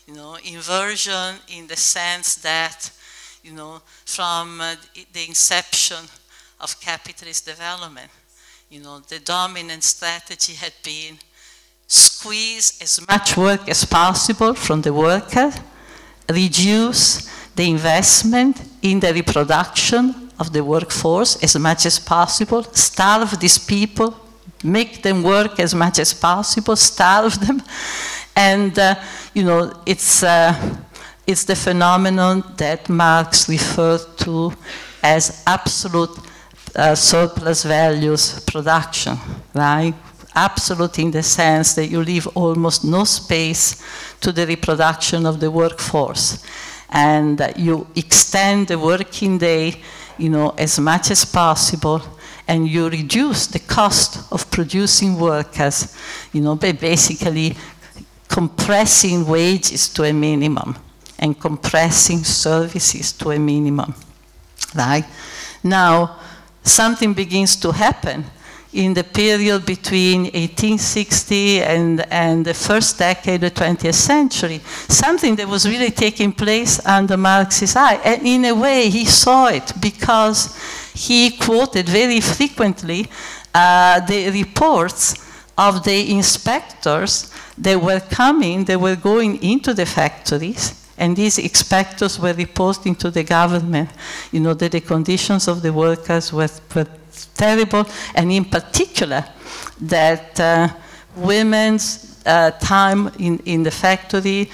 You 0.07 0.15
know, 0.15 0.37
inversion 0.45 1.35
in 1.49 1.67
the 1.67 1.75
sense 1.75 2.35
that, 2.35 2.89
you 3.43 3.51
know, 3.51 3.81
from 4.05 4.61
uh, 4.61 4.75
the 5.11 5.27
inception 5.27 6.05
of 6.61 6.79
capitalist 6.79 7.45
development, 7.45 8.09
you 8.69 8.81
know, 8.81 8.99
the 8.99 9.19
dominant 9.19 9.83
strategy 9.83 10.53
had 10.53 10.73
been 10.83 11.17
squeeze 11.87 12.77
as 12.81 12.99
much 13.07 13.37
work 13.37 13.67
as 13.69 13.85
possible 13.85 14.53
from 14.53 14.81
the 14.81 14.93
worker, 14.93 15.51
reduce 16.29 17.27
the 17.55 17.69
investment 17.69 18.61
in 18.81 18.99
the 18.99 19.13
reproduction 19.13 20.29
of 20.39 20.53
the 20.53 20.63
workforce 20.63 21.41
as 21.43 21.57
much 21.57 21.85
as 21.85 21.97
possible, 21.99 22.63
starve 22.73 23.39
these 23.39 23.57
people, 23.57 24.15
make 24.63 25.01
them 25.01 25.23
work 25.23 25.59
as 25.59 25.73
much 25.73 25.99
as 25.99 26.13
possible, 26.13 26.75
starve 26.75 27.39
them. 27.47 27.61
And, 28.35 28.77
uh, 28.77 28.95
you 29.33 29.43
know, 29.43 29.81
it's, 29.85 30.23
uh, 30.23 30.53
it's 31.25 31.45
the 31.45 31.55
phenomenon 31.55 32.43
that 32.57 32.87
Marx 32.89 33.49
referred 33.49 34.05
to 34.17 34.53
as 35.01 35.43
absolute 35.47 36.15
uh, 36.75 36.93
surplus 36.93 37.63
values 37.63 38.39
production, 38.41 39.17
right? 39.53 39.95
Absolute 40.37 40.99
in 40.99 41.09
the 41.09 41.23
sense 41.23 41.73
that 41.73 41.87
you 41.87 41.99
leave 42.03 42.27
almost 42.35 42.85
no 42.85 43.05
space 43.05 43.81
to 44.21 44.31
the 44.31 44.45
reproduction 44.45 45.25
of 45.25 45.39
the 45.39 45.49
workforce. 45.49 46.45
And 46.91 47.41
you 47.55 47.87
extend 47.95 48.67
the 48.67 48.77
working 48.77 49.39
day, 49.39 49.81
you 50.19 50.29
know, 50.29 50.53
as 50.57 50.79
much 50.79 51.09
as 51.09 51.25
possible 51.25 52.03
and 52.47 52.67
you 52.67 52.87
reduce 52.87 53.47
the 53.47 53.59
cost 53.59 54.31
of 54.31 54.49
producing 54.51 55.19
workers, 55.19 55.97
you 56.31 56.41
know, 56.41 56.55
by 56.55 56.71
basically 56.71 57.55
compressing 58.27 59.25
wages 59.25 59.89
to 59.89 60.03
a 60.03 60.13
minimum 60.13 60.77
and 61.17 61.39
compressing 61.39 62.23
services 62.23 63.11
to 63.13 63.31
a 63.31 63.39
minimum, 63.39 63.95
right? 64.75 65.05
Now, 65.63 66.19
something 66.63 67.13
begins 67.13 67.55
to 67.57 67.71
happen 67.71 68.23
in 68.77 68.93
the 68.93 69.03
period 69.03 69.65
between 69.65 70.23
1860 70.23 71.61
and, 71.61 72.05
and 72.11 72.45
the 72.45 72.53
first 72.53 72.99
decade 72.99 73.43
of 73.43 73.53
the 73.53 73.61
20th 73.61 73.95
century, 73.95 74.59
something 74.87 75.35
that 75.35 75.47
was 75.47 75.67
really 75.67 75.89
taking 75.89 76.31
place 76.31 76.85
under 76.85 77.17
Marx's 77.17 77.75
eye. 77.75 77.95
And 78.05 78.25
in 78.25 78.45
a 78.45 78.53
way, 78.53 78.89
he 78.89 79.05
saw 79.05 79.47
it 79.47 79.73
because 79.81 80.55
he 80.93 81.31
quoted 81.31 81.89
very 81.89 82.21
frequently 82.21 83.07
uh, 83.53 83.99
the 84.01 84.29
reports 84.29 85.15
of 85.57 85.83
the 85.83 86.11
inspectors 86.11 87.33
that 87.57 87.81
were 87.81 87.99
coming, 87.99 88.63
they 88.65 88.77
were 88.77 88.95
going 88.95 89.41
into 89.41 89.73
the 89.73 89.87
factories 89.87 90.87
and 90.97 91.15
these 91.15 91.37
inspectors 91.37 92.19
were 92.19 92.33
reporting 92.33 92.95
to 92.95 93.11
the 93.11 93.23
government, 93.23 93.89
you 94.31 94.39
know, 94.39 94.53
that 94.55 94.71
the 94.71 94.81
conditions 94.81 95.47
of 95.47 95.61
the 95.61 95.71
workers 95.71 96.33
were, 96.33 96.49
were 96.75 96.87
terrible, 97.25 97.85
and 98.15 98.31
in 98.31 98.45
particular, 98.45 99.25
that 99.81 100.39
uh, 100.39 100.69
women's 101.15 102.21
uh, 102.25 102.51
time 102.51 103.09
in, 103.19 103.39
in 103.39 103.63
the 103.63 103.71
factory, 103.71 104.49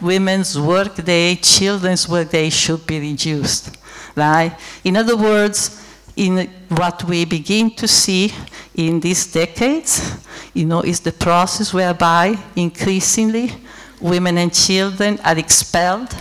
women's 0.00 0.58
work 0.58 0.94
day, 1.04 1.36
children's 1.36 2.08
work 2.08 2.30
day 2.30 2.50
should 2.50 2.86
be 2.86 2.98
reduced, 3.00 3.76
right? 4.16 4.56
In 4.84 4.96
other 4.96 5.16
words, 5.16 5.80
in 6.16 6.50
what 6.68 7.04
we 7.04 7.24
begin 7.24 7.70
to 7.76 7.88
see 7.88 8.32
in 8.74 9.00
these 9.00 9.32
decades, 9.32 10.18
you 10.54 10.66
know, 10.66 10.80
is 10.82 11.00
the 11.00 11.12
process 11.12 11.72
whereby 11.72 12.36
increasingly 12.56 13.52
women 14.00 14.36
and 14.38 14.52
children 14.52 15.18
are 15.24 15.38
expelled 15.38 16.14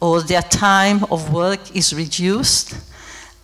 or 0.00 0.22
their 0.22 0.42
time 0.42 1.04
of 1.10 1.32
work 1.32 1.76
is 1.76 1.92
reduced. 1.92 2.74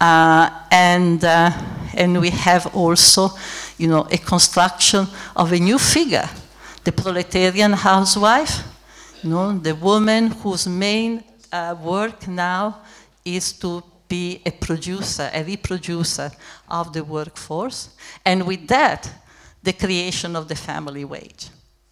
Uh, 0.01 0.51
and, 0.71 1.25
uh, 1.25 1.51
and 1.95 2.21
we 2.21 2.31
have 2.31 2.75
also, 2.75 3.31
you 3.79 3.89
know, 3.89 4.07
a 4.11 4.19
construction 4.19 5.07
of 5.35 5.53
a 5.53 5.59
new 5.59 5.79
figure, 5.79 6.29
the 6.85 6.93
proletarian 6.93 7.73
housewife, 7.73 8.63
you 9.23 9.31
know, 9.31 9.59
the 9.59 9.75
woman 9.75 10.31
whose 10.31 10.67
main 10.69 11.25
uh, 11.53 11.75
work 11.83 12.29
now 12.29 12.83
is 13.25 13.53
to 13.55 13.83
be 14.09 14.41
a 14.47 14.51
producer, 14.51 15.31
a 15.33 15.43
reproducer 15.43 16.31
of 16.69 16.93
the 16.93 17.03
workforce, 17.03 17.91
and 18.25 18.47
with 18.47 18.69
that, 18.69 19.11
the 19.63 19.73
creation 19.73 20.37
of 20.37 20.47
the 20.47 20.55
family 20.55 21.05
wage. 21.05 21.49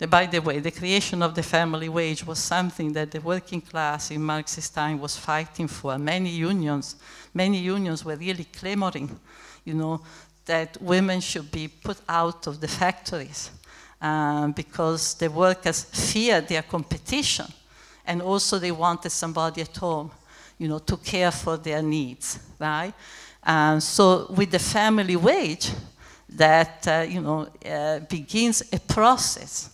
By 0.06 0.26
the 0.26 0.40
way, 0.40 0.58
the 0.60 0.70
creation 0.70 1.22
of 1.22 1.34
the 1.34 1.42
family 1.42 1.88
wage 1.88 2.26
was 2.26 2.38
something 2.38 2.92
that 2.94 3.10
the 3.10 3.20
working 3.20 3.60
class 3.60 4.10
in 4.10 4.22
Marx's 4.22 4.68
time 4.68 4.98
was 4.98 5.16
fighting 5.16 5.68
for. 5.68 5.98
Many 5.98 6.30
unions, 6.30 6.96
many 7.32 7.58
unions 7.58 8.04
were 8.04 8.16
really 8.16 8.44
clamoring, 8.44 9.18
you 9.64 9.74
know, 9.74 10.00
that 10.46 10.80
women 10.80 11.20
should 11.20 11.50
be 11.50 11.68
put 11.68 11.98
out 12.08 12.46
of 12.46 12.60
the 12.60 12.68
factories 12.68 13.50
um, 14.00 14.52
because 14.52 15.14
the 15.14 15.30
workers 15.30 15.84
feared 15.84 16.48
their 16.48 16.62
competition, 16.62 17.46
and 18.06 18.20
also 18.20 18.58
they 18.58 18.72
wanted 18.72 19.10
somebody 19.10 19.62
at 19.62 19.76
home, 19.76 20.10
you 20.58 20.68
know, 20.68 20.78
to 20.78 20.96
care 20.96 21.30
for 21.30 21.56
their 21.56 21.82
needs, 21.82 22.38
right? 22.58 22.92
Um, 23.42 23.80
so 23.80 24.26
with 24.30 24.50
the 24.50 24.58
family 24.58 25.16
wage, 25.16 25.70
that 26.28 26.86
uh, 26.88 27.06
you 27.08 27.20
know 27.20 27.46
uh, 27.64 28.00
begins 28.00 28.62
a 28.72 28.80
process 28.80 29.73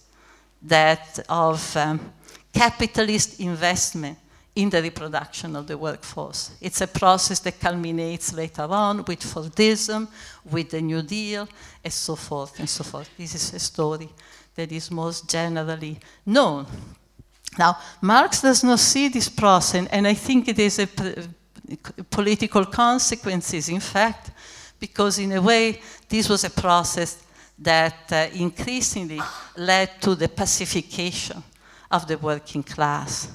that 0.62 1.18
of 1.28 1.76
um, 1.76 2.12
capitalist 2.52 3.40
investment 3.40 4.18
in 4.54 4.68
the 4.68 4.82
reproduction 4.82 5.56
of 5.56 5.66
the 5.66 5.78
workforce. 5.78 6.50
It's 6.60 6.80
a 6.80 6.86
process 6.86 7.38
that 7.40 7.60
culminates 7.60 8.32
later 8.32 8.66
on 8.68 9.04
with 9.04 9.20
Fordism, 9.20 10.08
with 10.44 10.70
the 10.70 10.80
New 10.80 11.02
Deal, 11.02 11.48
and 11.84 11.92
so 11.92 12.16
forth 12.16 12.58
and 12.58 12.68
so 12.68 12.84
forth. 12.84 13.08
This 13.16 13.34
is 13.34 13.54
a 13.54 13.58
story 13.58 14.08
that 14.54 14.72
is 14.72 14.90
most 14.90 15.30
generally 15.30 15.98
known. 16.26 16.66
Now, 17.58 17.78
Marx 18.00 18.42
does 18.42 18.62
not 18.64 18.78
see 18.78 19.08
this 19.08 19.28
process, 19.28 19.86
and 19.90 20.06
I 20.06 20.14
think 20.14 20.48
it 20.48 20.58
is 20.58 20.78
a 20.78 20.88
political 22.10 22.64
consequences, 22.64 23.68
in 23.68 23.80
fact, 23.80 24.30
because 24.78 25.18
in 25.18 25.32
a 25.32 25.42
way, 25.42 25.80
this 26.08 26.28
was 26.28 26.44
a 26.44 26.50
process 26.50 27.22
that 27.60 28.10
uh, 28.10 28.26
increasingly 28.32 29.20
led 29.56 30.00
to 30.00 30.14
the 30.14 30.28
pacification 30.28 31.42
of 31.90 32.06
the 32.06 32.16
working 32.16 32.62
class, 32.62 33.30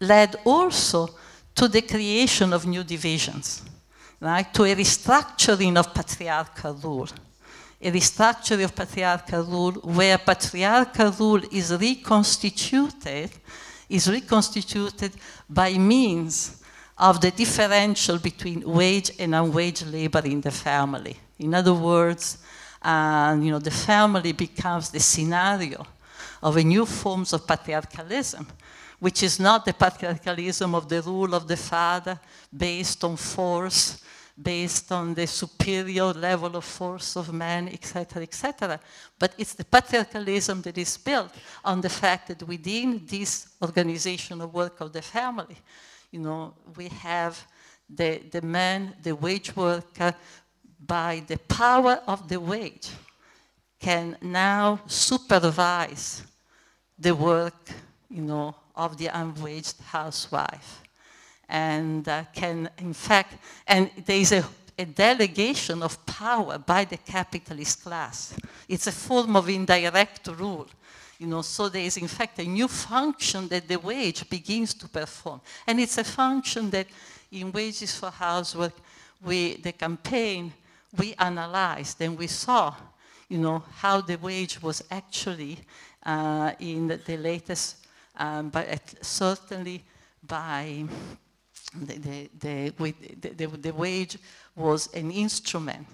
led 0.00 0.36
also 0.44 1.08
to 1.54 1.68
the 1.68 1.82
creation 1.82 2.52
of 2.52 2.66
new 2.66 2.82
divisions, 2.82 3.62
right? 4.20 4.52
to 4.54 4.64
a 4.64 4.74
restructuring 4.74 5.76
of 5.76 5.92
patriarchal 5.92 6.74
rule. 6.74 7.08
A 7.80 7.90
restructuring 7.92 8.64
of 8.64 8.74
patriarchal 8.74 9.44
rule 9.44 9.72
where 9.72 10.18
patriarchal 10.18 11.12
rule 11.12 11.42
is 11.52 11.72
reconstituted, 11.76 13.30
is 13.88 14.08
reconstituted 14.08 15.12
by 15.48 15.74
means 15.74 16.62
of 16.96 17.20
the 17.20 17.30
differential 17.30 18.18
between 18.18 18.68
wage 18.68 19.12
and 19.18 19.34
unwage 19.34 19.84
labor 19.92 20.22
in 20.24 20.40
the 20.40 20.50
family. 20.50 21.16
In 21.38 21.54
other 21.54 21.74
words, 21.74 22.38
and 22.82 23.44
you 23.44 23.50
know, 23.50 23.58
the 23.58 23.70
family 23.70 24.32
becomes 24.32 24.90
the 24.90 25.00
scenario 25.00 25.86
of 26.42 26.56
a 26.56 26.62
new 26.62 26.86
forms 26.86 27.32
of 27.32 27.46
patriarchalism, 27.46 28.46
which 28.98 29.22
is 29.22 29.40
not 29.40 29.64
the 29.64 29.72
patriarchalism 29.72 30.74
of 30.74 30.88
the 30.88 31.02
rule 31.02 31.34
of 31.34 31.46
the 31.46 31.56
father 31.56 32.18
based 32.56 33.02
on 33.04 33.16
force, 33.16 34.02
based 34.40 34.92
on 34.92 35.14
the 35.14 35.26
superior 35.26 36.12
level 36.12 36.56
of 36.56 36.64
force 36.64 37.16
of 37.16 37.32
man, 37.32 37.68
etc., 37.68 38.22
etc. 38.22 38.78
But 39.18 39.34
it's 39.36 39.54
the 39.54 39.64
patriarchalism 39.64 40.62
that 40.62 40.78
is 40.78 40.96
built 40.96 41.32
on 41.64 41.80
the 41.80 41.88
fact 41.88 42.28
that 42.28 42.42
within 42.46 43.02
this 43.04 43.48
organizational 43.60 44.48
work 44.48 44.80
of 44.80 44.92
the 44.92 45.02
family, 45.02 45.56
you 46.12 46.20
know, 46.20 46.54
we 46.76 46.88
have 46.88 47.44
the, 47.88 48.22
the 48.30 48.42
man, 48.42 48.94
the 49.02 49.14
wage 49.14 49.54
worker, 49.56 50.14
by 50.86 51.22
the 51.26 51.38
power 51.38 52.00
of 52.06 52.28
the 52.28 52.40
wage, 52.40 52.90
can 53.80 54.16
now 54.20 54.80
supervise 54.86 56.22
the 56.98 57.14
work, 57.14 57.70
you 58.10 58.22
know, 58.22 58.54
of 58.74 58.96
the 58.96 59.06
unwaged 59.06 59.80
housewife. 59.80 60.82
And 61.48 62.08
uh, 62.08 62.24
can, 62.34 62.68
in 62.78 62.92
fact, 62.92 63.36
and 63.66 63.90
there 64.04 64.18
is 64.18 64.32
a, 64.32 64.44
a 64.78 64.84
delegation 64.84 65.82
of 65.82 66.04
power 66.06 66.58
by 66.58 66.84
the 66.84 66.96
capitalist 66.96 67.82
class. 67.82 68.34
It's 68.68 68.86
a 68.86 68.92
form 68.92 69.36
of 69.36 69.48
indirect 69.48 70.26
rule. 70.28 70.66
You 71.18 71.26
know, 71.26 71.42
so 71.42 71.68
there 71.68 71.82
is 71.82 71.96
in 71.96 72.06
fact 72.06 72.38
a 72.38 72.44
new 72.44 72.68
function 72.68 73.48
that 73.48 73.66
the 73.66 73.78
wage 73.78 74.28
begins 74.30 74.74
to 74.74 74.88
perform. 74.88 75.40
And 75.66 75.80
it's 75.80 75.98
a 75.98 76.04
function 76.04 76.70
that 76.70 76.86
in 77.32 77.50
wages 77.50 77.96
for 77.96 78.10
housework 78.10 78.74
we, 79.24 79.56
the 79.56 79.72
campaign, 79.72 80.52
we 80.96 81.14
analyzed 81.18 82.00
and 82.00 82.18
we 82.18 82.26
saw, 82.26 82.74
you 83.28 83.38
know, 83.38 83.62
how 83.76 84.00
the 84.00 84.16
wage 84.16 84.62
was 84.62 84.82
actually 84.90 85.58
uh, 86.04 86.52
in 86.58 86.88
the, 86.88 86.96
the 86.96 87.16
latest, 87.16 87.86
um, 88.16 88.48
but 88.48 88.66
certainly 89.02 89.84
by 90.26 90.84
the, 91.74 92.30
the, 92.38 92.72
the, 92.78 93.28
the, 93.30 93.46
the 93.46 93.72
wage 93.72 94.18
was 94.56 94.92
an 94.94 95.10
instrument 95.10 95.86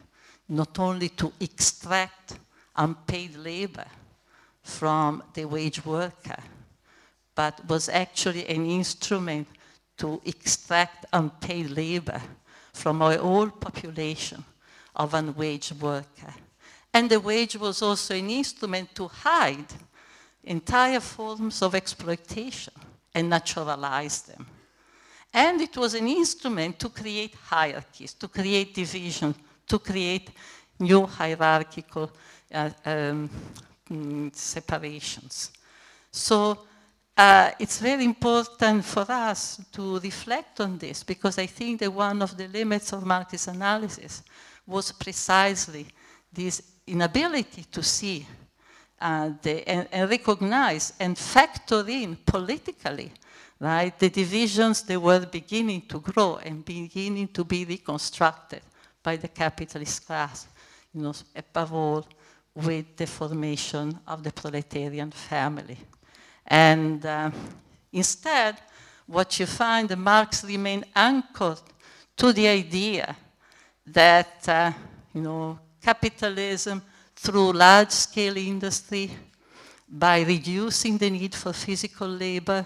not 0.48 0.78
only 0.78 1.08
to 1.08 1.32
extract 1.40 2.38
unpaid 2.76 3.36
labor 3.36 3.86
from 4.62 5.22
the 5.34 5.44
wage 5.44 5.84
worker, 5.84 6.42
but 7.34 7.66
was 7.68 7.88
actually 7.88 8.46
an 8.48 8.64
instrument 8.66 9.48
to 9.96 10.20
extract 10.24 11.06
unpaid 11.12 11.70
labor 11.70 12.20
from 12.72 13.02
our 13.02 13.16
whole 13.16 13.50
population 13.50 14.44
of 14.94 15.14
unwaged 15.14 15.80
worker. 15.80 16.34
And 16.92 17.10
the 17.10 17.20
wage 17.20 17.56
was 17.56 17.82
also 17.82 18.14
an 18.14 18.30
instrument 18.30 18.94
to 18.94 19.08
hide 19.08 19.72
entire 20.44 21.00
forms 21.00 21.62
of 21.62 21.74
exploitation 21.74 22.74
and 23.14 23.28
naturalize 23.28 24.22
them. 24.22 24.46
And 25.32 25.60
it 25.60 25.76
was 25.76 25.94
an 25.94 26.06
instrument 26.06 26.78
to 26.78 26.88
create 26.88 27.34
hierarchies, 27.34 28.14
to 28.14 28.28
create 28.28 28.74
division, 28.74 29.34
to 29.66 29.78
create 29.78 30.30
new 30.78 31.06
hierarchical 31.06 32.12
uh, 32.52 32.70
um, 32.84 33.30
mm, 33.90 34.34
separations. 34.36 35.50
So 36.12 36.58
uh, 37.16 37.50
it's 37.58 37.80
very 37.80 38.04
important 38.04 38.84
for 38.84 39.04
us 39.08 39.60
to 39.72 39.98
reflect 39.98 40.60
on 40.60 40.78
this 40.78 41.02
because 41.02 41.38
I 41.38 41.46
think 41.46 41.80
that 41.80 41.92
one 41.92 42.22
of 42.22 42.36
the 42.36 42.46
limits 42.48 42.92
of 42.92 43.04
Marx's 43.04 43.48
analysis 43.48 44.22
was 44.66 44.92
precisely 44.92 45.86
this 46.32 46.62
inability 46.86 47.64
to 47.70 47.82
see 47.82 48.26
uh, 49.00 49.30
the, 49.42 49.68
and, 49.68 49.88
and, 49.92 50.10
recognize 50.10 50.92
and 51.00 51.16
factor 51.18 51.84
in 51.88 52.16
politically 52.16 53.12
right, 53.60 53.98
the 53.98 54.10
divisions 54.10 54.82
that 54.82 55.00
were 55.00 55.26
beginning 55.26 55.82
to 55.88 56.00
grow 56.00 56.36
and 56.36 56.64
beginning 56.64 57.28
to 57.28 57.44
be 57.44 57.64
reconstructed 57.64 58.62
by 59.02 59.16
the 59.16 59.28
capitalist 59.28 60.06
class, 60.06 60.48
you 60.92 61.02
know, 61.02 61.14
above 61.34 61.72
all 61.72 62.06
with 62.54 62.96
the 62.96 63.06
formation 63.06 63.98
of 64.06 64.22
the 64.22 64.32
proletarian 64.32 65.10
family. 65.10 65.78
And 66.46 67.04
uh, 67.04 67.30
instead, 67.92 68.56
what 69.06 69.38
you 69.38 69.46
find, 69.46 69.96
Marx 69.98 70.44
remain 70.44 70.84
anchored 70.94 71.60
to 72.16 72.32
the 72.32 72.48
idea 72.48 73.16
that, 73.86 74.48
uh, 74.48 74.72
you 75.12 75.20
know, 75.20 75.58
capitalism 75.80 76.82
through 77.14 77.52
large-scale 77.52 78.36
industry, 78.36 79.10
by 79.88 80.22
reducing 80.22 80.98
the 80.98 81.10
need 81.10 81.34
for 81.34 81.52
physical 81.52 82.08
labor, 82.08 82.64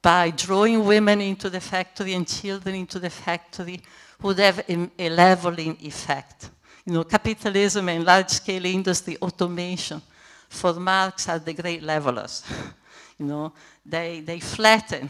by 0.00 0.30
drawing 0.30 0.84
women 0.84 1.20
into 1.20 1.50
the 1.50 1.60
factory 1.60 2.14
and 2.14 2.26
children 2.26 2.74
into 2.74 2.98
the 2.98 3.10
factory, 3.10 3.80
would 4.20 4.38
have 4.38 4.60
a, 4.68 4.90
a 4.98 5.08
leveling 5.10 5.76
effect. 5.80 6.50
You 6.84 6.94
know, 6.94 7.04
capitalism 7.04 7.88
and 7.88 8.04
large-scale 8.04 8.64
industry 8.64 9.16
automation 9.20 10.00
for 10.48 10.74
Marx 10.74 11.28
are 11.28 11.38
the 11.38 11.54
great 11.54 11.82
levelers. 11.82 12.44
you 13.18 13.26
know, 13.26 13.52
they, 13.84 14.20
they 14.20 14.40
flatten, 14.40 15.08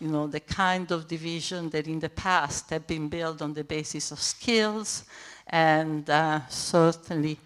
you 0.00 0.08
know, 0.08 0.26
the 0.26 0.40
kind 0.40 0.90
of 0.90 1.08
division 1.08 1.70
that 1.70 1.86
in 1.86 1.98
the 2.00 2.08
past 2.08 2.70
have 2.70 2.86
been 2.86 3.08
built 3.08 3.42
on 3.42 3.54
the 3.54 3.64
basis 3.64 4.10
of 4.12 4.20
skills 4.20 5.04
and 5.46 6.08
uh, 6.10 6.40
certainly, 6.48 7.38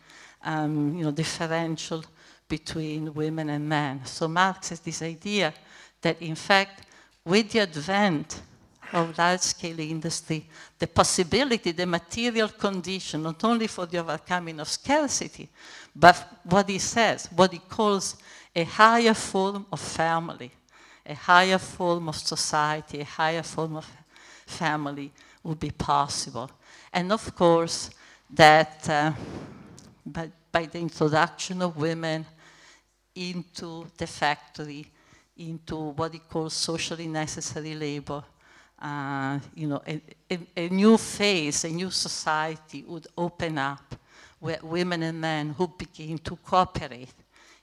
um, 0.45 0.97
you 0.97 1.05
know, 1.05 1.13
differential 1.13 2.05
between 2.49 3.15
women 3.15 3.51
and 3.51 3.69
men. 3.69 4.05
So 4.05 4.27
Marx 4.27 4.71
has 4.71 4.81
this 4.81 5.03
idea 5.03 5.55
that 6.03 6.21
in 6.21 6.35
fact, 6.35 6.87
with 7.25 7.51
the 7.51 7.61
advent 7.61 8.41
of 8.93 9.17
large-scale 9.17 9.79
industry, 9.79 10.47
the 10.79 10.87
possibility, 10.87 11.71
the 11.71 11.87
material 11.87 12.49
condition, 12.49 13.23
not 13.23 13.45
only 13.45 13.69
for 13.69 13.87
the 13.87 13.99
overcoming 13.99 14.59
of 14.59 14.69
scarcity, 14.69 15.49
but 15.95 16.41
what 16.45 16.69
he 16.69 16.79
says, 16.79 17.29
what 17.37 17.53
he 17.53 17.59
calls 17.59 18.17
a 18.55 18.65
higher 18.65 19.15
form 19.15 19.67
of 19.71 19.79
family, 19.79 20.51
a 21.07 21.15
higher 21.15 21.59
form 21.59 22.09
of 22.09 22.17
society, 22.17 23.01
a 23.01 23.05
higher 23.05 23.43
form 23.43 23.77
of 23.77 23.87
family 24.47 25.13
would 25.43 25.59
be 25.59 25.71
possible. 25.71 26.51
And 26.93 27.13
of 27.13 27.35
course, 27.35 27.91
that 28.31 28.89
uh, 28.89 29.13
by, 30.05 30.31
by 30.53 30.67
the 30.67 30.79
introduction 30.79 31.63
of 31.63 31.77
women 31.77 32.27
into 33.15 33.87
the 33.97 34.07
factory, 34.07 34.87
into 35.37 35.77
what 35.77 36.13
he 36.13 36.19
calls 36.19 36.55
socially 36.55 37.09
necessary 37.09 37.75
labor, 37.75 38.23
uh, 38.81 39.39
you 39.55 39.69
know, 39.69 39.83
a, 39.87 40.01
a, 40.31 40.39
a, 40.57 40.69
new 40.69 40.97
phase, 40.97 41.65
a 41.65 41.69
new 41.69 41.91
society 41.91 42.85
would 42.87 43.07
open 43.17 43.59
up 43.59 43.95
where 44.39 44.59
women 44.63 45.03
and 45.03 45.21
men 45.21 45.51
who 45.51 45.69
begin 45.69 46.17
to 46.19 46.37
cooperate 46.37 47.13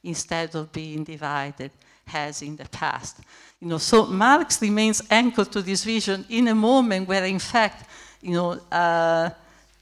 instead 0.03 0.53
of 0.55 0.71
being 0.71 1.03
divided 1.03 1.71
as 2.13 2.41
in 2.41 2.55
the 2.55 2.65
past. 2.65 3.19
You 3.59 3.67
know, 3.67 3.77
so 3.77 4.05
Marx 4.05 4.61
remains 4.61 5.01
anchored 5.09 5.51
to 5.51 5.61
this 5.61 5.83
vision 5.83 6.25
in 6.29 6.47
a 6.47 6.55
moment 6.55 7.07
where, 7.07 7.25
in 7.25 7.39
fact, 7.39 7.89
you 8.21 8.33
know, 8.33 8.51
uh, 8.71 9.29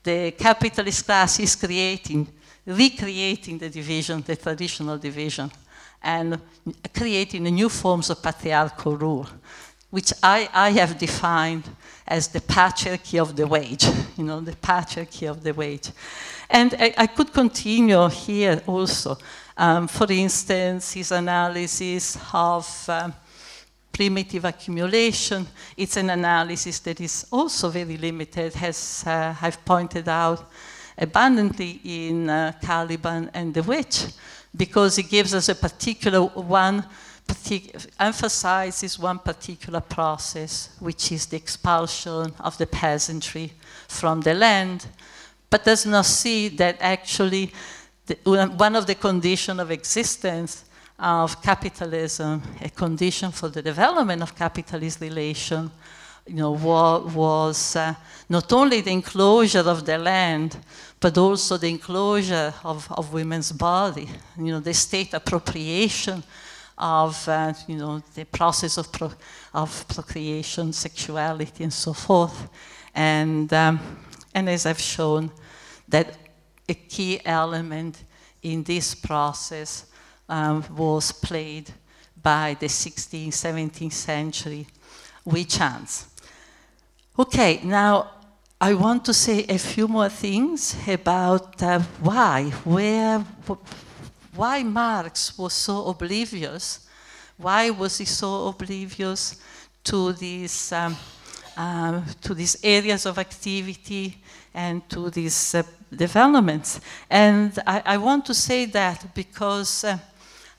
the 0.03 0.31
capitalist 0.31 1.05
class 1.05 1.39
is 1.39 1.55
creating, 1.55 2.27
recreating 2.65 3.57
the 3.57 3.69
division, 3.69 4.21
the 4.21 4.35
traditional 4.35 4.97
division, 4.97 5.51
and 6.01 6.39
creating 6.93 7.43
new 7.43 7.69
forms 7.69 8.09
of 8.09 8.21
patriarchal 8.21 8.95
rule 8.95 9.27
which 9.95 10.11
I, 10.21 10.49
I 10.53 10.71
have 10.71 10.97
defined 10.97 11.63
as 12.05 12.27
the 12.27 12.41
patriarchy 12.41 13.17
of 13.17 13.33
the 13.33 13.47
wage, 13.47 13.85
you 14.17 14.25
know, 14.25 14.41
the 14.41 14.51
patriarchy 14.51 15.29
of 15.29 15.41
the 15.41 15.53
wage. 15.53 15.89
And 16.49 16.75
I, 16.77 16.93
I 16.97 17.07
could 17.07 17.31
continue 17.31 18.09
here 18.09 18.61
also. 18.67 19.17
Um, 19.57 19.87
for 19.87 20.11
instance, 20.11 20.93
his 20.93 21.11
analysis 21.11 22.17
of 22.33 22.89
um, 22.89 23.13
primitive 23.91 24.43
accumulation. 24.43 25.47
It's 25.77 25.95
an 25.95 26.09
analysis 26.09 26.79
that 26.79 26.99
is 26.99 27.25
also 27.31 27.69
very 27.69 27.97
limited, 27.97 28.53
as 28.61 29.03
uh, 29.07 29.33
I've 29.41 29.63
pointed 29.63 30.09
out 30.09 30.51
abundantly 30.97 31.79
in 31.83 32.29
uh, 32.29 32.51
Caliban 32.61 33.31
and 33.33 33.53
the 33.53 33.63
Witch, 33.63 34.07
because 34.55 34.97
it 34.97 35.09
gives 35.09 35.33
us 35.33 35.49
a 35.49 35.55
particular 35.55 36.21
one 36.21 36.85
emphasizes 37.99 38.99
one 38.99 39.19
particular 39.19 39.81
process, 39.81 40.69
which 40.79 41.11
is 41.11 41.25
the 41.25 41.37
expulsion 41.37 42.31
of 42.39 42.57
the 42.57 42.67
peasantry 42.67 43.51
from 43.87 44.21
the 44.21 44.33
land, 44.33 44.85
but 45.49 45.63
does 45.63 45.85
not 45.85 46.05
see 46.05 46.49
that 46.49 46.77
actually 46.79 47.51
the, 48.05 48.15
one 48.57 48.75
of 48.75 48.85
the 48.85 48.95
conditions 48.95 49.59
of 49.59 49.71
existence 49.71 50.65
of 50.97 51.41
capitalism, 51.41 52.41
a 52.61 52.69
condition 52.69 53.31
for 53.31 53.49
the 53.49 53.61
development 53.61 54.21
of 54.21 54.35
capitalist 54.35 55.01
relation, 55.01 55.69
you 56.25 56.35
know, 56.35 56.51
was 56.51 57.75
uh, 57.75 57.93
not 58.29 58.51
only 58.53 58.81
the 58.81 58.91
enclosure 58.91 59.59
of 59.59 59.85
the 59.85 59.97
land, 59.97 60.57
but 60.99 61.17
also 61.17 61.57
the 61.57 61.67
enclosure 61.67 62.53
of, 62.63 62.91
of 62.91 63.13
women's 63.13 63.51
body, 63.51 64.07
you 64.37 64.45
know, 64.45 64.59
the 64.59 64.73
state 64.73 65.13
appropriation 65.13 66.23
of 66.77 67.27
uh, 67.29 67.53
you 67.67 67.77
know 67.77 68.01
the 68.15 68.25
process 68.25 68.77
of, 68.77 68.91
pro 68.91 69.11
of 69.53 69.87
procreation, 69.87 70.73
sexuality, 70.73 71.63
and 71.63 71.73
so 71.73 71.93
forth. 71.93 72.49
And 72.93 73.51
um, 73.53 73.79
and 74.33 74.49
as 74.49 74.65
I've 74.65 74.81
shown, 74.81 75.31
that 75.87 76.17
a 76.67 76.73
key 76.73 77.19
element 77.25 78.03
in 78.41 78.63
this 78.63 78.95
process 78.95 79.85
um, 80.27 80.63
was 80.75 81.11
played 81.11 81.71
by 82.21 82.55
the 82.59 82.67
16th, 82.67 83.27
17th 83.29 83.93
century 83.93 84.67
witch 85.23 85.57
hunts. 85.57 86.07
Okay, 87.17 87.59
now 87.63 88.11
I 88.59 88.73
want 88.73 89.05
to 89.05 89.13
say 89.13 89.45
a 89.49 89.57
few 89.57 89.87
more 89.87 90.09
things 90.09 90.75
about 90.87 91.61
uh, 91.61 91.79
why, 92.01 92.49
where, 92.63 93.19
why 94.33 94.63
Marx 94.63 95.37
was 95.37 95.53
so 95.53 95.87
oblivious, 95.87 96.87
why 97.37 97.69
was 97.69 97.97
he 97.97 98.05
so 98.05 98.47
oblivious 98.47 99.41
to 99.83 100.13
these, 100.13 100.71
um, 100.71 100.95
uh, 101.57 102.01
to 102.21 102.33
these 102.33 102.57
areas 102.63 103.05
of 103.05 103.19
activity 103.19 104.17
and 104.53 104.87
to 104.89 105.09
these 105.09 105.55
uh, 105.55 105.63
developments. 105.93 106.79
And 107.09 107.57
I, 107.65 107.81
I, 107.85 107.97
want 107.97 108.25
to 108.25 108.33
say 108.33 108.65
that 108.65 109.13
because 109.13 109.83
uh, 109.83 109.97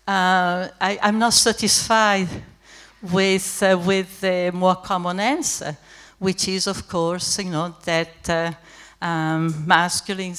uh 0.07 0.69
I, 0.81 0.99
am 1.03 1.19
not 1.19 1.33
satisfied 1.33 2.29
with, 3.03 3.63
uh, 3.63 3.79
with 3.85 4.21
the 4.21 4.51
more 4.53 4.77
common 4.77 5.21
answer, 5.21 5.77
which 6.19 6.49
is, 6.49 6.67
of 6.67 6.89
course, 6.89 7.39
you 7.39 7.51
know, 7.51 7.75
that 7.85 8.29
uh, 8.29 8.53
um, 9.01 9.67
masculine 9.67 10.35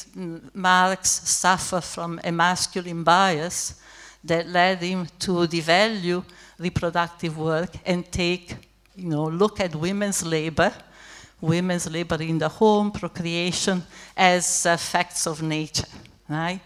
Marx 0.54 1.10
suffer 1.10 1.82
from 1.82 2.20
a 2.24 2.32
masculine 2.32 3.04
bias 3.04 3.76
that 4.24 4.48
led 4.48 4.80
him 4.82 5.08
to 5.20 5.48
devalue 5.48 6.24
reproductive 6.60 7.38
work 7.38 7.70
and 7.86 8.12
take, 8.12 8.56
you 8.96 9.10
know, 9.10 9.26
look 9.26 9.60
at 9.60 9.76
women's 9.76 10.26
labor, 10.26 10.74
women's 11.42 11.90
labor 11.90 12.22
in 12.22 12.38
the 12.38 12.50
home, 12.50 12.92
procreation, 12.92 13.84
as 14.16 14.66
uh, 14.66 14.78
facts 14.78 15.28
of 15.28 15.42
nature, 15.42 15.88
right? 16.28 16.60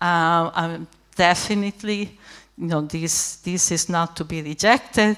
Uh, 0.00 0.50
um, 0.54 0.86
definitely, 1.14 2.18
you 2.56 2.66
know, 2.66 2.80
this, 2.82 3.36
this 3.36 3.70
is 3.70 3.88
not 3.88 4.16
to 4.16 4.24
be 4.24 4.42
rejected. 4.42 5.16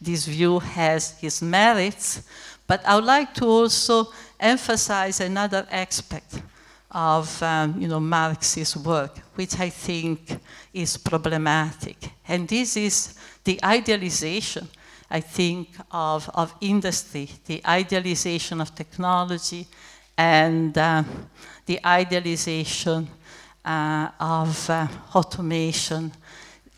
This 0.00 0.26
view 0.26 0.58
has 0.58 1.16
its 1.22 1.42
merits, 1.42 2.22
but 2.66 2.84
I 2.86 2.96
would 2.96 3.04
like 3.04 3.34
to 3.34 3.46
also 3.46 4.08
emphasize 4.38 5.20
another 5.20 5.66
aspect 5.70 6.42
of 6.90 7.42
um, 7.42 7.80
you 7.80 7.88
know, 7.88 8.00
Marx's 8.00 8.76
work, 8.76 9.18
which 9.34 9.58
I 9.58 9.70
think 9.70 10.38
is 10.74 10.96
problematic. 10.96 11.96
And 12.28 12.46
this 12.46 12.76
is 12.76 13.14
the 13.44 13.58
idealization, 13.64 14.68
I 15.14 15.20
think, 15.20 15.68
of, 15.90 16.30
of 16.34 16.54
industry, 16.62 17.28
the 17.44 17.60
idealization 17.66 18.62
of 18.62 18.74
technology, 18.74 19.66
and 20.16 20.76
uh, 20.78 21.04
the 21.66 21.78
idealization 21.84 23.08
uh, 23.62 24.08
of 24.18 24.70
uh, 24.70 24.88
automation 25.14 26.12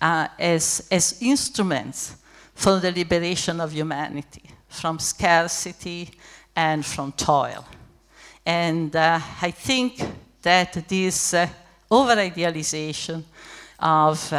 uh, 0.00 0.26
as, 0.36 0.88
as 0.90 1.16
instruments 1.22 2.16
for 2.54 2.80
the 2.80 2.90
liberation 2.90 3.60
of 3.60 3.72
humanity 3.72 4.42
from 4.68 4.98
scarcity 4.98 6.10
and 6.56 6.84
from 6.84 7.12
toil. 7.12 7.64
And 8.44 8.94
uh, 8.96 9.20
I 9.42 9.52
think 9.52 10.02
that 10.42 10.88
this 10.88 11.34
uh, 11.34 11.46
over 11.88 12.18
idealization 12.18 13.24
of 13.78 14.30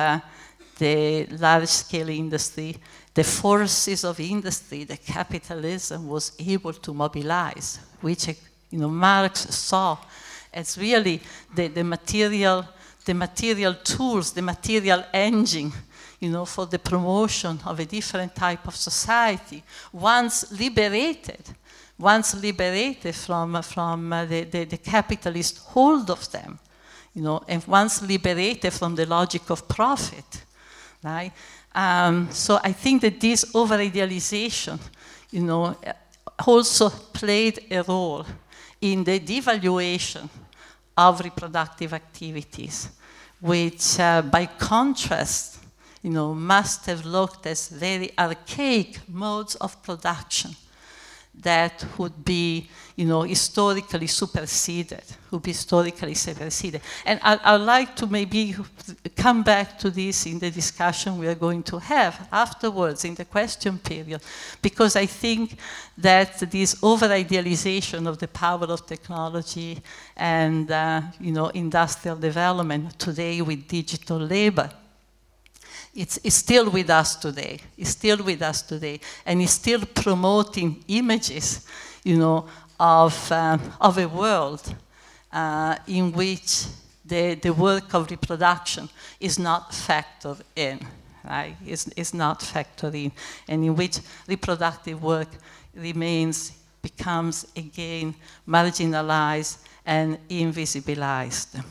the 0.78 1.28
large 1.40 1.68
scale 1.68 2.10
industry, 2.10 2.76
the 3.16 3.24
forces 3.24 4.04
of 4.04 4.20
industry 4.20 4.84
that 4.84 5.04
capitalism 5.04 6.08
was 6.08 6.34
able 6.38 6.74
to 6.74 6.94
mobilize, 6.94 7.80
which 8.02 8.28
you 8.70 8.80
know, 8.80 8.90
Marx 8.90 9.40
saw 9.56 9.98
as 10.54 10.78
really 10.78 11.20
the, 11.56 11.68
the, 11.68 11.84
material, 11.84 12.66
the 13.06 13.14
material 13.14 13.74
tools, 13.74 14.32
the 14.34 14.42
material 14.42 15.04
engine 15.12 15.72
you 16.20 16.30
know, 16.30 16.46
for 16.46 16.66
the 16.66 16.80
promotion 16.80 17.60
of 17.66 17.80
a 17.80 17.86
different 17.86 18.36
type 18.36 18.68
of 18.68 18.76
society, 18.76 19.64
once 19.92 20.52
liberated 20.52 21.56
once 21.98 22.36
liberated 22.36 23.16
from, 23.16 23.62
from 23.62 24.12
uh, 24.12 24.26
the, 24.26 24.44
the, 24.44 24.66
the, 24.66 24.78
capitalist 24.78 25.60
hold 25.60 26.10
of 26.10 26.30
them, 26.32 26.60
you 27.14 27.22
know, 27.22 27.42
and 27.48 27.66
once 27.68 28.02
liberated 28.02 28.74
from 28.74 28.96
the 28.96 29.06
logic 29.06 29.50
of 29.50 29.68
profit, 29.68 30.44
right? 31.04 31.32
Um, 31.76 32.30
so 32.32 32.58
I 32.64 32.72
think 32.72 33.02
that 33.02 33.20
this 33.20 33.54
over-idealization, 33.54 34.80
you 35.32 35.44
know, 35.44 35.76
also 36.48 36.90
played 36.90 37.66
a 37.70 37.84
role 37.84 38.26
in 38.80 39.04
the 39.04 39.20
devaluation 39.20 40.30
of 40.98 41.20
reproductive 41.20 41.94
activities, 41.94 42.90
which, 43.42 44.00
uh, 44.00 44.22
by 44.22 44.46
contrast, 44.46 45.60
you 46.02 46.12
know, 46.12 46.34
must 46.34 46.86
have 46.86 47.06
looked 47.06 47.46
as 47.46 47.68
very 47.68 48.10
archaic 48.18 49.02
modes 49.10 49.56
of 49.56 49.84
production 49.84 50.56
that 51.42 51.86
would 51.98 52.24
be, 52.24 52.70
you 52.96 53.06
know, 53.06 53.22
historically 53.22 54.08
superseded, 54.08 55.04
would 55.32 55.42
be 55.42 55.52
historically 55.52 56.14
superseded. 56.14 56.82
And 57.06 57.20
I, 57.22 57.58
would 57.58 57.66
like 57.66 57.96
to 57.98 58.08
maybe 58.08 58.56
come 59.16 59.44
back 59.44 59.78
to 59.80 59.90
this 59.90 60.26
in 60.26 60.40
the 60.40 60.50
discussion 60.50 61.18
we 61.18 61.28
are 61.28 61.36
going 61.36 61.64
to 61.64 61.80
have 61.80 62.28
afterwards 62.32 63.06
in 63.06 63.16
the 63.16 63.26
question 63.26 63.78
period, 63.80 64.22
because 64.62 64.96
I 64.96 65.06
think 65.06 65.58
that 65.98 66.40
this 66.52 66.78
over-idealization 66.82 68.08
of 68.08 68.18
the 68.18 68.28
power 68.28 68.66
of 68.66 68.86
technology 68.86 69.80
and, 70.16 70.72
uh, 70.72 71.02
you 71.20 71.32
know, 71.32 71.48
industrial 71.50 72.18
development 72.18 72.98
today 72.98 73.42
with 73.42 73.68
digital 73.68 74.18
labor 74.18 74.70
it's, 75.96 76.20
it's, 76.24 76.36
still 76.36 76.70
with 76.70 76.90
us 76.90 77.16
today. 77.16 77.60
It's 77.78 77.92
still 77.92 78.24
with 78.24 78.42
us 78.42 78.62
today. 78.62 79.00
And 79.26 79.42
it's 79.42 79.54
still 79.54 79.82
promoting 79.86 80.84
images, 80.88 81.66
you 82.04 82.18
know, 82.18 82.48
of, 82.80 83.32
um, 83.32 83.62
of 83.80 83.98
a 83.98 84.08
world 84.08 84.76
uh, 85.32 85.78
in 85.88 86.12
which 86.12 86.66
the, 87.06 87.36
the 87.36 87.54
work 87.54 87.94
of 87.94 88.12
reproduction 88.12 88.90
is 89.20 89.40
not 89.40 89.72
factored 89.72 90.42
in, 90.56 90.80
right? 91.24 91.56
It's, 91.66 91.88
it's 91.96 92.14
not 92.14 92.40
factored 92.42 92.96
in. 92.96 93.12
And 93.48 93.64
in 93.64 93.76
which 93.76 94.00
reproductive 94.28 95.02
work 95.02 95.30
remains, 95.74 96.52
becomes 96.82 97.48
again 97.56 98.16
marginalized 98.48 99.60
and 99.86 100.18
invisibilized. 100.30 101.64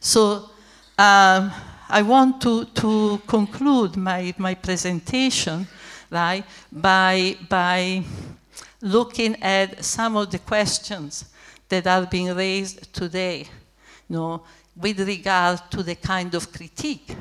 So, 0.00 0.50
um, 0.98 1.52
I 1.94 2.02
want 2.02 2.40
to, 2.40 2.64
to 2.64 3.22
conclude 3.24 3.96
my, 3.96 4.34
my 4.36 4.54
presentation 4.56 5.68
right, 6.10 6.44
by, 6.72 7.36
by 7.48 8.02
looking 8.80 9.40
at 9.40 9.84
some 9.84 10.16
of 10.16 10.28
the 10.32 10.40
questions 10.40 11.26
that 11.68 11.86
are 11.86 12.04
being 12.04 12.34
raised 12.34 12.92
today 12.92 13.46
you 14.08 14.16
know, 14.16 14.42
with 14.74 15.06
regard 15.06 15.60
to 15.70 15.84
the 15.84 15.94
kind 15.94 16.34
of 16.34 16.52
critique 16.52 17.14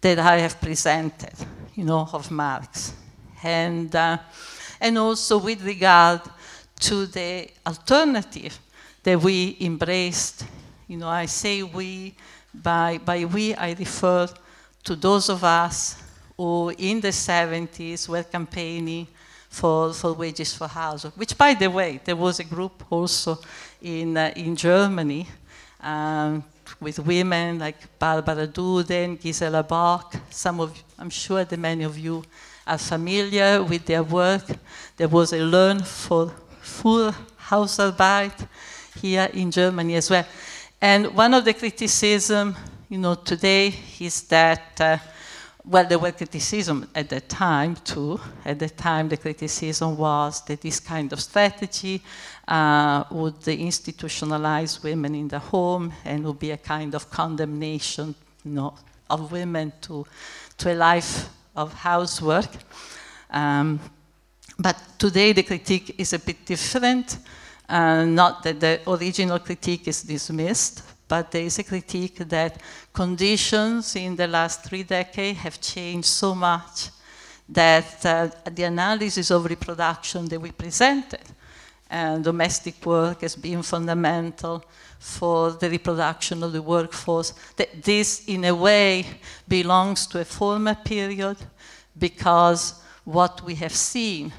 that 0.00 0.18
I 0.18 0.38
have 0.38 0.58
presented 0.58 1.34
you 1.74 1.84
know, 1.84 2.08
of 2.10 2.30
Marx. 2.30 2.94
And, 3.42 3.94
uh, 3.94 4.16
and 4.80 4.96
also 4.96 5.36
with 5.36 5.62
regard 5.62 6.22
to 6.80 7.04
the 7.04 7.50
alternative 7.66 8.58
that 9.02 9.20
we 9.20 9.58
embraced. 9.60 10.46
You 10.86 10.96
know, 10.96 11.08
I 11.08 11.26
say 11.26 11.62
we 11.62 12.14
by, 12.54 12.98
by 12.98 13.24
we, 13.24 13.54
I 13.54 13.72
refer 13.72 14.28
to 14.84 14.96
those 14.96 15.28
of 15.28 15.44
us 15.44 16.02
who 16.36 16.70
in 16.70 17.00
the 17.00 17.08
70s 17.08 18.08
were 18.08 18.22
campaigning 18.22 19.06
for, 19.48 19.92
for 19.92 20.12
wages 20.12 20.54
for 20.54 20.68
housework, 20.68 21.16
which, 21.16 21.36
by 21.36 21.54
the 21.54 21.68
way, 21.68 22.00
there 22.04 22.16
was 22.16 22.38
a 22.38 22.44
group 22.44 22.84
also 22.90 23.38
in, 23.82 24.16
uh, 24.16 24.32
in 24.36 24.54
Germany 24.54 25.26
um, 25.80 26.44
with 26.80 26.98
women 27.00 27.58
like 27.58 27.98
Barbara 27.98 28.46
Duden, 28.46 29.20
Gisela 29.20 29.62
Bock. 29.62 30.14
Some 30.30 30.60
of, 30.60 30.80
I'm 30.98 31.10
sure 31.10 31.44
that 31.44 31.58
many 31.58 31.84
of 31.84 31.98
you 31.98 32.22
are 32.66 32.78
familiar 32.78 33.62
with 33.62 33.86
their 33.86 34.02
work. 34.02 34.44
There 34.96 35.08
was 35.08 35.32
a 35.32 35.38
Learn 35.38 35.82
for 35.82 36.32
Full 36.60 37.12
Hausarbeit 37.48 38.46
here 39.00 39.28
in 39.32 39.50
Germany 39.50 39.96
as 39.96 40.10
well. 40.10 40.26
And 40.80 41.12
one 41.16 41.34
of 41.34 41.44
the 41.44 41.54
criticism, 41.54 42.54
you 42.88 42.98
know, 42.98 43.16
today 43.16 43.74
is 43.98 44.22
that, 44.28 44.80
uh, 44.80 44.98
well, 45.64 45.84
there 45.84 45.98
were 45.98 46.12
criticism 46.12 46.88
at 46.94 47.08
the 47.08 47.20
time 47.20 47.74
too. 47.74 48.20
At 48.44 48.60
the 48.60 48.68
time, 48.68 49.08
the 49.08 49.16
criticism 49.16 49.96
was 49.96 50.40
that 50.44 50.60
this 50.60 50.78
kind 50.78 51.12
of 51.12 51.20
strategy 51.20 52.00
uh, 52.46 53.02
would 53.10 53.40
institutionalize 53.40 54.80
women 54.84 55.16
in 55.16 55.26
the 55.26 55.40
home 55.40 55.92
and 56.04 56.24
would 56.24 56.38
be 56.38 56.52
a 56.52 56.56
kind 56.56 56.94
of 56.94 57.10
condemnation, 57.10 58.14
you 58.44 58.52
know, 58.52 58.74
of 59.10 59.32
women 59.32 59.72
to, 59.80 60.06
to 60.58 60.72
a 60.72 60.76
life 60.76 61.28
of 61.56 61.74
housework. 61.74 62.50
Um, 63.30 63.80
but 64.60 64.80
today 64.96 65.32
the 65.32 65.42
critique 65.42 65.96
is 65.98 66.12
a 66.12 66.20
bit 66.20 66.46
different. 66.46 67.18
Uh, 67.68 68.04
not 68.04 68.42
that 68.42 68.60
the 68.60 68.80
original 68.86 69.38
critique 69.38 69.88
is 69.88 70.02
dismissed, 70.02 70.82
but 71.06 71.30
there 71.30 71.42
is 71.42 71.58
a 71.58 71.64
critique 71.64 72.16
that 72.16 72.60
conditions 72.92 73.94
in 73.96 74.16
the 74.16 74.26
last 74.26 74.64
three 74.64 74.82
decades 74.82 75.38
have 75.38 75.60
changed 75.60 76.08
so 76.08 76.34
much 76.34 76.88
that 77.48 78.04
uh, 78.06 78.28
the 78.50 78.62
analysis 78.62 79.30
of 79.30 79.44
reproduction 79.44 80.26
that 80.26 80.40
we 80.40 80.50
presented 80.50 81.22
and 81.90 82.22
domestic 82.22 82.84
work 82.84 83.22
as 83.22 83.34
being 83.34 83.62
fundamental 83.62 84.64
for 84.98 85.52
the 85.52 85.70
reproduction 85.70 86.42
of 86.42 86.52
the 86.52 86.60
workforce, 86.60 87.32
that 87.56 87.82
this 87.82 88.26
in 88.28 88.44
a 88.44 88.54
way 88.54 89.06
belongs 89.46 90.06
to 90.06 90.20
a 90.20 90.24
former 90.24 90.74
period 90.74 91.36
because 91.98 92.82
what 93.04 93.42
we 93.42 93.54
have 93.54 93.74
seen 93.74 94.32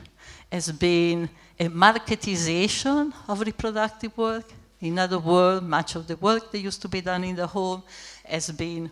has 0.52 0.72
been 0.72 1.30
a 1.60 1.68
marketization 1.68 3.14
of 3.28 3.42
reproductive 3.42 4.18
work. 4.18 4.46
In 4.80 4.98
other 4.98 5.20
words, 5.20 5.62
much 5.62 5.96
of 5.96 6.08
the 6.08 6.16
work 6.16 6.52
that 6.52 6.60
used 6.60 6.82
to 6.82 6.88
be 6.88 7.02
done 7.02 7.24
in 7.26 7.36
the 7.36 7.48
home 7.48 7.84
has 8.24 8.50
been 8.52 8.90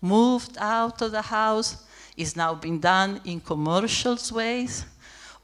moved 0.00 0.56
out 0.58 1.02
of 1.02 1.10
the 1.10 1.22
house, 1.22 1.84
is 2.16 2.36
now 2.36 2.54
being 2.54 2.78
done 2.78 3.20
in 3.24 3.40
commercial 3.40 4.16
ways, 4.32 4.86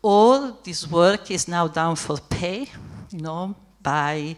All 0.02 0.58
this 0.64 0.90
work 0.90 1.30
is 1.30 1.46
now 1.46 1.68
done 1.68 1.94
for 1.94 2.18
pay, 2.18 2.66
you 3.10 3.20
know, 3.20 3.54
by 3.80 4.36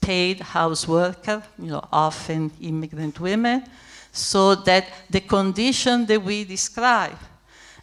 paid 0.00 0.40
house 0.40 0.88
worker, 0.88 1.42
you 1.58 1.66
know, 1.66 1.84
often 1.92 2.50
immigrant 2.60 3.20
women, 3.20 3.62
so 4.10 4.54
that 4.54 4.86
the 5.10 5.20
condition 5.20 6.06
that 6.06 6.22
we 6.22 6.44
describe 6.44 7.18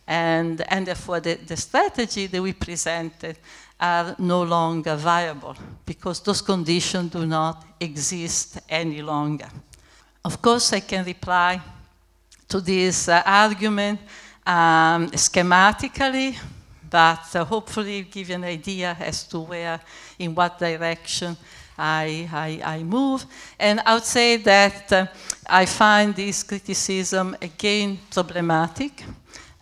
and, 0.07 0.61
and 0.71 0.87
therefore 0.87 1.19
the, 1.19 1.35
the 1.35 1.55
strategy 1.55 2.25
that 2.25 2.41
we 2.41 2.51
presented 2.51 3.37
are 3.79 4.15
no 4.19 4.43
longer 4.43 4.95
viable 4.95 5.55
because 5.85 6.19
those 6.19 6.41
conditions 6.41 7.11
do 7.11 7.25
not 7.25 7.65
exist 7.79 8.59
any 8.67 9.01
longer. 9.01 9.47
Of 10.23 10.41
course, 10.41 10.73
I 10.73 10.81
can 10.81 11.05
reply 11.05 11.61
to 12.49 12.59
this 12.59 13.07
uh, 13.07 13.21
argument 13.25 13.99
um, 14.45 15.07
schematically, 15.11 16.35
but 16.89 17.35
uh, 17.35 17.45
hopefully 17.45 18.01
give 18.01 18.29
you 18.29 18.35
an 18.35 18.43
idea 18.43 18.97
as 18.99 19.27
to 19.27 19.39
where, 19.39 19.79
in 20.17 20.35
what 20.35 20.59
direction 20.59 21.37
I, 21.77 22.27
I, 22.33 22.77
I 22.77 22.83
move. 22.83 23.25
And 23.57 23.79
I 23.85 23.93
would 23.93 24.03
say 24.03 24.37
that 24.37 24.91
uh, 24.91 25.05
I 25.47 25.65
find 25.65 26.13
this 26.13 26.43
criticism 26.43 27.37
again 27.41 27.99
problematic 28.11 29.03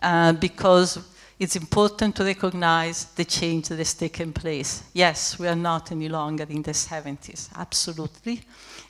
uh, 0.02 0.32
because 0.32 0.98
it's 1.38 1.54
important 1.54 2.16
to 2.16 2.24
recognize 2.24 3.04
the 3.14 3.24
change 3.24 3.68
that 3.68 3.78
has 3.78 3.94
taken 3.94 4.32
place. 4.32 4.82
Yes, 4.92 5.38
we 5.38 5.46
are 5.46 5.54
not 5.54 5.92
any 5.92 6.08
longer 6.08 6.44
in 6.48 6.62
the 6.62 6.72
70s, 6.72 7.48
absolutely. 7.56 8.40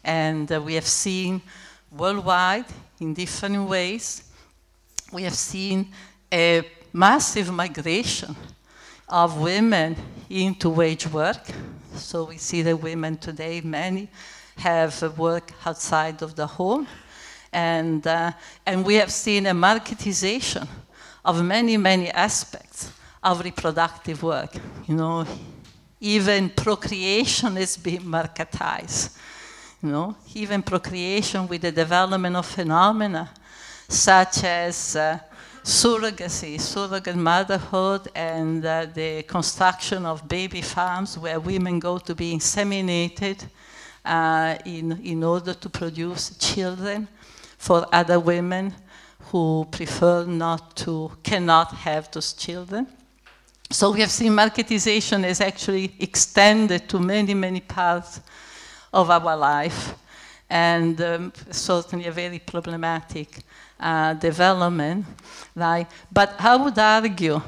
And 0.02 0.50
uh, 0.50 0.60
we 0.60 0.74
have 0.74 0.86
seen 0.86 1.42
worldwide 1.90 2.64
in 3.00 3.12
different 3.12 3.68
ways, 3.68 4.24
we 5.12 5.22
have 5.24 5.34
seen 5.34 5.88
a 6.32 6.62
massive 6.92 7.52
migration 7.52 8.34
of 9.08 9.38
women 9.38 9.96
into 10.30 10.70
wage 10.70 11.06
work. 11.08 11.46
So 11.94 12.24
we 12.24 12.38
see 12.38 12.62
that 12.62 12.76
women 12.76 13.16
today, 13.16 13.60
many, 13.60 14.08
have 14.56 15.18
work 15.18 15.52
outside 15.64 16.22
of 16.22 16.34
the 16.34 16.46
home. 16.46 16.86
And, 17.52 18.06
uh, 18.06 18.32
and 18.66 18.84
we 18.84 18.94
have 18.96 19.12
seen 19.12 19.46
a 19.46 19.54
marketization 19.54 20.68
of 21.24 21.44
many, 21.44 21.76
many 21.76 22.10
aspects 22.10 22.92
of 23.22 23.44
reproductive 23.44 24.22
work. 24.22 24.54
You 24.86 24.94
know, 24.94 25.26
even 26.00 26.50
procreation 26.50 27.56
is 27.56 27.76
being 27.76 28.02
marketized. 28.02 29.16
You 29.82 29.90
know, 29.90 30.16
even 30.34 30.62
procreation 30.62 31.46
with 31.46 31.62
the 31.62 31.72
development 31.72 32.36
of 32.36 32.46
phenomena 32.46 33.30
such 33.88 34.44
as 34.44 34.96
uh, 34.96 35.18
surrogacy, 35.62 36.60
surrogate 36.60 37.16
motherhood, 37.16 38.08
and 38.14 38.64
uh, 38.64 38.86
the 38.86 39.22
construction 39.22 40.04
of 40.04 40.26
baby 40.28 40.60
farms 40.60 41.18
where 41.18 41.40
women 41.40 41.78
go 41.78 41.98
to 41.98 42.14
be 42.14 42.34
inseminated 42.34 43.46
uh, 44.04 44.56
in, 44.64 44.92
in 45.04 45.24
order 45.24 45.54
to 45.54 45.68
produce 45.68 46.36
children 46.38 47.08
for 47.56 47.86
other 47.92 48.20
women 48.20 48.74
who 49.24 49.66
prefer 49.70 50.24
not 50.24 50.76
to, 50.76 51.10
cannot 51.22 51.72
have 51.72 52.10
those 52.10 52.32
children. 52.32 52.86
So 53.70 53.92
we 53.92 54.00
have 54.00 54.10
seen 54.10 54.32
marketization 54.32 55.26
is 55.26 55.40
actually 55.40 55.92
extended 56.00 56.88
to 56.88 56.98
many, 56.98 57.34
many 57.34 57.60
parts 57.60 58.20
of 58.92 59.10
our 59.10 59.36
life, 59.36 59.94
and 60.48 60.98
um, 61.02 61.32
certainly 61.50 62.06
a 62.06 62.12
very 62.12 62.38
problematic 62.38 63.40
uh, 63.78 64.14
development. 64.14 65.04
Right? 65.54 65.86
But 66.10 66.34
I 66.38 66.56
would 66.56 66.78
argue 66.78 67.42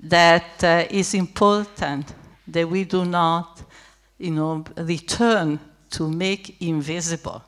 that 0.00 0.62
uh, 0.62 0.84
it's 0.88 1.14
important 1.14 2.14
that 2.46 2.68
we 2.68 2.84
do 2.84 3.04
not, 3.04 3.60
you 4.18 4.30
know, 4.30 4.64
return 4.76 5.58
to 5.90 6.08
make 6.08 6.62
invisible 6.62 7.42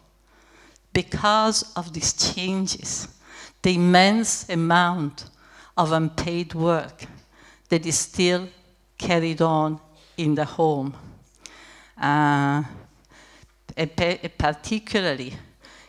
because 0.92 1.72
of 1.76 1.92
these 1.92 2.12
changes 2.12 3.06
the 3.62 3.74
immense 3.74 4.48
amount 4.48 5.26
of 5.76 5.92
unpaid 5.92 6.54
work 6.54 7.04
that 7.68 7.86
is 7.86 7.98
still 7.98 8.48
carried 8.98 9.40
on 9.40 9.80
in 10.16 10.34
the 10.34 10.44
home, 10.44 10.94
uh, 12.00 12.62
particularly 14.38 15.34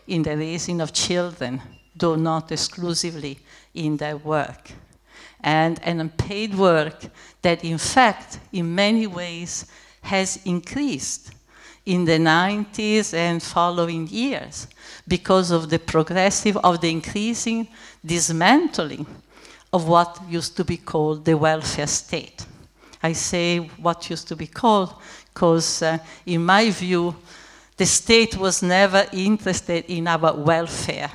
in 0.07 0.23
the 0.23 0.37
raising 0.37 0.81
of 0.81 0.93
children, 0.93 1.61
though 1.95 2.15
not 2.15 2.51
exclusively 2.51 3.39
in 3.73 3.97
their 3.97 4.17
work. 4.17 4.71
And 5.41 5.79
an 5.83 5.99
unpaid 5.99 6.55
work 6.55 7.03
that, 7.41 7.63
in 7.63 7.77
fact, 7.77 8.39
in 8.51 8.75
many 8.75 9.07
ways 9.07 9.65
has 10.01 10.39
increased 10.45 11.31
in 11.85 12.05
the 12.05 12.17
90s 12.17 13.13
and 13.13 13.41
following 13.41 14.07
years 14.07 14.67
because 15.07 15.51
of 15.51 15.69
the 15.69 15.79
progressive, 15.79 16.57
of 16.57 16.79
the 16.79 16.89
increasing 16.89 17.67
dismantling 18.05 19.05
of 19.73 19.87
what 19.87 20.19
used 20.29 20.55
to 20.57 20.63
be 20.63 20.77
called 20.77 21.25
the 21.25 21.35
welfare 21.35 21.87
state. 21.87 22.45
I 23.01 23.13
say 23.13 23.57
what 23.57 24.09
used 24.09 24.27
to 24.27 24.35
be 24.35 24.47
called 24.47 24.93
because, 25.33 25.81
uh, 25.81 25.97
in 26.25 26.45
my 26.45 26.69
view, 26.69 27.15
the 27.77 27.85
state 27.85 28.37
was 28.37 28.61
never 28.61 29.07
interested 29.11 29.85
in 29.87 30.07
our 30.07 30.35
welfare. 30.35 31.09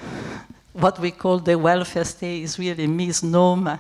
What 0.72 0.98
we 0.98 1.12
call 1.12 1.38
the 1.38 1.56
welfare 1.56 2.04
state 2.04 2.42
is 2.42 2.58
really 2.58 2.84
a 2.84 2.88
misnomer. 2.88 3.78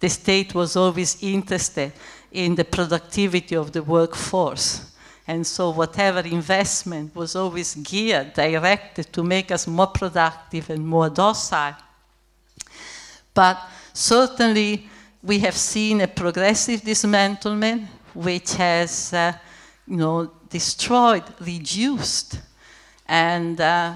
The 0.00 0.08
state 0.08 0.54
was 0.54 0.74
always 0.74 1.22
interested 1.22 1.92
in 2.32 2.56
the 2.56 2.64
productivity 2.64 3.54
of 3.54 3.72
the 3.72 3.82
workforce 3.82 4.88
and 5.28 5.46
so 5.46 5.68
whatever 5.68 6.20
investment 6.20 7.14
was 7.14 7.36
always 7.36 7.74
geared, 7.74 8.32
directed 8.32 9.12
to 9.12 9.22
make 9.22 9.50
us 9.52 9.66
more 9.66 9.88
productive 9.88 10.70
and 10.70 10.88
more 10.88 11.10
docile. 11.10 11.76
But 13.34 13.58
certainly 13.92 14.88
we 15.22 15.38
have 15.40 15.54
seen 15.54 16.00
a 16.00 16.08
progressive 16.08 16.80
dismantlement 16.80 17.86
which 18.14 18.54
has, 18.54 19.12
uh, 19.12 19.34
you 19.86 19.98
know, 19.98 20.30
destroyed, 20.48 21.24
reduced, 21.40 22.40
and 23.06 23.60
uh, 23.60 23.94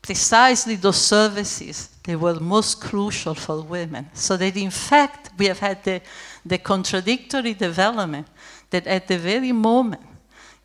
precisely 0.00 0.76
those 0.76 1.00
services 1.00 1.88
that 2.04 2.20
were 2.20 2.38
most 2.38 2.80
crucial 2.80 3.34
for 3.34 3.62
women. 3.62 4.08
So 4.14 4.36
that 4.36 4.56
in 4.56 4.70
fact 4.70 5.30
we 5.36 5.46
have 5.46 5.58
had 5.58 5.82
the, 5.82 6.02
the 6.46 6.58
contradictory 6.58 7.54
development 7.54 8.28
that 8.70 8.86
at 8.86 9.08
the 9.08 9.18
very 9.18 9.50
moment 9.50 10.07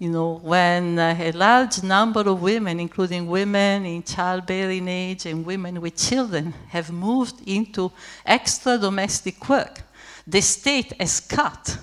you 0.03 0.09
know, 0.09 0.37
when 0.43 0.99
uh, 0.99 1.15
a 1.17 1.31
large 1.31 1.81
number 1.81 2.19
of 2.19 2.41
women, 2.41 2.77
including 2.77 3.25
women 3.25 3.85
in 3.85 4.03
childbearing 4.03 4.85
age 4.89 5.25
and 5.25 5.45
women 5.45 5.79
with 5.79 5.95
children, 5.95 6.53
have 6.67 6.91
moved 6.91 7.35
into 7.47 7.89
extra 8.25 8.77
domestic 8.77 9.47
work, 9.47 9.81
the 10.27 10.41
state 10.41 10.91
has 10.99 11.21
cut. 11.21 11.77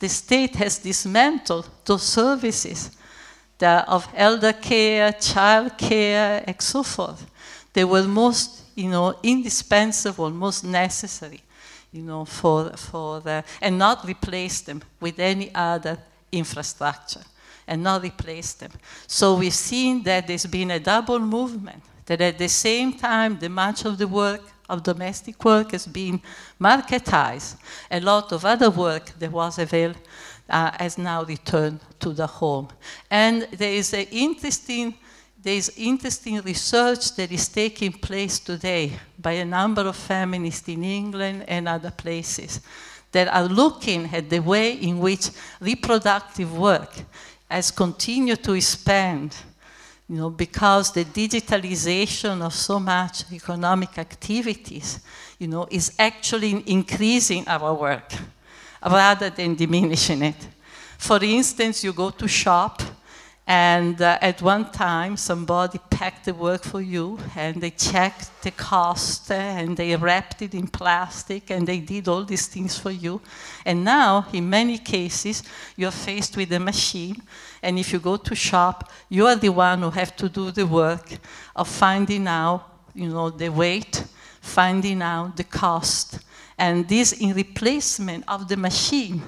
The 0.00 0.08
state 0.08 0.56
has 0.56 0.78
dismantled 0.78 1.68
those 1.84 2.04
services 2.04 2.90
of 3.60 4.08
elder 4.16 4.54
care, 4.54 5.12
child 5.12 5.76
care, 5.76 6.42
and 6.46 6.58
so 6.58 6.82
forth. 6.82 7.26
They 7.74 7.84
were 7.84 8.04
most, 8.04 8.62
you 8.74 8.88
know, 8.88 9.14
indispensable, 9.22 10.30
most 10.30 10.64
necessary, 10.64 11.42
you 11.92 12.02
know, 12.02 12.24
for, 12.24 12.70
for 12.78 13.20
the, 13.20 13.44
and 13.60 13.78
not 13.78 14.06
replace 14.06 14.62
them 14.62 14.80
with 15.02 15.18
any 15.18 15.54
other 15.54 15.98
infrastructure 16.32 17.20
and 17.66 17.82
not 17.82 18.02
replace 18.02 18.52
them. 18.54 18.72
So 19.06 19.36
we've 19.36 19.54
seen 19.54 20.02
that 20.04 20.26
there's 20.26 20.46
been 20.46 20.70
a 20.70 20.80
double 20.80 21.18
movement, 21.18 21.82
that 22.06 22.20
at 22.20 22.38
the 22.38 22.48
same 22.48 22.94
time, 22.94 23.38
the 23.38 23.48
much 23.48 23.84
of 23.84 23.98
the 23.98 24.08
work 24.08 24.42
of 24.68 24.82
domestic 24.82 25.44
work 25.44 25.72
has 25.72 25.86
been 25.86 26.20
marketized. 26.60 27.56
A 27.90 28.00
lot 28.00 28.32
of 28.32 28.44
other 28.44 28.70
work 28.70 29.10
that 29.18 29.30
was 29.30 29.58
available 29.58 30.00
uh, 30.48 30.70
has 30.78 30.98
now 30.98 31.24
returned 31.24 31.80
to 32.00 32.12
the 32.12 32.26
home. 32.26 32.68
And 33.10 33.42
there 33.52 33.72
is 33.72 33.92
an 33.94 34.06
interesting 34.10 34.94
there 35.42 35.56
is 35.56 35.72
interesting 35.76 36.40
research 36.42 37.16
that 37.16 37.32
is 37.32 37.48
taking 37.48 37.90
place 37.90 38.38
today 38.38 38.92
by 39.18 39.32
a 39.32 39.44
number 39.44 39.82
of 39.82 39.96
feminists 39.96 40.68
in 40.68 40.84
England 40.84 41.44
and 41.48 41.66
other 41.66 41.90
places 41.90 42.60
that 43.10 43.26
are 43.26 43.48
looking 43.48 44.08
at 44.14 44.30
the 44.30 44.38
way 44.38 44.74
in 44.74 45.00
which 45.00 45.30
reproductive 45.60 46.56
work 46.56 46.90
has 47.52 47.70
continued 47.70 48.42
to 48.42 48.54
expand, 48.54 49.36
you 50.08 50.16
know, 50.16 50.30
because 50.30 50.90
the 50.92 51.04
digitalization 51.04 52.42
of 52.42 52.54
so 52.54 52.80
much 52.80 53.30
economic 53.30 53.98
activities, 53.98 55.00
you 55.38 55.48
know, 55.48 55.66
is 55.70 55.92
actually 55.98 56.62
increasing 56.66 57.46
our 57.46 57.74
work 57.74 58.12
rather 58.84 59.30
than 59.30 59.54
diminishing 59.54 60.22
it. 60.22 60.48
For 60.98 61.22
instance, 61.22 61.84
you 61.84 61.92
go 61.92 62.10
to 62.10 62.26
shop 62.26 62.82
And 63.46 64.00
uh, 64.00 64.18
at 64.20 64.40
one 64.40 64.70
time, 64.70 65.16
somebody 65.16 65.80
packed 65.90 66.26
the 66.26 66.34
work 66.34 66.62
for 66.62 66.80
you 66.80 67.18
and 67.34 67.60
they 67.60 67.70
checked 67.70 68.42
the 68.42 68.52
cost 68.52 69.30
and 69.32 69.76
they 69.76 69.96
wrapped 69.96 70.42
it 70.42 70.54
in 70.54 70.68
plastic 70.68 71.50
and 71.50 71.66
they 71.66 71.80
did 71.80 72.06
all 72.06 72.22
these 72.24 72.46
things 72.46 72.78
for 72.78 72.92
you. 72.92 73.20
And 73.66 73.84
now, 73.84 74.26
in 74.32 74.48
many 74.48 74.78
cases, 74.78 75.42
you're 75.76 75.90
faced 75.90 76.36
with 76.36 76.52
a 76.52 76.60
machine. 76.60 77.20
And 77.62 77.78
if 77.80 77.92
you 77.92 77.98
go 77.98 78.16
to 78.16 78.34
shop, 78.34 78.92
you 79.08 79.26
are 79.26 79.36
the 79.36 79.48
one 79.48 79.82
who 79.82 79.90
have 79.90 80.14
to 80.16 80.28
do 80.28 80.52
the 80.52 80.66
work 80.66 81.18
of 81.56 81.66
finding 81.66 82.28
out, 82.28 82.64
you 82.94 83.08
know, 83.08 83.30
the 83.30 83.48
weight, 83.48 84.04
finding 84.40 85.02
out 85.02 85.36
the 85.36 85.44
cost. 85.44 86.20
And 86.56 86.88
this 86.88 87.12
in 87.12 87.34
replacement 87.34 88.24
of 88.28 88.46
the 88.46 88.56
machine 88.56 89.22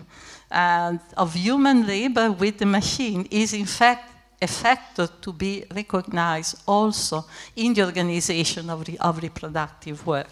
uh, 0.54 0.96
of 1.16 1.34
human 1.34 1.86
labor 1.86 2.30
with 2.30 2.58
the 2.58 2.66
machine 2.66 3.26
is 3.30 3.52
in 3.52 3.66
fact 3.66 4.10
a 4.40 4.46
factor 4.46 5.08
to 5.20 5.32
be 5.32 5.64
recognized 5.74 6.62
also 6.66 7.24
in 7.56 7.74
the 7.74 7.82
organization 7.82 8.70
of, 8.70 8.86
re 8.86 8.96
of 8.98 9.22
reproductive 9.22 10.06
work. 10.06 10.30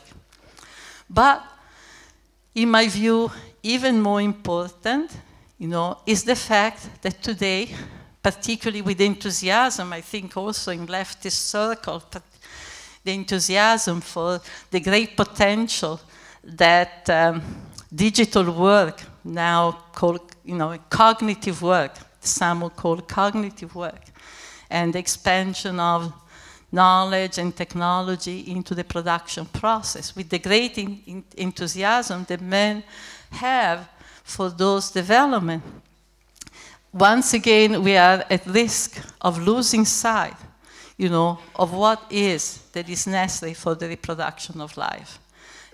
But 1.08 1.42
in 2.54 2.70
my 2.70 2.88
view, 2.88 3.30
even 3.62 4.00
more 4.00 4.20
important, 4.20 5.10
you 5.58 5.68
know, 5.68 5.98
is 6.06 6.24
the 6.24 6.36
fact 6.36 7.02
that 7.02 7.22
today, 7.22 7.74
particularly 8.22 8.82
with 8.82 9.00
enthusiasm, 9.00 9.92
I 9.92 10.02
think 10.02 10.36
also 10.36 10.70
in 10.70 10.86
leftist 10.86 11.50
circles, 11.50 12.04
the 13.04 13.12
enthusiasm 13.12 14.00
for 14.00 14.40
the 14.70 14.80
great 14.80 15.16
potential 15.16 16.00
that 16.44 17.08
um, 17.10 17.42
digital 17.94 18.50
work 18.52 19.02
now 19.24 19.72
called, 19.92 20.34
you 20.44 20.54
know, 20.54 20.76
cognitive 20.88 21.62
work, 21.62 21.92
some 22.20 22.62
will 22.62 22.70
call 22.70 23.00
cognitive 23.00 23.74
work, 23.74 24.04
and 24.70 24.94
the 24.94 24.98
expansion 24.98 25.78
of 25.78 26.12
knowledge 26.70 27.36
and 27.38 27.54
technology 27.54 28.50
into 28.50 28.74
the 28.74 28.84
production 28.84 29.44
process. 29.46 30.16
With 30.16 30.30
the 30.30 30.38
great 30.38 30.78
in, 30.78 31.24
enthusiasm 31.36 32.24
that 32.28 32.40
men 32.40 32.82
have 33.30 33.88
for 34.24 34.48
those 34.48 34.90
development. 34.90 35.62
Once 36.92 37.34
again, 37.34 37.82
we 37.82 37.96
are 37.96 38.24
at 38.30 38.46
risk 38.46 39.02
of 39.20 39.42
losing 39.42 39.84
sight, 39.84 40.36
you 40.96 41.08
know, 41.08 41.38
of 41.56 41.72
what 41.72 42.02
is 42.10 42.62
that 42.72 42.88
is 42.88 43.06
necessary 43.06 43.54
for 43.54 43.74
the 43.74 43.88
reproduction 43.88 44.60
of 44.60 44.76
life 44.76 45.18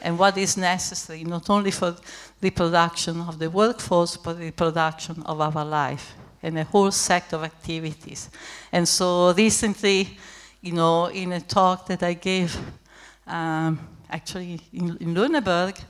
and 0.00 0.18
what 0.18 0.36
is 0.36 0.56
necessary 0.56 1.24
not 1.24 1.50
only 1.50 1.70
for 1.70 1.96
the 2.40 2.50
production 2.50 3.20
of 3.22 3.38
the 3.38 3.50
workforce, 3.50 4.16
but 4.16 4.38
the 4.38 4.50
production 4.50 5.22
of 5.24 5.40
our 5.40 5.64
life 5.64 6.14
and 6.42 6.58
a 6.58 6.64
whole 6.64 6.90
set 6.90 7.32
of 7.32 7.42
activities. 7.42 8.30
And 8.72 8.86
so 8.86 9.32
recently, 9.32 10.16
you 10.60 10.72
know, 10.72 11.06
in 11.06 11.32
a 11.32 11.40
talk 11.40 11.86
that 11.86 12.02
I 12.02 12.14
gave, 12.14 12.56
um, 13.26 13.78
actually 14.08 14.60
in, 14.72 14.96
in 14.98 15.14
Lüneburg, 15.14 15.78
uh, 15.78 15.82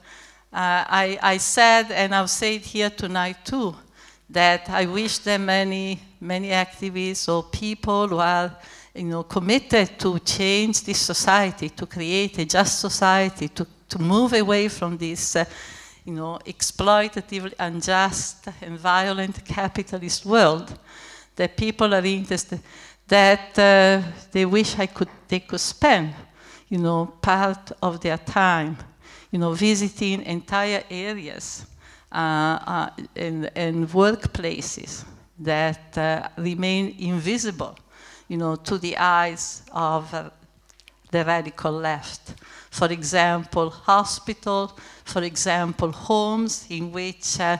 I, 0.52 1.18
I 1.22 1.36
said, 1.36 1.90
and 1.90 2.14
I'll 2.14 2.28
say 2.28 2.56
it 2.56 2.64
here 2.64 2.90
tonight 2.90 3.44
too, 3.44 3.74
that 4.30 4.68
I 4.70 4.86
wish 4.86 5.18
that 5.18 5.38
many, 5.38 6.00
many 6.20 6.48
activists 6.48 7.28
or 7.28 7.42
people 7.42 8.08
who 8.08 8.18
are 8.18 8.56
you 8.94 9.04
know, 9.04 9.22
committed 9.22 9.98
to 9.98 10.18
change 10.20 10.82
this 10.82 10.98
society, 10.98 11.68
to 11.68 11.86
create 11.86 12.38
a 12.38 12.44
just 12.44 12.80
society, 12.80 13.48
to 13.48 13.66
to 13.88 13.98
move 13.98 14.32
away 14.32 14.68
from 14.68 14.96
this, 14.98 15.36
uh, 15.36 15.44
you 16.04 16.14
know, 16.14 16.38
exploitative, 16.46 17.52
unjust, 17.58 18.48
and 18.62 18.78
violent 18.78 19.44
capitalist 19.44 20.24
world 20.24 20.78
that 21.36 21.56
people 21.56 21.94
are 21.94 22.04
interested, 22.04 22.60
that 23.06 23.58
uh, 23.58 24.02
they 24.32 24.44
wish 24.44 24.78
I 24.78 24.86
could, 24.86 25.08
they 25.28 25.40
could 25.40 25.60
spend, 25.60 26.14
you 26.68 26.78
know, 26.78 27.06
part 27.22 27.72
of 27.82 28.00
their 28.00 28.18
time, 28.18 28.76
you 29.30 29.38
know, 29.38 29.52
visiting 29.52 30.22
entire 30.22 30.82
areas 30.90 31.64
uh, 32.10 32.16
uh 32.16 32.90
and, 33.16 33.50
and, 33.54 33.86
workplaces 33.88 35.04
that 35.38 35.98
uh, 35.98 36.26
remain 36.38 36.96
invisible, 36.98 37.76
you 38.28 38.38
know, 38.38 38.56
to 38.56 38.78
the 38.78 38.96
eyes 38.96 39.62
of 39.72 40.12
uh, 40.14 40.30
the 41.10 41.22
radical 41.24 41.72
left 41.72 42.34
for 42.78 42.92
example, 42.92 43.70
hospital, 43.70 44.70
for 45.04 45.24
example, 45.24 45.90
homes 45.90 46.64
in 46.70 46.92
which 46.92 47.40
uh, 47.40 47.56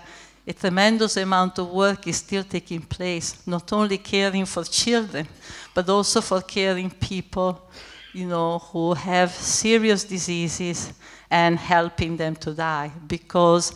a 0.47 0.53
tremendous 0.53 1.17
amount 1.17 1.59
of 1.59 1.69
work 1.71 2.07
is 2.07 2.19
still 2.19 2.45
taking 2.45 2.81
place, 2.81 3.45
not 3.45 3.73
only 3.73 3.99
caring 3.99 4.47
for 4.47 4.63
children, 4.63 5.27
but 5.75 5.89
also 5.89 6.21
for 6.21 6.41
caring 6.41 6.89
people, 6.89 7.69
you 8.15 8.29
know, 8.29 8.61
who 8.61 8.95
have 8.95 9.33
serious 9.33 10.05
diseases 10.05 10.93
and 11.29 11.59
helping 11.59 12.17
them 12.17 12.37
to 12.37 12.55
die. 12.55 12.93
Because 13.09 13.75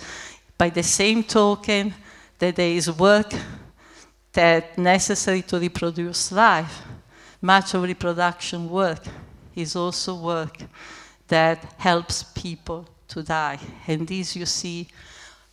by 0.56 0.70
the 0.70 0.82
same 0.84 1.24
token 1.24 1.92
that 2.38 2.54
there 2.54 2.70
is 2.70 2.88
work 2.92 3.34
that 4.32 4.78
necessary 4.78 5.42
to 5.42 5.58
reproduce 5.58 6.30
life, 6.30 6.82
much 7.40 7.74
of 7.74 7.82
reproduction 7.82 8.70
work 8.70 9.04
is 9.56 9.74
also 9.74 10.14
work 10.14 10.56
that 11.32 11.74
helps 11.78 12.22
people 12.22 12.86
to 13.08 13.22
die. 13.22 13.58
And 13.86 14.06
this 14.06 14.36
you 14.36 14.46
see 14.46 14.88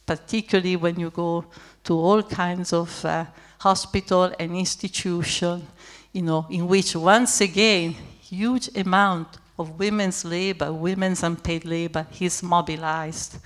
particularly 0.05 0.75
when 0.75 0.99
you 0.99 1.11
go 1.11 1.45
to 1.83 1.93
all 1.93 2.23
kinds 2.23 2.73
of 2.73 3.05
uh, 3.05 3.25
hospital 3.59 4.33
and 4.39 4.57
institution, 4.57 5.65
you 6.11 6.23
know, 6.23 6.47
in 6.49 6.67
which 6.67 6.95
once 6.95 7.41
again, 7.41 7.95
huge 8.19 8.75
amount 8.75 9.37
of 9.59 9.77
women's 9.77 10.25
labor, 10.25 10.73
women's 10.73 11.21
unpaid 11.21 11.63
labor 11.63 12.07
is 12.19 12.41
mobilized, 12.41 13.37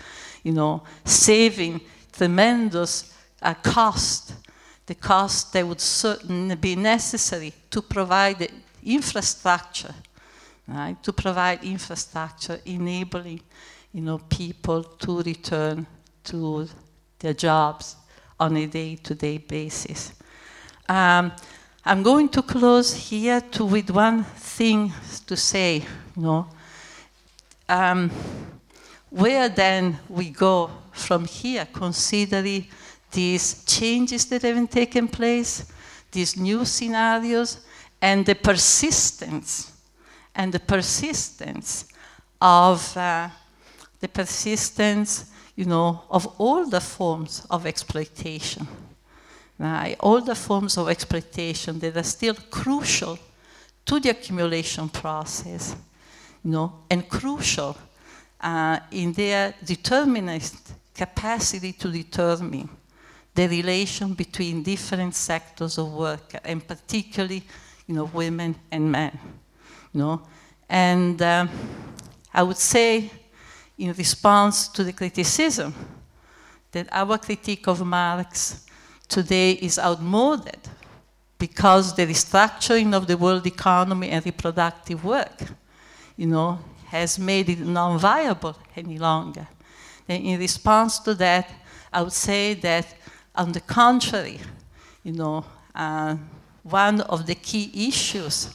you 0.41 0.53
know, 0.53 0.81
saving 1.03 1.81
tremendous 2.13 3.13
uh, 3.41 3.53
cost, 3.55 4.33
the 4.85 4.95
cost 4.95 5.51
that 5.51 5.67
would 5.67 5.81
certainly 5.81 6.55
be 6.55 6.75
necessary 6.77 7.53
to 7.69 7.81
provide 7.81 8.39
the 8.39 8.49
infrastructure 8.85 9.93
right, 10.67 11.01
to 11.03 11.13
provide 11.13 11.63
infrastructure 11.63 12.59
enabling 12.65 13.41
you 13.93 14.01
know, 14.01 14.17
people 14.17 14.83
to 14.83 15.21
return 15.21 15.85
to 16.23 16.67
their 17.19 17.33
jobs 17.33 17.95
on 18.39 18.57
a 18.57 18.65
day-to-day 18.65 19.37
basis. 19.37 20.13
Um, 20.89 21.31
I'm 21.85 22.01
going 22.01 22.29
to 22.29 22.41
close 22.41 22.93
here 22.93 23.39
to, 23.41 23.65
with 23.65 23.89
one 23.91 24.23
thing 24.23 24.91
to 25.27 25.37
say, 25.37 25.83
you 26.15 26.21
know, 26.21 26.47
um, 27.69 28.09
where 29.09 29.47
then 29.47 29.99
we 30.09 30.31
go 30.31 30.71
from 30.91 31.25
here, 31.25 31.67
considering 31.71 32.67
these 33.11 33.63
changes 33.65 34.25
that 34.25 34.41
have 34.41 34.69
taken 34.69 35.07
place, 35.07 35.71
these 36.11 36.35
new 36.35 36.65
scenarios, 36.65 37.59
and 38.01 38.25
the 38.25 38.33
persistence 38.33 39.72
and 40.35 40.51
the 40.51 40.59
persistence 40.59 41.85
of 42.41 42.95
uh, 42.97 43.29
the 43.99 44.07
persistence, 44.07 45.31
you 45.55 45.65
know, 45.65 46.03
of 46.09 46.27
all 46.37 46.65
the 46.65 46.81
forms 46.81 47.45
of 47.49 47.65
exploitation. 47.65 48.67
Right? 49.59 49.95
All 49.99 50.21
the 50.21 50.35
forms 50.35 50.77
of 50.77 50.89
exploitation 50.89 51.79
that 51.79 51.95
are 51.95 52.03
still 52.03 52.35
crucial 52.49 53.17
to 53.85 53.99
the 53.99 54.09
accumulation 54.09 54.89
process, 54.89 55.75
you 56.43 56.51
know, 56.51 56.73
and 56.89 57.07
crucial 57.07 57.77
uh, 58.41 58.79
in 58.91 59.13
their 59.13 59.53
determinist 59.63 60.73
capacity 60.93 61.73
to 61.73 61.89
determine 61.89 62.69
the 63.35 63.47
relation 63.47 64.13
between 64.13 64.63
different 64.63 65.15
sectors 65.15 65.77
of 65.77 65.91
work, 65.91 66.35
and 66.43 66.67
particularly, 66.67 67.43
you 67.87 67.95
know, 67.95 68.05
women 68.13 68.55
and 68.71 68.91
men. 68.91 69.17
No? 69.93 70.21
And 70.67 71.21
uh, 71.21 71.47
I 72.33 72.43
would 72.43 72.57
say, 72.57 73.11
in 73.77 73.93
response 73.93 74.67
to 74.69 74.83
the 74.83 74.93
criticism, 74.93 75.73
that 76.71 76.87
our 76.91 77.17
critique 77.17 77.67
of 77.67 77.85
Marx 77.85 78.65
today 79.07 79.51
is 79.51 79.77
outmoded 79.77 80.59
because 81.37 81.95
the 81.95 82.05
restructuring 82.07 82.93
of 82.93 83.05
the 83.05 83.17
world 83.17 83.45
economy 83.45 84.09
and 84.09 84.25
reproductive 84.25 85.03
work, 85.03 85.43
you 86.17 86.25
know, 86.25 86.57
has 86.87 87.19
made 87.19 87.49
it 87.49 87.59
non-viable 87.59 88.55
any 88.75 88.97
longer. 88.97 89.47
And 90.07 90.23
in 90.25 90.39
response 90.39 90.99
to 90.99 91.13
that, 91.15 91.49
I 91.91 92.01
would 92.01 92.13
say 92.13 92.55
that, 92.55 92.87
on 93.35 93.51
the 93.51 93.61
contrary, 93.61 94.39
you 95.03 95.13
know, 95.13 95.45
uh, 95.75 96.15
one 96.63 97.01
of 97.01 97.25
the 97.25 97.35
key 97.35 97.71
issues 97.87 98.49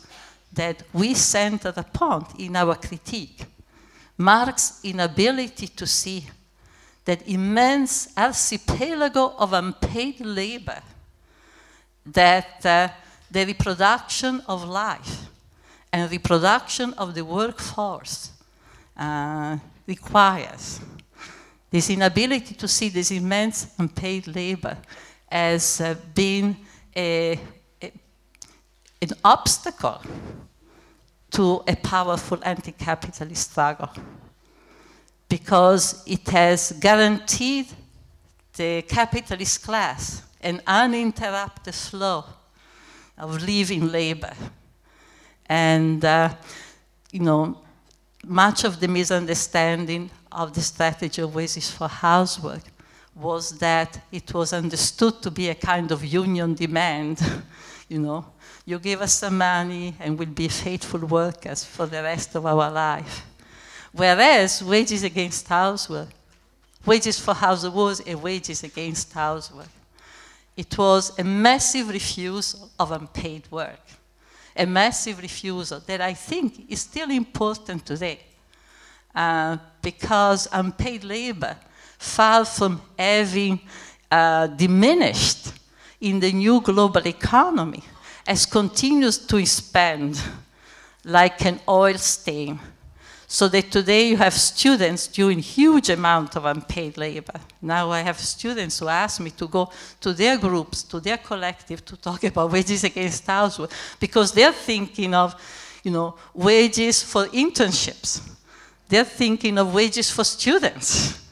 that 0.53 0.83
we 0.93 1.15
centered 1.15 1.77
upon 1.77 2.27
in 2.39 2.57
our 2.57 2.75
critique. 2.75 3.45
Marx's 4.17 4.81
inability 4.85 5.69
to 5.69 5.87
see 5.87 6.27
that 7.05 7.27
immense 7.29 8.09
archipelago 8.17 9.35
of 9.39 9.53
unpaid 9.53 10.21
labor 10.21 10.83
that 12.05 12.65
uh, 12.67 12.89
the 13.31 13.45
reproduction 13.47 14.43
of 14.47 14.65
life 14.65 15.27
and 15.93 16.11
reproduction 16.11 16.93
of 16.95 17.15
the 17.15 17.25
workforce 17.25 18.33
uh, 18.97 19.57
requires 19.87 20.81
this 21.71 21.91
inability 21.91 22.55
to 22.55 22.67
see 22.67 22.89
this 22.89 23.11
immense 23.11 23.69
unpaid 23.79 24.27
labor 24.27 24.77
as 25.31 25.81
uh, 25.81 25.95
being 26.15 26.57
a, 26.97 27.33
a, 27.33 27.41
an 29.01 29.11
obstacle 29.25 30.01
to 31.31 31.63
a 31.67 31.77
powerful 31.77 32.39
anti 32.43 32.73
capitalist 32.73 33.51
struggle 33.51 33.91
because 35.29 36.03
it 36.07 36.27
has 36.29 36.73
guaranteed 36.81 37.67
the 38.57 38.83
capitalist 38.83 39.63
class 39.63 40.23
an 40.41 40.61
uninterrupted 40.67 41.75
flow 41.75 42.25
of 43.17 43.43
living 43.43 43.89
labor. 43.91 44.33
And, 45.47 46.05
uh, 46.05 46.35
you 47.11 47.21
know, 47.21 47.59
much 48.25 48.65
of 48.65 48.79
the 48.79 48.89
misunderstanding 48.89 50.11
of 50.31 50.55
the 50.55 50.61
strategy 50.61 51.23
of 51.23 51.35
wages 51.35 51.71
for 51.71 51.89
housework 51.89 52.63
was 53.15 53.59
that 53.59 54.01
it 54.13 54.33
was 54.33 54.53
understood 54.53 55.21
to 55.23 55.31
be 55.31 55.49
a 55.49 55.55
kind 55.55 55.91
of 55.91 56.05
union 56.05 56.55
demand. 56.55 57.21
you 57.89 57.99
know, 57.99 58.25
you 58.69 58.79
give 58.79 59.01
us 59.01 59.15
some 59.15 59.39
money 59.39 59.95
and 59.99 60.19
we'll 60.19 60.29
be 60.29 60.47
faithful 60.47 61.01
workers 61.01 61.65
for 61.65 61.87
the 61.87 62.03
rest 62.03 62.35
of 62.35 62.45
our 62.45 62.71
life. 62.71 63.25
Whereas 63.93 64.63
wages 64.63 65.03
against 65.05 65.49
housework, 65.49 66.11
wages 66.85 67.19
for 67.19 67.33
housework 67.33 67.75
was 67.75 68.03
a 68.07 68.15
wages 68.15 68.63
against 68.63 69.11
housework. 69.15 69.71
It 70.55 70.77
was 70.77 71.19
a 71.19 71.25
massive 71.25 71.89
refusal 71.89 72.69
of 72.79 72.93
unpaid 72.93 73.51
work, 73.51 73.81
a 74.55 74.67
massive 74.67 75.23
refusal 75.23 75.81
that 75.87 76.03
I 76.03 76.13
think 76.13 76.71
is 76.71 76.83
still 76.83 77.11
important 77.11 77.87
today. 77.87 78.21
Uh, 79.15 79.57
because 79.81 80.47
unpaid 80.53 81.05
labor, 81.05 81.57
far 81.97 82.45
from 82.45 82.83
having 82.99 83.61
uh, 84.11 84.47
diminished 84.49 85.55
in 86.03 86.21
the 86.21 86.33
new 86.33 86.61
global 86.61 87.07
economy, 87.07 87.83
has 88.29 88.45
continued 88.45 89.15
to 89.27 89.39
expand 89.39 90.23
like 91.03 91.47
an 91.47 91.59
oil 91.67 91.97
stain 91.97 92.61
so 93.27 93.49
that 93.49 93.71
today 93.71 94.11
you 94.11 94.19
have 94.19 94.35
students 94.35 95.07
doing 95.07 95.39
huge 95.39 95.89
amount 95.89 96.37
of 96.37 96.45
unpaid 96.45 96.99
labor. 96.99 97.33
Now 97.63 97.91
I 97.91 98.01
have 98.01 98.19
students 98.19 98.79
who 98.79 98.89
ask 98.89 99.19
me 99.21 99.31
to 99.31 99.49
go 99.49 99.71
to 100.03 100.13
their 100.13 100.37
groups, 100.37 100.83
to 100.85 101.01
their 101.01 101.17
collective, 101.17 101.83
to 101.87 101.97
talk 101.97 102.23
about 102.31 102.53
wages 102.53 102.85
against 102.85 103.27
housework, 103.27 103.71
because 103.99 104.33
they're 104.33 104.53
thinking 104.53 105.15
of, 105.15 105.35
you 105.83 105.91
know, 105.91 106.15
wages 106.35 107.03
for 107.03 107.27
internships. 107.29 108.21
They're 108.91 109.05
thinking 109.05 109.57
of 109.57 109.73
wages 109.73 110.11
for 110.11 110.25
students 110.25 111.27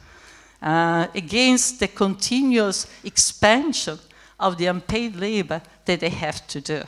uh, 0.63 1.09
against 1.15 1.79
the 1.79 1.89
continuous 1.89 2.87
expansion 3.05 3.99
of 4.39 4.59
the 4.59 4.67
unpaid 4.67 5.17
labor 5.17 5.63
that 5.85 6.01
they 6.01 6.11
have 6.11 6.47
to 6.49 6.61
do. 6.61 6.83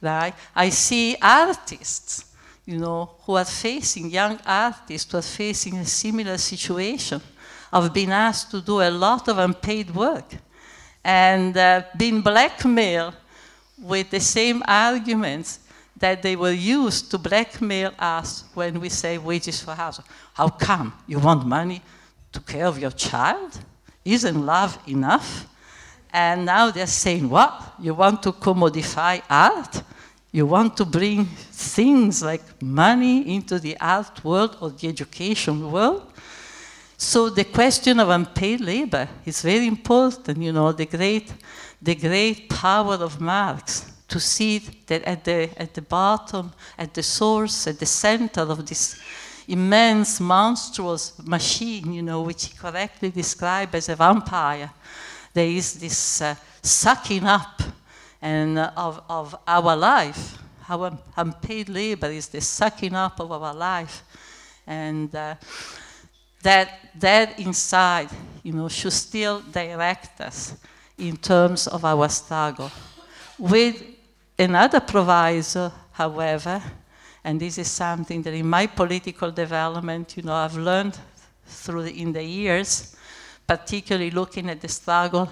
Right? 0.00 0.34
I 0.54 0.68
see 0.70 1.16
artists 1.20 2.26
you 2.66 2.78
know, 2.78 3.10
who 3.20 3.36
are 3.36 3.44
facing, 3.44 4.10
young 4.10 4.40
artists 4.44 5.10
who 5.10 5.18
are 5.18 5.22
facing 5.22 5.76
a 5.76 5.84
similar 5.84 6.36
situation 6.36 7.20
of 7.72 7.94
being 7.94 8.10
asked 8.10 8.50
to 8.50 8.60
do 8.60 8.80
a 8.80 8.90
lot 8.90 9.28
of 9.28 9.38
unpaid 9.38 9.94
work 9.94 10.34
and 11.04 11.56
uh, 11.56 11.82
being 11.96 12.20
blackmailed 12.20 13.14
with 13.78 14.10
the 14.10 14.18
same 14.18 14.62
arguments 14.66 15.60
that 15.96 16.22
they 16.22 16.34
were 16.34 16.50
used 16.50 17.10
to 17.10 17.18
blackmail 17.18 17.92
us 17.98 18.44
when 18.54 18.80
we 18.80 18.88
say 18.88 19.16
wages 19.16 19.62
for 19.62 19.72
housing. 19.72 20.04
How 20.34 20.48
come? 20.48 20.92
You 21.06 21.20
want 21.20 21.46
money 21.46 21.80
to 22.32 22.40
care 22.40 22.66
of 22.66 22.78
your 22.78 22.90
child? 22.90 23.58
Isn't 24.04 24.44
love 24.44 24.78
enough? 24.88 25.46
And 26.16 26.46
now 26.46 26.70
they're 26.70 26.86
saying, 26.86 27.28
what? 27.28 27.74
You 27.78 27.92
want 27.92 28.22
to 28.22 28.32
commodify 28.32 29.20
art? 29.28 29.82
You 30.32 30.46
want 30.46 30.74
to 30.78 30.86
bring 30.86 31.26
things 31.26 32.22
like 32.22 32.62
money 32.62 33.34
into 33.34 33.58
the 33.58 33.78
art 33.78 34.24
world 34.24 34.56
or 34.62 34.70
the 34.70 34.88
education 34.88 35.70
world. 35.70 36.10
So 36.96 37.28
the 37.28 37.44
question 37.44 38.00
of 38.00 38.08
unpaid 38.08 38.62
labor 38.62 39.06
is 39.26 39.42
very 39.42 39.66
important. 39.66 40.38
You 40.38 40.52
know, 40.52 40.72
the 40.72 40.86
great, 40.86 41.34
the 41.82 41.94
great 41.94 42.48
power 42.48 42.94
of 42.94 43.20
Marx 43.20 43.92
to 44.08 44.18
see 44.18 44.60
that 44.86 45.02
at 45.04 45.22
the, 45.22 45.50
at 45.58 45.74
the 45.74 45.82
bottom, 45.82 46.50
at 46.78 46.94
the 46.94 47.02
source, 47.02 47.66
at 47.66 47.78
the 47.78 47.84
center 47.84 48.40
of 48.40 48.64
this 48.64 48.98
immense, 49.48 50.18
monstrous 50.18 51.12
machine, 51.22 51.92
you 51.92 52.02
know, 52.02 52.22
which 52.22 52.46
he 52.46 52.56
correctly 52.56 53.10
described 53.10 53.74
as 53.74 53.90
a 53.90 53.96
vampire, 53.96 54.70
there 55.36 55.46
is 55.46 55.74
this 55.74 56.22
uh, 56.22 56.34
sucking 56.62 57.24
up 57.24 57.60
and 58.22 58.58
uh, 58.58 58.70
of, 58.74 59.02
of 59.06 59.36
our 59.46 59.76
life. 59.76 60.38
Our 60.66 60.98
unpaid 61.14 61.68
labor 61.68 62.06
is 62.06 62.28
the 62.28 62.40
sucking 62.40 62.94
up 62.94 63.20
of 63.20 63.30
our 63.30 63.52
life. 63.52 64.02
And 64.66 65.14
uh, 65.14 65.34
that, 66.42 66.90
that 66.98 67.38
inside, 67.38 68.08
you 68.42 68.54
know, 68.54 68.68
should 68.68 68.94
still 68.94 69.42
direct 69.52 70.22
us 70.22 70.56
in 70.96 71.18
terms 71.18 71.66
of 71.66 71.84
our 71.84 72.08
struggle. 72.08 72.70
With 73.38 73.82
another 74.38 74.80
proviso, 74.80 75.70
however, 75.92 76.62
and 77.22 77.38
this 77.38 77.58
is 77.58 77.70
something 77.70 78.22
that 78.22 78.32
in 78.32 78.48
my 78.48 78.66
political 78.66 79.30
development, 79.30 80.16
you 80.16 80.22
know, 80.22 80.32
I've 80.32 80.56
learned 80.56 80.98
through 81.44 81.82
the, 81.82 82.00
in 82.00 82.14
the 82.14 82.24
years, 82.24 82.95
particularly 83.46 84.10
looking 84.10 84.50
at 84.50 84.60
the 84.60 84.68
struggle 84.68 85.28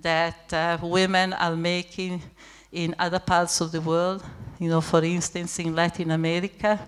that 0.00 0.52
uh, 0.52 0.78
women 0.82 1.32
are 1.32 1.56
making 1.56 2.22
in 2.70 2.94
other 2.98 3.18
parts 3.18 3.60
of 3.60 3.72
the 3.72 3.80
world. 3.80 4.22
You 4.58 4.68
know, 4.68 4.80
for 4.80 5.02
instance, 5.02 5.58
in 5.58 5.74
Latin 5.74 6.10
America, 6.10 6.78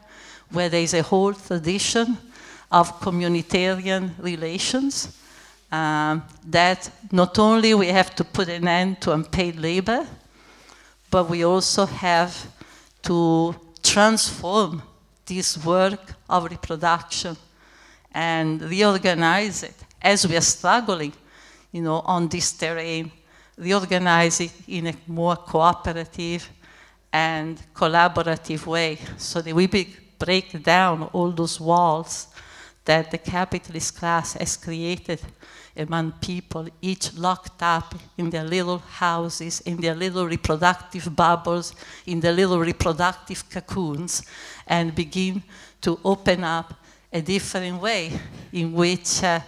where 0.51 0.69
there 0.69 0.83
is 0.83 0.95
a 0.95 1.03
whole 1.03 1.35
tradition 1.35 2.17
of 2.71 3.01
communitarian 3.01 4.11
relations. 4.19 5.19
Um, 5.73 6.23
that 6.47 6.89
not 7.11 7.37
only 7.39 7.75
we 7.75 7.89
have 7.89 8.15
to 8.15 8.25
put 8.25 8.49
an 8.49 8.69
end 8.69 9.01
to 9.01 9.13
unpaid 9.13 9.57
labor, 9.57 10.07
but 11.11 11.29
we 11.29 11.45
also 11.45 11.87
have 11.87 12.33
to 13.03 13.57
transform 13.83 14.83
this 15.27 15.65
work 15.65 16.15
of 16.29 16.45
reproduction 16.45 17.37
and 18.13 18.63
reorganize 18.63 19.65
it 19.65 19.75
as 20.05 20.27
we 20.29 20.37
are 20.37 20.43
struggling 20.43 21.13
you 21.73 21.83
know, 21.83 22.01
on 22.05 22.29
this 22.29 22.53
terrain, 22.53 23.11
reorganize 23.57 24.41
it 24.41 24.53
in 24.69 24.87
a 24.87 24.95
more 25.09 25.37
cooperative 25.37 26.49
and 27.13 27.61
collaborative 27.75 28.65
way. 28.67 28.99
So 29.17 29.41
that 29.41 29.55
we 29.55 29.67
break 30.19 30.63
down 30.63 31.05
all 31.13 31.33
those 31.33 31.59
walls 31.59 32.29
that 32.85 33.11
the 33.11 33.19
capitalist 33.19 33.97
class 33.97 34.35
has 34.35 34.57
created 34.57 35.21
among 35.77 36.13
people, 36.21 36.69
each 36.81 37.15
locked 37.15 37.63
up 37.63 37.95
in 38.17 38.31
their 38.31 38.45
little 38.45 38.79
houses, 38.79 39.61
in 39.63 39.79
their 39.79 39.95
little 39.95 40.27
reproductive 40.27 41.17
bubbles, 41.17 41.75
in 42.07 42.21
their 42.21 42.33
little 42.33 42.61
reproductive 42.61 43.49
cocoons, 43.51 44.23
and 44.67 44.95
begin 44.95 45.43
to 45.81 45.99
open 46.05 46.45
up 46.45 46.75
a 47.13 47.21
different 47.21 47.81
way 47.81 48.13
in 48.53 48.73
which 48.73 49.23
uh, 49.25 49.41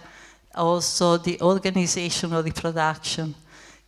also 0.57 1.17
the 1.17 1.39
organization 1.41 2.33
of 2.33 2.43
the 2.43 2.51
production 2.51 3.35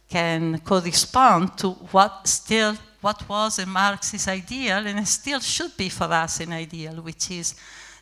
can 0.07 0.59
correspond 0.59 1.57
to 1.57 1.71
what 1.91 2.27
still 2.27 2.75
what 3.01 3.27
was 3.29 3.59
a 3.59 3.65
Marxist 3.65 4.27
ideal 4.27 4.85
and 4.85 5.07
still 5.07 5.39
should 5.39 5.75
be 5.77 5.89
for 5.89 6.05
us 6.05 6.41
an 6.41 6.51
ideal, 6.51 6.95
which 6.95 7.31
is 7.31 7.55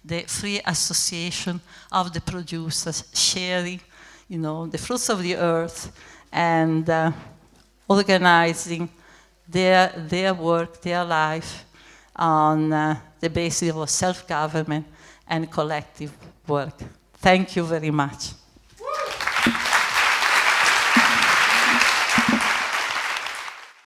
the 0.03 0.21
free 0.21 0.59
association 0.65 1.61
of 1.91 2.11
the 2.13 2.21
producers 2.21 3.03
sharing, 3.13 3.79
you 4.27 4.39
know, 4.39 4.65
the 4.65 4.77
fruits 4.77 5.09
of 5.09 5.21
the 5.21 5.35
earth 5.35 5.91
and 6.31 6.89
uh, 6.89 7.11
organizing 7.87 8.89
their, 9.47 9.93
their 9.95 10.33
work, 10.33 10.81
their 10.81 11.05
life 11.05 11.65
on 12.15 12.73
uh, 12.73 12.99
the 13.19 13.29
basis 13.29 13.73
of 13.75 13.89
self-government 13.89 14.85
and 15.27 15.51
collective 15.51 16.11
work. 16.47 16.73
Thank 17.17 17.55
you 17.55 17.63
very 17.63 17.91
much 17.91 18.36
you. 19.47 19.76